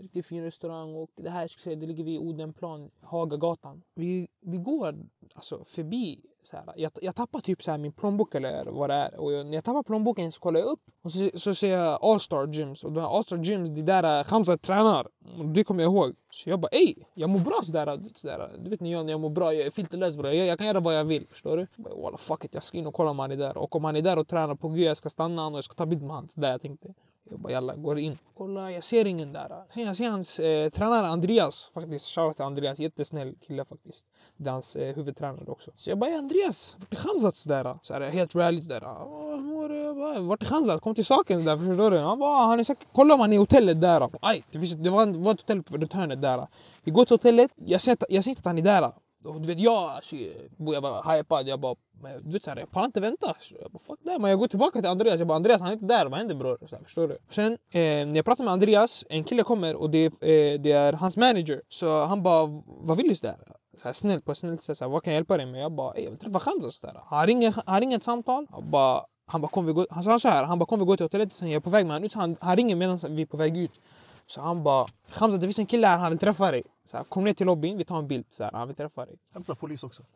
Riktigt 0.02 0.26
fin 0.26 0.44
restaurang. 0.44 0.96
Och 0.96 1.12
det 1.16 1.30
här 1.30 1.48
ska 1.48 1.60
jag 1.60 1.64
säga, 1.64 1.76
det 1.76 1.86
ligger 1.86 2.04
vid 2.04 2.20
Odenplan, 2.20 2.92
Hagagatan. 3.02 3.84
Vi, 3.96 4.28
vi 4.40 4.58
går 4.58 4.96
alltså 5.36 5.64
förbi. 5.64 6.22
Så 6.48 6.58
här, 6.58 6.74
jag, 6.76 6.92
jag 7.02 7.16
tappar 7.16 7.40
typ 7.40 7.64
så 7.64 7.72
här 7.72 7.78
min 7.78 7.92
plånbok 7.92 8.36
eller 8.36 8.66
vad 8.66 8.90
det 8.90 8.96
är. 8.96 9.20
Och 9.20 9.34
jag, 9.34 9.46
när 9.46 9.54
jag 9.54 9.64
tappar 9.64 9.84
plånboken 9.84 10.32
så 10.32 10.40
kollar 10.40 10.60
jag 10.60 10.70
upp 10.70 10.80
och 11.04 11.12
så, 11.12 11.30
så 11.34 11.56
ser 11.56 11.78
jag 11.78 12.00
Allstar 12.04 12.48
Gyms. 12.48 12.84
Och 12.84 12.92
de 12.92 13.02
här 13.02 13.44
Gyms, 13.44 13.70
det 13.70 13.82
där 13.82 14.20
eh, 14.20 14.24
Khamza 14.24 14.58
tränar. 14.58 15.08
Och 15.40 15.46
det 15.46 15.64
kommer 15.64 15.84
jag 15.84 15.94
ihåg. 15.94 16.16
Så 16.30 16.50
jag 16.50 16.60
bara 16.60 16.68
ey, 16.68 16.96
jag 17.14 17.30
mår 17.30 17.40
bra 17.40 17.60
sådär. 17.64 17.88
Eh, 17.88 17.94
eh. 17.94 18.00
Du 18.00 18.04
vet, 18.04 18.18
sådär. 18.18 18.60
Du 18.64 18.70
vet 18.70 18.80
ni 18.80 18.92
jag 18.92 19.06
när 19.06 19.14
jag 19.14 19.20
mår 19.20 19.30
bra, 19.30 19.54
jag 19.54 19.68
är 19.68 19.72
filterlös 19.72 20.18
bra. 20.18 20.34
Jag, 20.34 20.48
jag 20.48 20.58
kan 20.58 20.68
göra 20.68 20.80
vad 20.80 20.96
jag 20.96 21.06
vill, 21.06 21.28
förstår 21.28 21.58
du? 21.58 21.68
Walla 21.76 22.18
fuck 22.18 22.46
it, 22.46 22.54
jag 22.54 22.64
ska 22.64 22.78
in 22.78 22.88
och 22.88 22.94
kolla 22.94 23.12
om 23.12 23.20
han 23.20 23.32
är 23.32 23.38
där. 23.38 23.58
Och 23.58 23.76
om 23.76 23.84
han 23.84 23.96
är 23.96 24.02
där 24.02 24.18
och 24.18 24.28
tränar 24.28 24.56
på 24.56 24.70
G, 24.70 24.84
jag 24.84 24.98
ska 24.98 25.10
stanna 25.10 25.42
han 25.42 25.54
och 25.54 25.58
jag 25.58 25.64
ska 25.64 25.76
ta 25.76 25.86
bild 25.86 26.04
med 26.04 26.16
han. 26.16 26.30
Så 26.30 26.42
där 26.42 26.52
jag 26.52 26.62
tänkte. 26.62 26.94
Jag 27.30 27.40
bara 27.40 27.54
jalla, 27.54 27.76
går 27.76 28.00
in. 28.00 28.18
Kolla, 28.38 28.72
jag 28.72 28.84
ser 28.84 29.06
ingen 29.06 29.34
där. 29.34 29.64
Sen 29.70 29.84
jag 29.84 29.96
ser 29.96 30.10
hans 30.10 30.40
eh, 30.40 30.70
tränare 30.70 31.08
Andreas, 31.08 31.72
faktiskt. 31.74 32.08
Shoutout 32.08 32.36
till 32.36 32.46
Andreas, 32.46 32.80
jättesnäll 32.80 33.36
kille 33.48 33.66
faktiskt. 33.66 34.06
Det 34.38 34.50
är 34.50 34.52
hans 34.54 34.76
eh, 34.76 34.96
huvudtränare 34.96 35.46
också. 35.52 35.72
Så 35.76 35.90
jag 35.90 35.98
bara, 35.98 36.18
Andreas, 36.18 36.76
vart 36.80 36.92
är 36.94 36.96
Khamzat 36.96 37.36
sådär? 37.36 37.78
Så 37.82 37.94
här, 37.94 38.02
helt 38.02 38.36
rally 38.36 38.62
sådär. 38.62 38.80
Hur 38.82 39.38
mår 39.44 39.70
du?" 39.70 40.22
Vart 40.28 40.42
är 40.42 40.46
Khamzat? 40.46 40.82
Kom 40.82 40.96
till 40.96 41.06
saken 41.06 41.46
där, 41.46 41.58
förstår 41.58 41.92
du? 41.92 41.98
Han 41.98 42.20
bara, 42.20 42.46
han 42.46 42.60
är 42.60 42.64
säkert, 42.64 42.88
kolla 42.94 43.14
om 43.14 43.20
han 43.20 43.32
är 43.34 43.36
i 43.36 43.40
hotellet 43.40 43.82
där. 43.82 44.10
Aj, 44.22 44.44
det, 44.52 44.60
finns, 44.60 44.74
det 44.74 44.90
var, 44.90 45.06
det 45.06 45.20
var 45.20 45.32
ett 45.34 45.42
hotell 45.42 45.64
på 45.64 45.78
runt 45.78 45.94
hörnet 45.94 46.22
där. 46.22 46.48
Vi 46.84 46.92
går 46.92 47.06
till 47.06 47.14
hotellet, 47.14 47.52
jag 47.56 47.82
ser, 47.82 47.92
inte- 47.92 48.06
jag 48.10 48.24
ser 48.24 48.32
inte 48.32 48.40
att 48.40 48.46
han 48.46 48.58
är 48.58 48.62
där. 48.62 48.92
Och 49.28 49.42
du 49.42 49.48
vet, 49.48 49.60
jag, 49.60 49.90
alltså, 49.90 50.16
jag 50.58 50.82
var 50.82 51.18
hypad. 51.18 51.48
Jag 51.48 51.60
bara, 51.60 51.76
du 52.22 52.32
vet, 52.32 52.44
så 52.44 52.50
här, 52.50 52.58
jag 52.58 52.72
pallar 52.72 52.86
inte 52.86 53.00
vänta. 53.00 53.36
Jag 53.62 53.72
bara, 53.72 53.80
fuck 53.80 54.00
det. 54.04 54.20
Men 54.20 54.30
jag 54.30 54.40
går 54.40 54.48
tillbaka 54.48 54.80
till 54.80 54.90
Andreas. 54.90 55.20
Jag 55.20 55.28
bara, 55.28 55.36
Andreas 55.36 55.62
han 55.62 55.70
är 55.70 55.74
inte 55.74 55.86
där. 55.86 56.06
Vad 56.06 56.20
händer 56.20 56.36
bror? 56.36 56.58
Så 56.70 56.76
här, 56.76 56.84
förstår 56.84 57.08
du? 57.08 57.18
Sen 57.30 57.52
eh, 57.52 57.80
när 57.80 58.16
jag 58.16 58.26
pratar 58.26 58.44
med 58.44 58.54
Andreas, 58.54 59.06
en 59.10 59.24
kille 59.24 59.44
kommer 59.44 59.76
och 59.76 59.90
det, 59.90 60.06
eh, 60.06 60.62
det 60.62 60.72
är 60.72 60.94
hans 60.94 61.18
manager. 61.18 61.62
Så 61.70 62.06
han 62.06 62.24
bara, 62.24 62.64
vad 62.66 62.98
vill 62.98 63.08
du 63.08 63.14
där? 63.14 63.38
Så 63.78 63.84
här, 63.84 63.94
snällt 63.94 64.26
på 64.26 64.32
ett 64.32 64.38
snällt 64.38 64.64
sätt, 64.64 64.78
så 64.78 64.86
här, 64.86 64.92
vad 64.92 65.04
kan 65.04 65.14
jag 65.14 65.18
hjälpa 65.18 65.38
dig 65.38 65.46
med? 65.46 65.62
Jag 65.62 65.72
bara, 65.72 66.00
jag 66.00 66.10
vill 66.10 66.20
träffa 66.20 66.40
Khamza. 66.40 67.04
Han 67.06 67.28
ringer, 67.28 67.56
han 67.66 67.80
ringer 67.80 67.98
ett 67.98 68.04
samtal. 68.04 68.48
Jag 68.52 68.64
bara, 68.64 69.06
han 69.26 69.42
bara, 69.42 69.48
kom 69.48 69.66
vi 69.66 69.74
gå, 69.74 69.86
han 69.90 70.04
sa 70.04 70.20
så 70.20 70.28
här, 70.28 70.44
han 70.44 70.60
bara, 70.60 70.66
kom 70.66 70.80
vi 70.80 70.86
gå 70.86 70.98
till 70.98 71.04
hotellet. 71.04 71.34
Sen 71.34 71.48
jag 71.48 71.56
är 71.56 71.60
på 71.60 71.70
väg 71.70 71.86
med 71.86 71.96
honom 71.96 72.06
ut. 72.06 72.14
Han, 72.14 72.38
han 72.40 72.56
ringer 72.56 72.76
medan 72.76 72.98
vi 73.10 73.22
är 73.22 73.26
på 73.26 73.38
väg 73.38 73.58
ut. 73.58 73.80
Så 74.28 74.42
han 74.42 74.64
bara, 74.64 74.88
Khamza 75.10 75.38
det 75.38 75.48
finns 75.48 75.60
en 75.60 75.66
kille 75.66 75.88
här, 75.88 75.98
han 75.98 76.10
vill 76.12 76.20
träffa 76.20 76.52
dig. 76.52 76.64
Så 76.86 76.98
här, 76.98 77.04
kom 77.04 77.24
ner 77.24 77.34
till 77.34 77.46
lobbyn, 77.46 77.78
vi 77.78 77.86
tar 77.86 77.98
en 77.98 78.08
bild. 78.08 78.26
Så 78.30 78.44
här, 78.44 78.52
han 78.52 78.68
vill 78.68 78.76
träffa 78.76 79.06
dig. 79.06 79.16
Hämta 79.34 79.56
polis 79.56 79.84
också. 79.84 80.04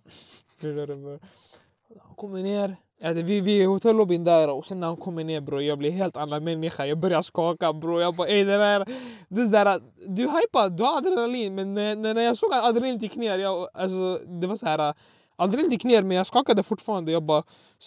Han 1.99 2.15
kommer 2.15 2.43
ner. 2.43 2.75
Vi, 3.13 3.41
vi 3.41 3.57
är 3.57 3.61
i 3.61 3.65
hotellobbyn 3.65 4.23
där 4.23 4.49
och 4.49 4.65
sen 4.65 4.79
när 4.79 4.87
han 4.87 4.97
kommer 4.97 5.23
ner 5.23 5.41
bro, 5.41 5.61
jag 5.61 5.77
blir 5.77 5.91
helt 5.91 6.17
annan 6.17 6.43
människa. 6.43 6.85
Jag 6.85 6.97
börjar 6.97 7.21
skaka 7.21 7.73
bro. 7.73 8.01
Jag 8.01 8.15
bara 8.15 8.27
ey 8.27 8.43
det 8.43 8.57
där, 8.57 8.85
det 9.27 9.41
är 9.41 9.65
där, 9.65 9.81
du 10.07 10.23
är 10.23 10.41
hypad, 10.41 10.77
du 10.77 10.83
har 10.83 10.97
adrenalin. 10.97 11.55
Men 11.55 11.73
när, 11.73 11.95
när 11.95 12.21
jag 12.21 12.37
såg 12.37 12.53
att 12.53 12.63
adrenalin 12.63 12.97
gick 12.97 13.15
ner, 13.15 13.37
jag, 13.37 13.67
alltså, 13.73 14.17
det 14.25 14.47
var 14.47 14.57
så 14.57 14.65
här. 14.65 14.93
Adrenalin 15.41 15.71
gick 15.71 15.83
ner 15.83 16.03
men 16.03 16.17
jag 16.17 16.27
skakade 16.27 16.63
fortfarande. 16.63 17.11
Jag 17.11 17.23
bara 17.23 17.43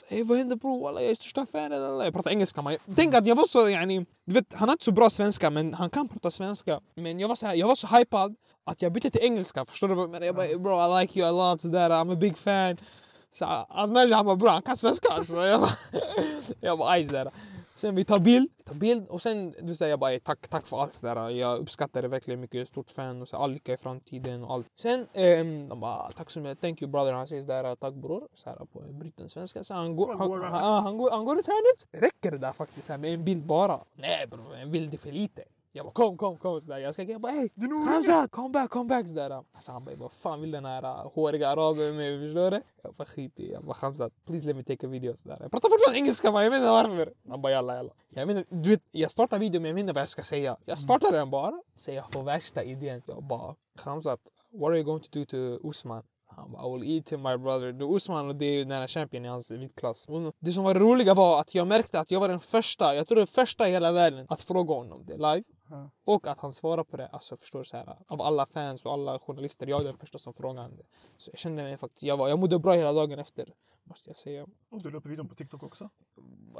ey, 0.09 0.23
vad 0.23 0.39
händer 0.39 0.57
bro? 0.57 0.83
Walla, 0.83 1.01
jag 1.01 1.11
är 1.11 1.15
största 1.15 1.47
alla." 1.59 2.05
Jag 2.05 2.15
pratar 2.15 2.31
engelska. 2.31 2.63
Man. 2.63 2.77
Tänk 2.97 3.15
att 3.15 3.27
jag 3.27 3.37
var 3.37 3.45
så 3.45 3.69
yani, 3.69 4.07
du 4.27 4.35
vet, 4.35 4.55
han 4.55 4.69
har 4.69 4.73
inte 4.75 4.85
så 4.85 4.93
bra 4.93 5.11
svenska 5.11 5.51
men 5.51 5.75
han 5.75 5.91
kan 5.91 6.09
prata 6.09 6.31
svenska. 6.31 6.81
Men 6.95 7.21
jag 7.21 7.29
var 7.29 7.35
så, 7.35 7.47
här, 7.47 7.55
jag 7.55 7.67
var 7.67 7.75
så 7.75 7.87
hypad 7.87 8.35
att 8.67 8.83
jag 8.83 8.93
bytte 8.93 9.11
till 9.11 9.21
engelska. 9.25 9.65
Förstår 9.65 9.89
du 9.89 9.95
vad 9.95 10.05
jag 10.05 10.11
menar? 10.11 10.27
Jag 10.27 10.35
bara 10.37 10.47
"Ey, 10.47 10.57
bro 10.57 10.99
I 10.99 11.01
like 11.01 11.21
you 11.21 11.29
a 11.29 11.53
lot. 11.53 11.61
Sådär, 11.61 11.91
I'm 11.91 12.13
a 12.13 12.17
big 12.17 12.39
fan. 12.39 12.77
Så 13.33 13.45
manager 13.77 14.15
han 14.15 14.27
bara 14.27 14.37
bror 14.37 14.49
han 14.49 14.63
kan 14.63 14.77
svenska 14.77 15.09
alltså. 15.13 15.37
Jag 15.47 15.61
bara, 15.61 15.71
jag 16.61 16.79
bara 16.79 16.91
aj 16.91 17.07
sådär. 17.07 17.31
Sen 17.85 17.95
vi 17.95 18.05
tar 18.05 18.19
bild, 18.19 18.51
vi 18.59 18.65
tar 18.65 18.75
bild 18.75 19.09
och 19.09 19.23
sen 19.23 19.55
du 19.63 19.75
säger 19.75 19.91
jag 19.91 19.99
bara 20.01 20.13
"Ey, 20.13 20.21
tack, 20.21 20.49
tack 20.49 20.67
för 20.67 20.83
allt 20.83 20.93
sådär. 20.93 21.31
Jag 21.31 21.59
uppskattar 21.59 22.03
det 22.03 22.09
verkligen 22.09 22.41
mycket, 22.41 22.55
jag 22.55 22.63
är 22.63 22.67
stort 22.67 22.91
fan 22.91 23.23
och 23.23 23.29
så 23.29 23.37
all 23.37 23.53
lycka 23.53 23.73
i 23.73 23.77
framtiden 23.77 24.45
och 24.45 24.53
allt. 24.55 24.67
Sen 24.75 25.07
ehm, 25.13 25.69
de 25.69 25.81
bara 25.81 26.11
tack 26.11 26.31
så 26.31 26.41
mycket, 26.41 26.61
thank 26.61 26.83
you 26.83 26.91
brother. 26.91 27.13
Han 27.13 27.27
säger 27.27 27.43
sådär 27.43 27.77
tack 27.77 27.95
bror. 27.95 28.29
Så 28.35 28.51
här 28.51 28.57
på 28.57 28.81
bruten 28.81 29.29
svenska. 29.29 29.65
Så 29.65 29.75
han 29.75 29.97
går, 29.97 30.15
han, 30.15 30.31
han, 30.31 30.53
han, 30.53 30.83
han, 30.83 30.97
går, 30.99 31.11
han 31.11 31.25
går 31.25 31.39
ut 31.39 31.47
hörnet. 31.47 32.03
Räcker 32.05 32.31
det 32.31 32.39
där 32.39 32.53
faktiskt 32.53 32.89
här 32.89 32.99
med 32.99 33.15
en 33.15 33.25
bild 33.25 33.47
bara? 33.47 33.81
Nej 33.95 34.27
bror, 34.27 34.57
en 34.57 34.71
bild 34.71 34.95
är 34.95 34.99
för 34.99 35.13
lite. 35.13 35.43
Jag 35.77 35.87
bara 35.87 35.93
kom, 35.93 36.17
kom, 36.17 36.37
kom. 36.37 36.61
Sådär. 36.61 36.79
Jag 36.79 36.95
ska 36.95 37.03
jag 37.03 37.21
bara 37.21 37.33
nog 37.55 37.85
Hamza, 37.85 38.29
come 38.29 38.49
back, 38.49 38.71
come 38.71 38.89
back. 38.89 39.09
Sådär. 39.09 39.31
Alltså, 39.31 39.73
han 39.73 39.85
bara, 39.85 39.95
vad 39.97 40.13
fan 40.13 40.41
vill 40.41 40.51
den 40.51 40.65
här 40.65 40.85
uh, 40.85 41.13
håriga 41.15 41.49
araben 41.49 41.97
med? 41.97 42.21
Förstår 42.21 42.51
du? 42.51 42.61
Jag 42.83 42.95
bara 42.95 43.05
skit 43.05 43.41
i. 43.41 43.53
Jag 43.53 43.65
bara 43.65 43.77
Hamza, 43.81 44.11
please 44.27 44.47
let 44.47 44.57
me 44.57 44.63
take 44.63 44.87
a 44.87 44.91
video. 44.91 45.17
Sådär. 45.17 45.39
Jag 45.41 45.51
pratar 45.51 45.69
fortfarande 45.69 45.99
engelska 45.99 46.33
man, 46.33 46.45
jag 46.45 46.51
vet 46.51 46.59
inte 46.59 46.71
varför. 46.71 47.13
Han 47.29 47.43
bara 47.43 47.53
jalla 47.53 47.77
jalla. 47.77 47.93
Jag, 48.09 48.27
vet 48.27 48.47
du 48.51 48.71
vet, 48.71 48.83
jag 48.91 49.11
startar 49.11 49.39
videon 49.39 49.63
men 49.63 49.69
jag 49.69 49.75
vet 49.75 49.81
inte 49.81 49.93
vad 49.93 50.03
jag 50.03 50.09
ska 50.09 50.23
säga. 50.23 50.57
Jag 50.65 50.79
startar 50.79 51.13
den 51.13 51.31
bara. 51.31 51.63
Säger 51.77 51.99
jag 51.99 52.13
får 52.13 52.23
värsta 52.23 52.63
idén. 52.65 53.03
Jag 53.07 53.23
bara 53.23 53.55
Hamza, 53.79 54.17
what 54.53 54.69
are 54.69 54.77
you 54.77 54.85
going 54.85 55.03
to 55.03 55.09
do 55.19 55.25
to 55.25 55.69
Usman? 55.69 56.03
Han 56.37 56.53
bara, 56.53 56.69
I 56.69 56.73
will 56.73 56.97
eat 56.97 57.13
him 57.13 57.23
my 57.23 57.37
brother. 57.37 57.73
Du, 57.73 57.85
Usman 57.85 58.29
och 58.29 58.37
det 58.37 58.47
är 58.47 58.53
ju 58.53 58.65
den 58.65 58.73
här 58.73 58.87
champion 58.87 59.25
i 59.25 59.29
hans 59.29 59.51
viktklass. 59.51 60.07
Det 60.39 60.53
som 60.53 60.65
var 60.65 60.75
roliga 60.75 61.15
var 61.15 61.41
att 61.41 61.55
jag 61.55 61.67
märkte 61.67 62.01
att 62.01 62.11
jag 62.11 62.21
var 62.21 62.29
den 62.29 62.41
första, 62.41 62.95
jag 62.95 63.09
tror 63.09 63.17
den 63.17 63.27
första 63.27 63.69
i 63.69 63.73
hela 63.73 63.93
världen 63.93 64.27
att 64.29 64.43
fråga 64.43 64.75
honom 64.75 65.05
det 65.07 65.17
live. 65.17 65.43
Ja. 65.75 65.91
Och 66.05 66.27
att 66.27 66.41
han 66.41 66.53
svarar 66.53 66.85
på 66.85 66.97
det. 66.97 67.07
Alltså 67.07 67.37
förstår 67.37 67.59
du 67.59 67.65
så 67.65 67.77
här, 67.77 67.97
av 68.07 68.23
alla 68.23 68.47
fans 68.47 68.87
och 68.87 68.93
alla 68.93 69.19
journalister, 69.19 69.67
jag 69.67 69.81
är 69.81 69.85
den 69.85 69.99
första 69.99 70.19
som 70.19 70.33
det. 70.57 70.85
Så 71.17 71.31
jag 71.31 71.39
kände 71.39 71.63
mig 71.63 71.77
faktiskt, 71.77 72.03
jag, 72.03 72.17
var, 72.17 72.29
jag 72.29 72.39
mådde 72.39 72.59
bra 72.59 72.75
hela 72.75 72.93
dagen 72.93 73.19
efter. 73.19 73.55
Måste 73.87 74.11
jag 74.11 74.17
säga. 74.17 74.47
Och 74.71 74.83
du 74.83 74.91
la 74.91 74.99
upp 74.99 75.07
videon 75.07 75.29
på 75.29 75.35
TikTok 75.35 75.63
också. 75.63 75.89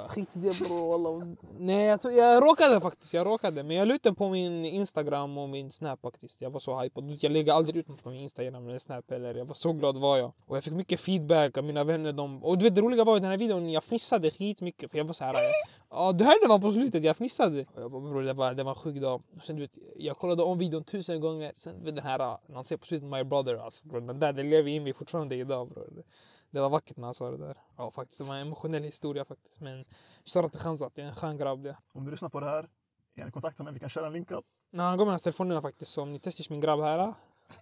Skit 0.09 0.29
i 0.37 0.39
det 0.39 0.59
bro, 0.59 0.91
wallah. 0.91 1.29
Nej 1.59 1.87
jag, 1.87 2.01
jag 2.13 2.45
råkade 2.45 2.81
faktiskt, 2.81 3.15
jag 3.15 3.27
råkade. 3.27 3.63
Men 3.63 3.77
jag 3.77 3.89
la 3.89 3.95
ut 3.95 4.03
den 4.03 4.15
på 4.15 4.29
min 4.29 4.65
Instagram 4.65 5.39
och 5.39 5.49
min 5.49 5.71
Snap 5.71 6.01
faktiskt. 6.01 6.41
Jag 6.41 6.51
var 6.51 6.61
så 6.61 6.81
hypad. 6.81 7.19
Jag 7.21 7.33
lägger 7.33 7.53
aldrig 7.53 7.77
ut 7.77 7.89
något 7.89 8.03
på 8.03 8.11
min 8.11 8.21
Instagram 8.21 8.69
eller 8.69 8.79
Snap 8.79 9.11
eller 9.11 9.35
jag 9.35 9.45
var 9.45 9.55
så 9.55 9.73
glad 9.73 9.97
var 9.97 10.17
jag. 10.17 10.33
Och 10.47 10.57
jag 10.57 10.65
fick 10.65 10.73
mycket 10.73 11.01
feedback 11.01 11.59
av 11.59 11.65
mina 11.65 11.85
vänner. 11.85 12.13
De, 12.13 12.45
och 12.45 12.59
du 12.59 12.65
vet 12.65 12.75
det 12.75 12.81
roliga 12.81 13.05
var 13.05 13.17
i 13.17 13.21
den 13.21 13.31
här 13.31 13.39
videon, 13.39 13.71
jag 13.71 13.85
fnissade 13.85 14.31
skitmycket 14.31 14.91
för 14.91 14.99
jag 14.99 15.05
var 15.05 15.15
så 15.15 15.25
här. 15.25 15.35
Ja 15.91 16.13
du 16.13 16.25
hörde 16.25 16.47
vad 16.49 16.63
på 16.63 16.73
slutet, 16.73 17.05
jag 17.05 17.17
fnissade. 17.17 17.67
Och 17.75 17.83
jag 17.83 17.91
bara 17.91 18.01
bror 18.01 18.23
det 18.23 18.33
var, 18.33 18.55
det 18.55 18.63
var 18.63 18.71
en 18.71 18.75
sjuk 19.05 19.11
dag. 19.11 19.23
Och 19.37 19.43
sen 19.43 19.57
du 19.57 19.63
vet, 19.63 19.79
jag 19.97 20.17
kollade 20.17 20.43
om 20.43 20.59
videon 20.59 20.85
tusen 20.85 21.21
gånger. 21.21 21.53
Sen 21.57 21.85
den 21.85 21.99
här, 21.99 22.19
när 22.19 22.55
han 22.55 22.65
säger 22.65 22.79
på 22.79 22.87
slutet 22.87 23.09
My 23.09 23.25
brother 23.25 23.55
alltså 23.55 23.87
bror. 23.87 24.01
Den 24.01 24.21
där 24.21 24.33
det 24.33 24.43
lever 24.43 24.71
in 24.71 24.83
mig 24.83 24.93
fortfarande 24.93 25.37
idag 25.37 25.69
bror. 25.69 26.05
Det 26.51 26.61
var 26.61 26.71
vackert 26.71 26.97
när 26.97 27.05
han 27.05 27.15
sa 27.15 27.31
det 27.31 27.47
där. 27.47 27.57
Ja 27.77 27.91
faktiskt, 27.91 28.19
det 28.21 28.25
var 28.25 28.35
en 28.35 28.41
emotionell 28.41 28.83
historia 28.83 29.25
faktiskt. 29.25 29.61
Men 29.61 29.85
till 30.25 30.61
Khamzat, 30.61 30.95
det 30.95 31.03
är 31.03 31.07
en 31.07 31.15
skön 31.15 31.37
grabb 31.37 31.63
det. 31.63 31.77
Om 31.95 32.05
du 32.05 32.11
lyssnar 32.11 32.29
på 32.29 32.41
det 32.41 32.47
här, 32.47 32.69
gärna 33.17 33.31
kontakta 33.31 33.63
mig. 33.63 33.73
Vi 33.73 33.81
kan 33.81 33.89
köra 33.89 34.07
en 34.07 34.13
link 34.13 34.31
up. 34.31 34.45
Nej, 34.73 34.87
han 34.87 34.99
gav 34.99 35.07
mig 35.07 35.13
hans 35.13 35.23
telefonnummer 35.23 35.61
faktiskt. 35.61 35.91
Så 35.91 36.03
om 36.03 36.13
ni 36.13 36.19
testar 36.19 36.51
min 36.51 36.61
grabb 36.61 36.81
här. 36.81 37.15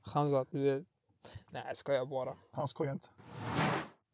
Khamzat, 0.04 0.48
du 0.50 0.58
vet. 0.58 0.84
Nej 1.50 1.74
skojar 1.74 2.06
bara. 2.06 2.36
Han 2.52 2.68
skojar 2.68 2.92
inte. 2.92 3.08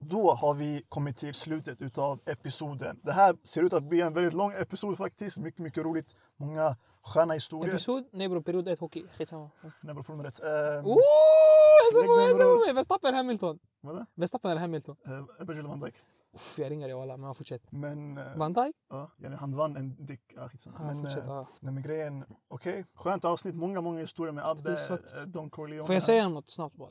Då 0.00 0.30
har 0.30 0.54
vi 0.54 0.84
kommit 0.88 1.16
till 1.16 1.34
slutet 1.34 1.82
utav 1.82 2.20
episoden. 2.26 3.00
Det 3.02 3.12
här 3.12 3.36
ser 3.42 3.62
ut 3.62 3.72
att 3.72 3.84
bli 3.84 4.00
en 4.00 4.12
väldigt 4.14 4.34
lång 4.34 4.52
episod 4.52 4.96
faktiskt. 4.96 5.38
Mycket, 5.38 5.60
mycket 5.60 5.84
roligt. 5.84 6.16
Många 6.38 6.76
sköna 7.02 7.34
historier. 7.34 7.68
Episod? 7.74 8.04
Nej 8.12 8.28
bror, 8.28 8.40
period 8.40 8.68
1 8.68 8.78
hockey. 8.78 9.04
Skitsamma. 9.18 9.50
Nej, 9.80 9.94
bror, 9.94 10.02
från 10.02 10.22
rätt. 10.24 10.40
Eh, 10.42 10.48
Oh! 10.84 10.98
Jag 11.84 11.92
ser 12.02 12.06
på 12.58 12.66
mig. 12.66 12.72
Verstappen 12.74 13.14
Hamilton. 13.14 13.58
Vadå? 13.80 14.06
Verstappen 14.14 14.50
eller 14.50 14.60
Hamilton. 14.60 14.96
Eh, 15.06 15.46
Virgil 15.46 15.66
van 15.66 15.80
Dijk. 15.80 15.94
Uff, 16.34 16.58
jag 16.58 16.70
ringer 16.70 16.88
dig 16.88 17.16
men 17.18 17.34
fortsätt. 17.34 17.62
Men... 17.70 18.18
Eh, 18.18 18.24
Van 18.36 18.52
Dijk? 18.52 18.76
ja, 18.90 19.10
yani 19.18 19.36
han 19.36 19.56
vann 19.56 19.76
en 19.76 19.96
dick... 20.06 20.20
Ah, 20.36 20.48
skitsamma. 20.48 20.76
Ja, 20.78 20.84
men, 20.86 20.96
fortsätt. 21.02 21.22
eh, 21.24 21.28
ja. 21.28 21.46
nej, 21.60 21.72
men 21.72 21.82
grejen... 21.82 22.24
Okej. 22.48 22.84
Skönt 22.94 23.24
avsnitt. 23.24 23.54
Många, 23.54 23.80
många 23.80 24.00
historier 24.00 24.32
med 24.32 24.44
Faktiskt, 24.44 24.86
faktiskt. 24.88 25.16
eh, 25.16 25.22
Don 25.22 25.50
Corleone. 25.50 25.86
Får 25.86 25.94
jag 25.94 26.02
säga 26.02 26.28
något 26.28 26.50
snabbt 26.50 26.76
bara? 26.76 26.88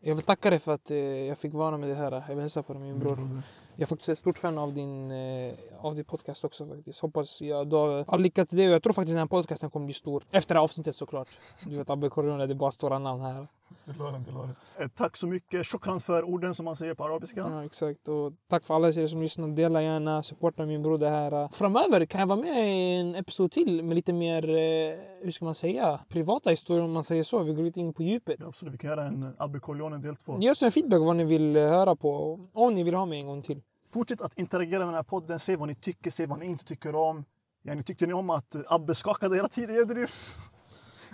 Jag 0.00 0.14
vill 0.14 0.24
tacka 0.24 0.50
dig 0.50 0.58
för 0.58 0.72
att 0.74 0.90
eh, 0.90 0.96
jag 0.98 1.38
fick 1.38 1.52
vara 1.54 1.76
med 1.78 1.88
dig 1.88 1.96
här. 1.96 2.12
Jag 2.12 2.28
vill 2.28 2.40
hälsa 2.40 2.62
på 2.62 2.72
dig 2.72 2.82
min 2.82 2.98
bror. 2.98 3.16
Broder. 3.16 3.42
Jag 3.74 3.82
är 3.82 3.86
faktiskt 3.86 4.08
ett 4.08 4.18
stort 4.18 4.38
fan 4.38 4.58
av 4.58 4.74
din, 4.74 5.10
eh, 5.10 5.54
av 5.78 5.94
din 5.94 6.04
podcast 6.04 6.44
också 6.44 6.66
faktiskt. 6.68 7.00
Hoppas 7.00 7.40
jag 7.40 7.68
du 7.70 7.76
har 7.76 8.04
all 8.08 8.20
lycka 8.20 8.46
till 8.46 8.58
det. 8.58 8.66
Och 8.68 8.74
jag 8.74 8.82
tror 8.82 8.92
faktiskt 8.92 9.12
den 9.12 9.18
här 9.18 9.26
podcasten 9.26 9.70
kommer 9.70 9.86
bli 9.86 9.94
stor. 9.94 10.24
Efter 10.30 10.54
det 10.54 10.58
här 10.60 10.64
avsnittet 10.64 10.94
såklart. 10.94 11.28
Du 11.64 11.76
vet 11.76 11.90
Abbe 11.90 12.08
Corona, 12.08 12.46
det 12.46 12.52
är 12.52 12.54
bara 12.54 12.70
stora 12.70 12.98
namn 12.98 13.20
här. 13.20 13.48
Det 13.86 13.98
la 13.98 14.10
den, 14.10 14.24
det 14.24 14.32
la 14.32 14.40
den. 14.40 14.56
Eh, 14.78 14.88
tack 14.88 15.16
så 15.16 15.26
mycket. 15.26 15.66
Shukran 15.66 16.00
för 16.00 16.22
orden 16.22 16.54
som 16.54 16.64
man 16.64 16.76
säger 16.76 16.94
på 16.94 17.04
arabiska. 17.04 17.40
Ja, 17.40 17.64
exakt. 17.64 18.08
Och 18.08 18.32
tack 18.48 18.64
för 18.64 18.74
alla 18.74 18.88
er 18.88 19.06
som 19.06 19.22
lyssnar. 19.22 19.48
Dela 19.48 19.82
gärna, 19.82 20.22
supporta 20.22 20.66
min 20.66 20.82
broder 20.82 21.10
här. 21.10 21.48
Framöver 21.52 22.06
kan 22.06 22.20
jag 22.20 22.26
vara 22.26 22.40
med 22.40 22.68
i 22.68 22.94
en 22.94 23.14
episod 23.14 23.52
till 23.52 23.84
med 23.84 23.94
lite 23.94 24.12
mer, 24.12 24.48
eh, 24.48 24.98
hur 25.22 25.30
ska 25.30 25.44
man 25.44 25.54
säga, 25.54 26.00
privata 26.08 26.50
historier 26.50 26.84
om 26.84 26.92
man 26.92 27.04
säger 27.04 27.22
så. 27.22 27.42
Vi 27.42 27.54
går 27.54 27.62
lite 27.62 27.80
in 27.80 27.92
på 27.92 28.02
djupet. 28.02 28.36
Ja, 28.38 28.46
absolut. 28.46 28.74
Vi 28.74 28.78
kan 28.78 28.90
göra 28.90 29.04
en 29.04 29.34
Abbe 29.38 29.60
Corleone 29.60 29.98
del 29.98 30.16
två. 30.16 30.38
Ge 30.40 30.50
oss 30.50 30.62
en 30.62 30.72
feedback 30.72 31.00
vad 31.00 31.16
ni 31.16 31.24
vill 31.24 31.56
eh, 31.56 31.62
höra 31.62 31.96
på. 31.96 32.40
Om 32.52 32.74
ni 32.74 32.82
vill 32.82 32.94
ha 32.94 33.06
mig 33.06 33.20
en 33.20 33.26
gång 33.26 33.42
till. 33.42 33.62
Fortsätt 33.92 34.20
att 34.20 34.38
interagera 34.38 34.78
med 34.78 34.88
den 34.88 34.94
här 34.94 35.02
podden. 35.02 35.40
Se 35.40 35.56
vad 35.56 35.68
ni 35.68 35.74
tycker, 35.74 36.10
se 36.10 36.26
vad 36.26 36.38
ni 36.38 36.46
inte 36.46 36.64
tycker 36.64 36.94
om. 36.94 37.24
Ja, 37.62 37.74
ni 37.74 37.82
tyckte 37.82 38.06
ni 38.06 38.12
om 38.12 38.30
att 38.30 38.56
Abbe 38.68 38.94
skakade 38.94 39.36
hela 39.36 39.48
tiden? 39.48 40.06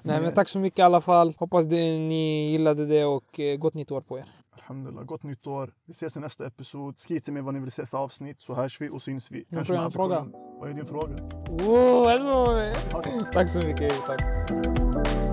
Nej 0.03 0.21
men 0.21 0.33
tack 0.33 0.49
så 0.49 0.59
mycket 0.59 0.79
i 0.79 0.83
alla 0.83 1.01
fall. 1.01 1.35
Hoppas 1.39 1.67
det, 1.67 1.99
ni 1.99 2.51
gillade 2.51 2.87
det 2.87 3.05
och 3.05 3.41
eh, 3.41 3.57
gott 3.57 3.75
nytt 3.75 3.91
år 3.91 4.01
på 4.01 4.19
er. 4.19 4.25
Alhamdulillah. 4.55 5.05
Gott 5.05 5.23
nytt 5.23 5.47
år. 5.47 5.73
Vi 5.87 5.91
ses 5.91 6.17
i 6.17 6.21
nästa 6.21 6.47
episod. 6.47 6.99
Skriv 6.99 7.19
till 7.19 7.33
mig 7.33 7.43
vad 7.43 7.55
ni 7.55 7.61
vill 7.61 7.71
se 7.71 7.87
för 7.87 7.99
avsnitt 7.99 8.41
så 8.41 8.55
hörs 8.55 8.81
vi 8.81 8.89
och 8.89 9.03
syns 9.03 9.31
vi. 9.31 9.45
Tror 9.45 9.75
jag 9.77 9.85
en 9.85 9.91
fråga. 9.91 10.27
Vad 10.61 10.71
är 10.71 10.75
din 10.75 10.87
fråga? 10.87 11.15
Oh, 11.69 12.13
alltså. 12.13 13.33
Tack 13.33 13.49
så 13.49 13.61
mycket. 13.61 13.93
Tack. 14.07 15.32